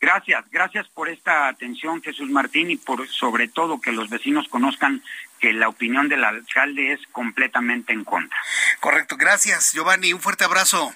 [0.00, 5.00] Gracias, gracias por esta atención, Jesús Martín, y por sobre todo que los vecinos conozcan
[5.38, 8.36] que la opinión del alcalde es completamente en contra.
[8.80, 10.12] Correcto, gracias, Giovanni.
[10.12, 10.94] Un fuerte abrazo.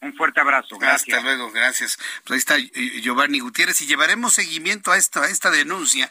[0.00, 0.78] Un fuerte abrazo.
[0.78, 1.16] Gracias.
[1.16, 1.98] Hasta luego, gracias.
[2.24, 6.10] Pues ahí está eh, Giovanni Gutiérrez y llevaremos seguimiento a esta, a esta denuncia.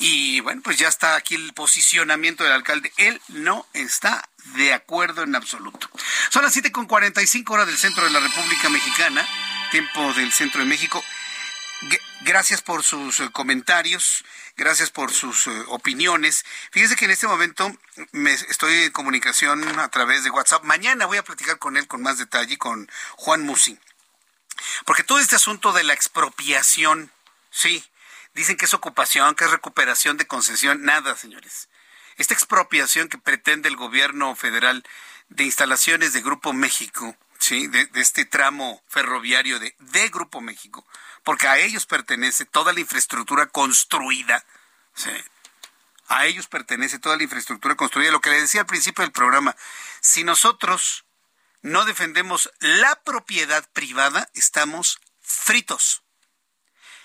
[0.00, 2.92] Y bueno, pues ya está aquí el posicionamiento del alcalde.
[2.96, 5.90] Él no está de acuerdo en absoluto.
[6.30, 9.26] Son las 7.45 horas del centro de la República Mexicana,
[9.72, 11.02] tiempo del centro de México.
[12.22, 14.24] Gracias por sus eh, comentarios,
[14.56, 16.44] gracias por sus eh, opiniones.
[16.72, 17.72] Fíjese que en este momento
[18.10, 20.64] me estoy en comunicación a través de WhatsApp.
[20.64, 23.78] Mañana voy a platicar con él con más detalle, con Juan Musi.
[24.84, 27.12] Porque todo este asunto de la expropiación,
[27.50, 27.84] sí,
[28.34, 31.68] dicen que es ocupación, que es recuperación de concesión, nada, señores.
[32.16, 34.84] Esta expropiación que pretende el gobierno federal
[35.28, 40.84] de instalaciones de Grupo México, sí, de, este tramo ferroviario de Grupo México,
[41.24, 44.44] porque a ellos pertenece toda la infraestructura construida.
[46.08, 48.10] A ellos pertenece toda la infraestructura construida.
[48.10, 49.54] Lo que le decía al principio del programa,
[50.00, 51.04] si nosotros
[51.62, 56.02] no defendemos la propiedad privada, estamos fritos.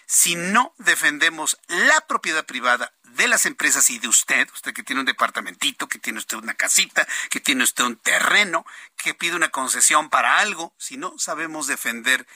[0.06, 4.99] Si no defendemos la propiedad privada de las empresas y de usted, usted que tiene
[4.99, 8.65] un departamentito, que tiene usted una casita, que tiene usted un terreno,
[8.95, 12.27] que pide una concesión para algo, si no sabemos defender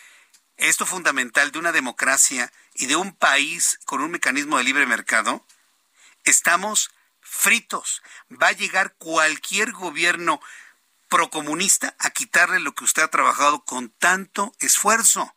[0.57, 5.45] esto fundamental de una democracia y de un país con un mecanismo de libre mercado,
[6.23, 8.01] estamos fritos.
[8.31, 10.41] Va a llegar cualquier gobierno
[11.09, 15.33] procomunista a quitarle lo que usted ha trabajado con tanto esfuerzo.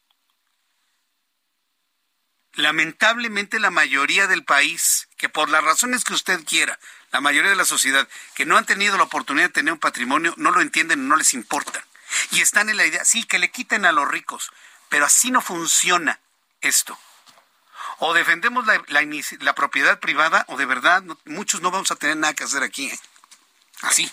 [2.55, 6.79] Lamentablemente la mayoría del país, que por las razones que usted quiera,
[7.13, 10.35] la mayoría de la sociedad, que no han tenido la oportunidad de tener un patrimonio,
[10.37, 11.85] no lo entienden, no les importa.
[12.33, 14.51] Y están en la idea, sí, que le quiten a los ricos,
[14.91, 16.21] pero así no funciona
[16.61, 16.99] esto.
[17.99, 22.45] O defendemos la, propiedad privada o de verdad muchos no vamos a tener nada que
[22.45, 22.89] hacer aquí.
[22.89, 23.01] ¿eh?
[23.83, 24.11] Así,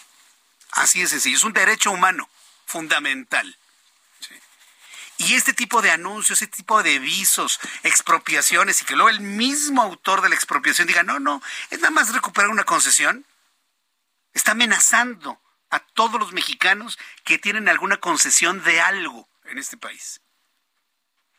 [0.72, 1.36] así es sencillo.
[1.36, 2.30] Es un derecho humano
[2.66, 3.58] fundamental.
[5.20, 9.82] Y este tipo de anuncios, este tipo de visos, expropiaciones, y que luego el mismo
[9.82, 11.42] autor de la expropiación diga, no, no,
[11.72, 13.26] es nada más recuperar una concesión,
[14.34, 15.42] está amenazando
[15.72, 20.22] a todos los mexicanos que tienen alguna concesión de algo en este país.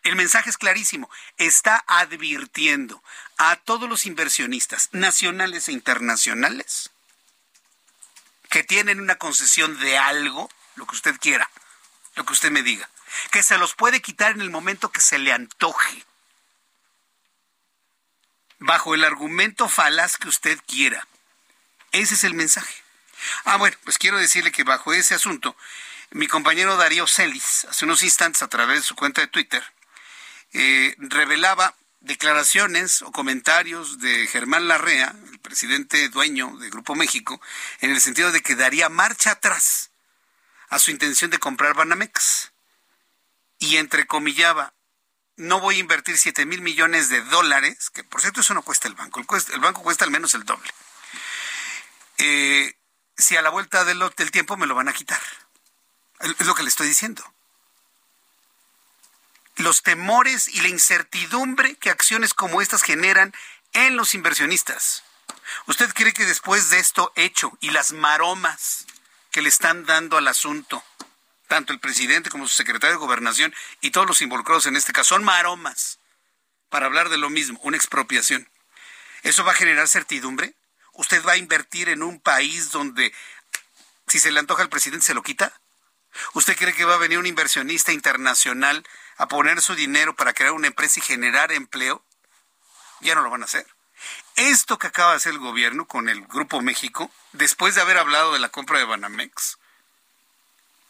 [0.02, 1.10] El mensaje es clarísimo.
[1.36, 3.02] Está advirtiendo
[3.36, 6.90] a todos los inversionistas nacionales e internacionales
[8.50, 11.50] que tienen una concesión de algo, lo que usted quiera,
[12.14, 12.88] lo que usted me diga,
[13.30, 16.04] que se los puede quitar en el momento que se le antoje,
[18.58, 21.06] bajo el argumento falaz que usted quiera.
[21.92, 22.74] Ese es el mensaje.
[23.44, 25.56] Ah, bueno, pues quiero decirle que bajo ese asunto,
[26.10, 29.64] mi compañero Darío Celis, hace unos instantes a través de su cuenta de Twitter,
[30.52, 37.40] eh, revelaba declaraciones o comentarios de Germán Larrea, el presidente dueño de Grupo México,
[37.80, 39.90] en el sentido de que daría marcha atrás
[40.68, 42.52] a su intención de comprar Banamex.
[43.58, 44.72] Y entrecomillaba,
[45.36, 48.86] no voy a invertir 7 mil millones de dólares, que por cierto eso no cuesta
[48.86, 50.70] el banco, el, banco cuesta al menos el doble.
[52.18, 52.76] Eh,
[53.16, 55.20] si a la vuelta del, del tiempo me lo van a quitar.
[56.20, 57.24] Es lo que le estoy diciendo
[59.58, 63.34] los temores y la incertidumbre que acciones como estas generan
[63.72, 65.04] en los inversionistas.
[65.66, 68.86] ¿Usted cree que después de esto hecho y las maromas
[69.30, 70.82] que le están dando al asunto,
[71.48, 75.14] tanto el presidente como su secretario de gobernación y todos los involucrados en este caso,
[75.14, 75.98] son maromas
[76.68, 78.48] para hablar de lo mismo, una expropiación?
[79.22, 80.54] ¿Eso va a generar certidumbre?
[80.92, 83.12] ¿Usted va a invertir en un país donde
[84.06, 85.60] si se le antoja al presidente se lo quita?
[86.34, 88.84] ¿Usted cree que va a venir un inversionista internacional
[89.18, 92.04] a poner su dinero para crear una empresa y generar empleo,
[93.00, 93.66] ya no lo van a hacer.
[94.36, 98.32] Esto que acaba de hacer el gobierno con el Grupo México, después de haber hablado
[98.32, 99.58] de la compra de Banamex,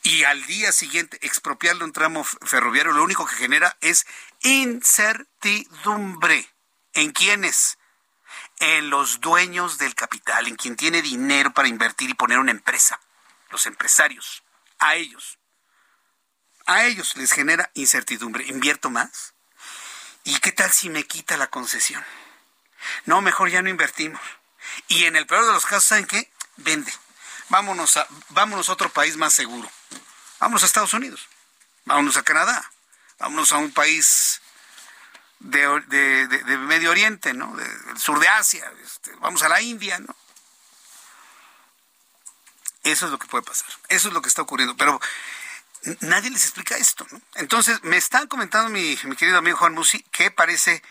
[0.03, 4.07] y al día siguiente expropiarle un tramo ferroviario, lo único que genera es
[4.43, 6.49] incertidumbre.
[6.93, 7.79] ¿En quiénes?
[8.61, 13.01] En los dueños del capital, en quien tiene dinero para invertir y poner una empresa,
[13.51, 14.43] los empresarios,
[14.79, 15.38] a ellos
[16.69, 18.45] a ellos les genera incertidumbre.
[18.47, 19.33] ¿Invierto más?
[20.23, 22.05] ¿Y qué tal si me quita la concesión?
[23.07, 24.21] No, mejor ya no invertimos.
[24.87, 26.31] Y en el peor de los casos, ¿saben qué?
[26.57, 26.93] Vende.
[27.49, 29.69] Vámonos a, vámonos a otro país más seguro.
[30.41, 31.27] Vámonos a Estados Unidos.
[31.87, 32.71] Vámonos a Canadá.
[33.19, 34.43] Vámonos a un país
[35.39, 35.67] de,
[36.69, 37.57] Medio Oriente, ¿no?
[37.57, 38.71] del sur de Asia.
[38.85, 40.15] Este, vamos a la India, ¿no?
[42.83, 43.69] Eso es lo que puede pasar.
[43.89, 44.77] Eso es lo que está ocurriendo.
[44.77, 45.01] Pero
[46.01, 47.07] nadie les explica esto.
[47.11, 47.21] ¿no?
[47.35, 50.83] Entonces, me están comentando mi, querido amigo Juan Musi que parece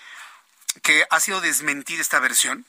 [0.82, 2.66] que ha sido desmentida esta versión,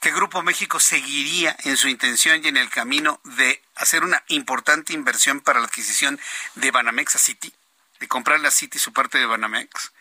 [0.00, 4.92] que Grupo México seguiría en su intención y en el camino de hacer una importante
[4.92, 6.20] inversión para la adquisición
[6.54, 7.52] de Banamex a City,
[8.00, 9.92] de comprar la City su parte de Banamex.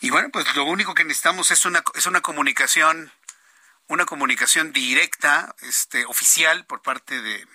[0.00, 3.12] Y bueno, pues lo único que necesitamos es una, es una comunicación,
[3.86, 7.46] una comunicación directa, este, oficial por parte de,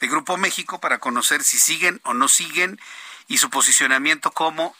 [0.00, 2.80] de Grupo México para conocer si siguen o no siguen
[3.28, 4.74] y su posicionamiento como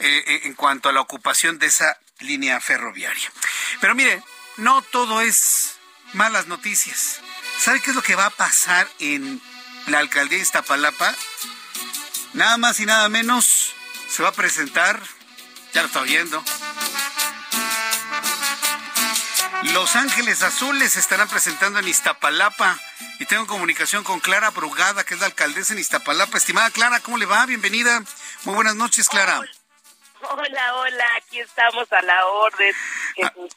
[0.00, 3.32] eh, eh, en cuanto a la ocupación de esa línea ferroviaria.
[3.80, 4.22] Pero mire,
[4.56, 5.76] no todo es
[6.12, 7.20] malas noticias.
[7.58, 9.40] ¿Sabe qué es lo que va a pasar en
[9.86, 11.14] la alcaldía de Iztapalapa?
[12.34, 13.74] Nada más y nada menos
[14.08, 15.00] se va a presentar,
[15.72, 16.42] ya lo está oyendo,
[19.72, 22.78] los Ángeles Azules se estarán presentando en Iztapalapa
[23.18, 26.36] y tengo comunicación con Clara Brugada, que es la alcaldesa en Iztapalapa.
[26.36, 27.46] Estimada Clara, ¿cómo le va?
[27.46, 28.02] Bienvenida.
[28.44, 29.40] Muy buenas noches, Clara.
[30.30, 32.74] Hola, hola, aquí estamos a la orden.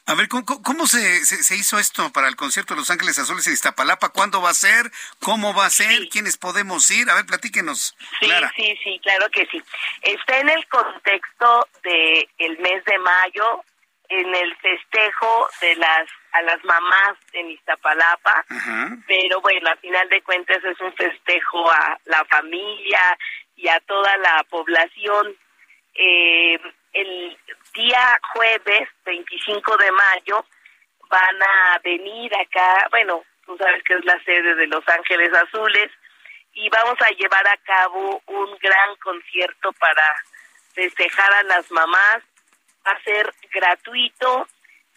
[0.06, 3.54] A, ver, ¿cómo, se, se, hizo esto para el concierto de Los Ángeles Azules en
[3.54, 4.10] Iztapalapa?
[4.10, 4.92] ¿Cuándo va a ser?
[5.20, 6.08] ¿Cómo va a ser?
[6.10, 7.10] ¿Quiénes podemos ir?
[7.10, 7.96] A ver, platíquenos.
[8.20, 9.62] Sí, sí, sí, claro que sí.
[10.02, 13.64] Está en el contexto del el mes de mayo,
[14.08, 18.44] en el festejo de las a las mamás en Iztapalapa,
[19.06, 23.18] pero bueno, a final de cuentas es un festejo a la familia
[23.56, 25.34] y a toda la población.
[25.94, 26.58] Eh,
[26.92, 27.38] el
[27.74, 30.44] día jueves 25 de mayo
[31.08, 35.90] van a venir acá, bueno, tú sabes que es la sede de Los Ángeles Azules,
[36.52, 40.14] y vamos a llevar a cabo un gran concierto para
[40.74, 42.22] festejar a las mamás.
[42.88, 44.48] Va a ser gratuito,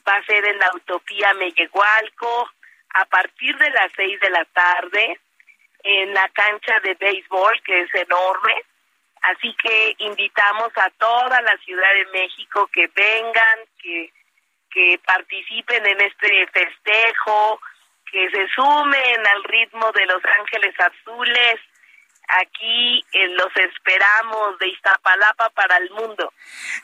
[0.07, 2.49] va a ser en la Utopía Mellehualco
[2.93, 5.19] a partir de las seis de la tarde
[5.83, 8.63] en la cancha de béisbol que es enorme.
[9.23, 14.13] Así que invitamos a toda la Ciudad de México que vengan, que,
[14.71, 17.59] que participen en este festejo,
[18.09, 21.59] que se sumen al ritmo de Los Ángeles Azules.
[22.39, 26.31] Aquí eh, los esperamos de Iztapalapa para el mundo.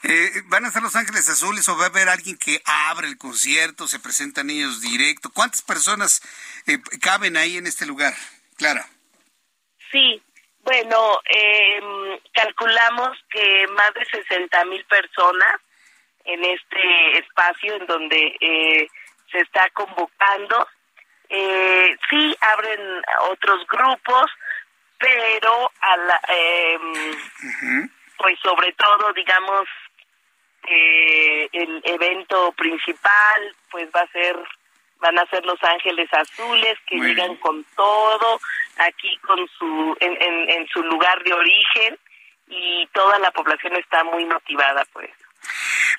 [0.03, 3.17] Eh, ¿Van a ser Los Ángeles Azules o va a haber alguien que abre el
[3.17, 5.29] concierto, se presentan ellos directo?
[5.33, 6.21] ¿Cuántas personas
[6.67, 8.13] eh, caben ahí en este lugar,
[8.57, 8.85] Clara?
[9.91, 10.21] Sí,
[10.63, 11.79] bueno, eh,
[12.33, 15.61] calculamos que más de 60 mil personas
[16.25, 18.87] en este espacio en donde eh,
[19.31, 20.67] se está convocando
[21.29, 24.31] eh, sí abren otros grupos,
[24.99, 26.77] pero a la, eh,
[28.17, 29.67] pues sobre todo, digamos,
[30.67, 34.35] eh, el evento principal, pues va a ser,
[34.99, 38.39] van a ser Los Ángeles Azules, que llegan con todo,
[38.77, 41.97] aquí con su, en, en, en su lugar de origen,
[42.47, 45.13] y toda la población está muy motivada por eso.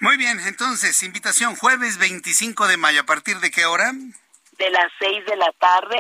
[0.00, 3.92] Muy bien, entonces, invitación jueves 25 de mayo, ¿a partir de qué hora?
[4.58, 5.96] de las 6 de la tarde.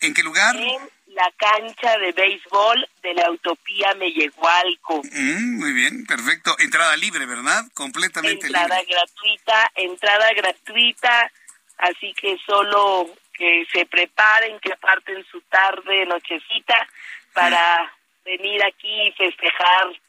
[0.00, 0.54] ¿En qué lugar?
[0.54, 5.02] En la cancha de béisbol de la Utopía Mellehualco.
[5.12, 6.54] Mm, muy bien, perfecto.
[6.58, 7.64] Entrada libre, ¿verdad?
[7.74, 8.80] Completamente entrada libre.
[8.80, 11.32] Entrada gratuita, entrada gratuita,
[11.78, 16.88] así que solo que se preparen, que aparten su tarde, nochecita,
[17.32, 17.92] para
[18.24, 20.00] venir aquí y festejar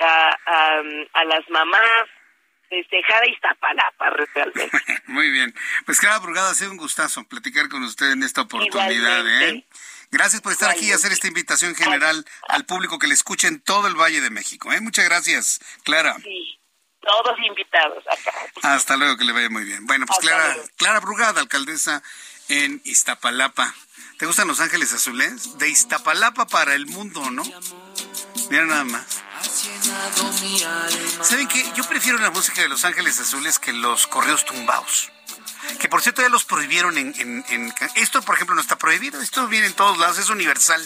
[0.00, 2.04] a, a, a las mamás,
[2.68, 4.70] festejar a Iztapalapa realmente.
[5.08, 5.54] Muy bien.
[5.86, 9.26] Pues Clara Brugada, ha sido un gustazo platicar con usted en esta oportunidad.
[9.42, 9.66] ¿eh?
[10.10, 13.60] Gracias por estar aquí y hacer esta invitación general al público que le escuche en
[13.60, 14.70] todo el Valle de México.
[14.70, 14.80] ¿eh?
[14.80, 16.14] Muchas gracias, Clara.
[16.22, 16.60] Sí,
[17.00, 18.32] todos invitados acá.
[18.62, 19.86] Hasta luego, que le vaya muy bien.
[19.86, 22.02] Bueno, pues Clara, Clara Brugada, alcaldesa
[22.48, 23.74] en Iztapalapa.
[24.18, 25.56] ¿Te gustan Los Ángeles Azules?
[25.58, 27.44] De Iztapalapa para el mundo, ¿no?
[28.50, 29.24] Mira nada más.
[31.22, 31.72] ¿Saben qué?
[31.74, 35.10] Yo prefiero la música de Los Ángeles Azules que los correos tumbados.
[35.78, 36.96] Que por cierto ya los prohibieron
[37.94, 39.20] Esto, por ejemplo, no está prohibido.
[39.20, 40.82] Esto viene en todos lados, es universal.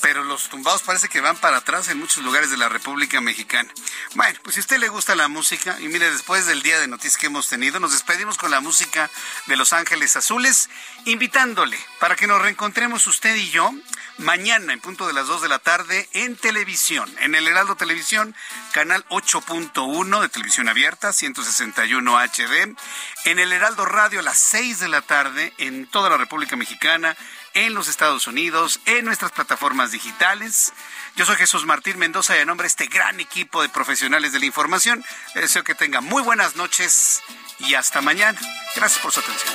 [0.00, 3.72] Pero los tumbados parece que van para atrás en muchos lugares de la República Mexicana.
[4.14, 7.16] Bueno, pues si usted le gusta la música, y mire, después del día de noticias
[7.16, 9.10] que hemos tenido, nos despedimos con la música
[9.46, 10.70] de Los Ángeles Azules,
[11.04, 13.72] invitándole para que nos reencontremos usted y yo
[14.20, 18.34] mañana en punto de las 2 de la tarde en televisión, en el Heraldo Televisión,
[18.72, 22.76] canal 8.1 de televisión abierta, 161 HD,
[23.24, 27.16] en el Heraldo Radio a las 6 de la tarde en toda la República Mexicana,
[27.54, 30.72] en los Estados Unidos, en nuestras plataformas digitales.
[31.16, 34.40] Yo soy Jesús Martín Mendoza y a nombre de este gran equipo de profesionales de
[34.40, 35.04] la información,
[35.34, 37.22] les deseo que tenga muy buenas noches
[37.58, 38.38] y hasta mañana.
[38.76, 39.54] Gracias por su atención.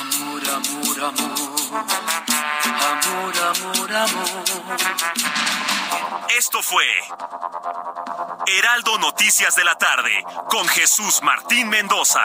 [0.00, 1.54] Amor, amor, amor.
[2.84, 4.74] Amor, amor, amor.
[6.36, 6.84] Esto fue
[8.46, 12.24] Heraldo Noticias de la tarde con Jesús Martín Mendoza.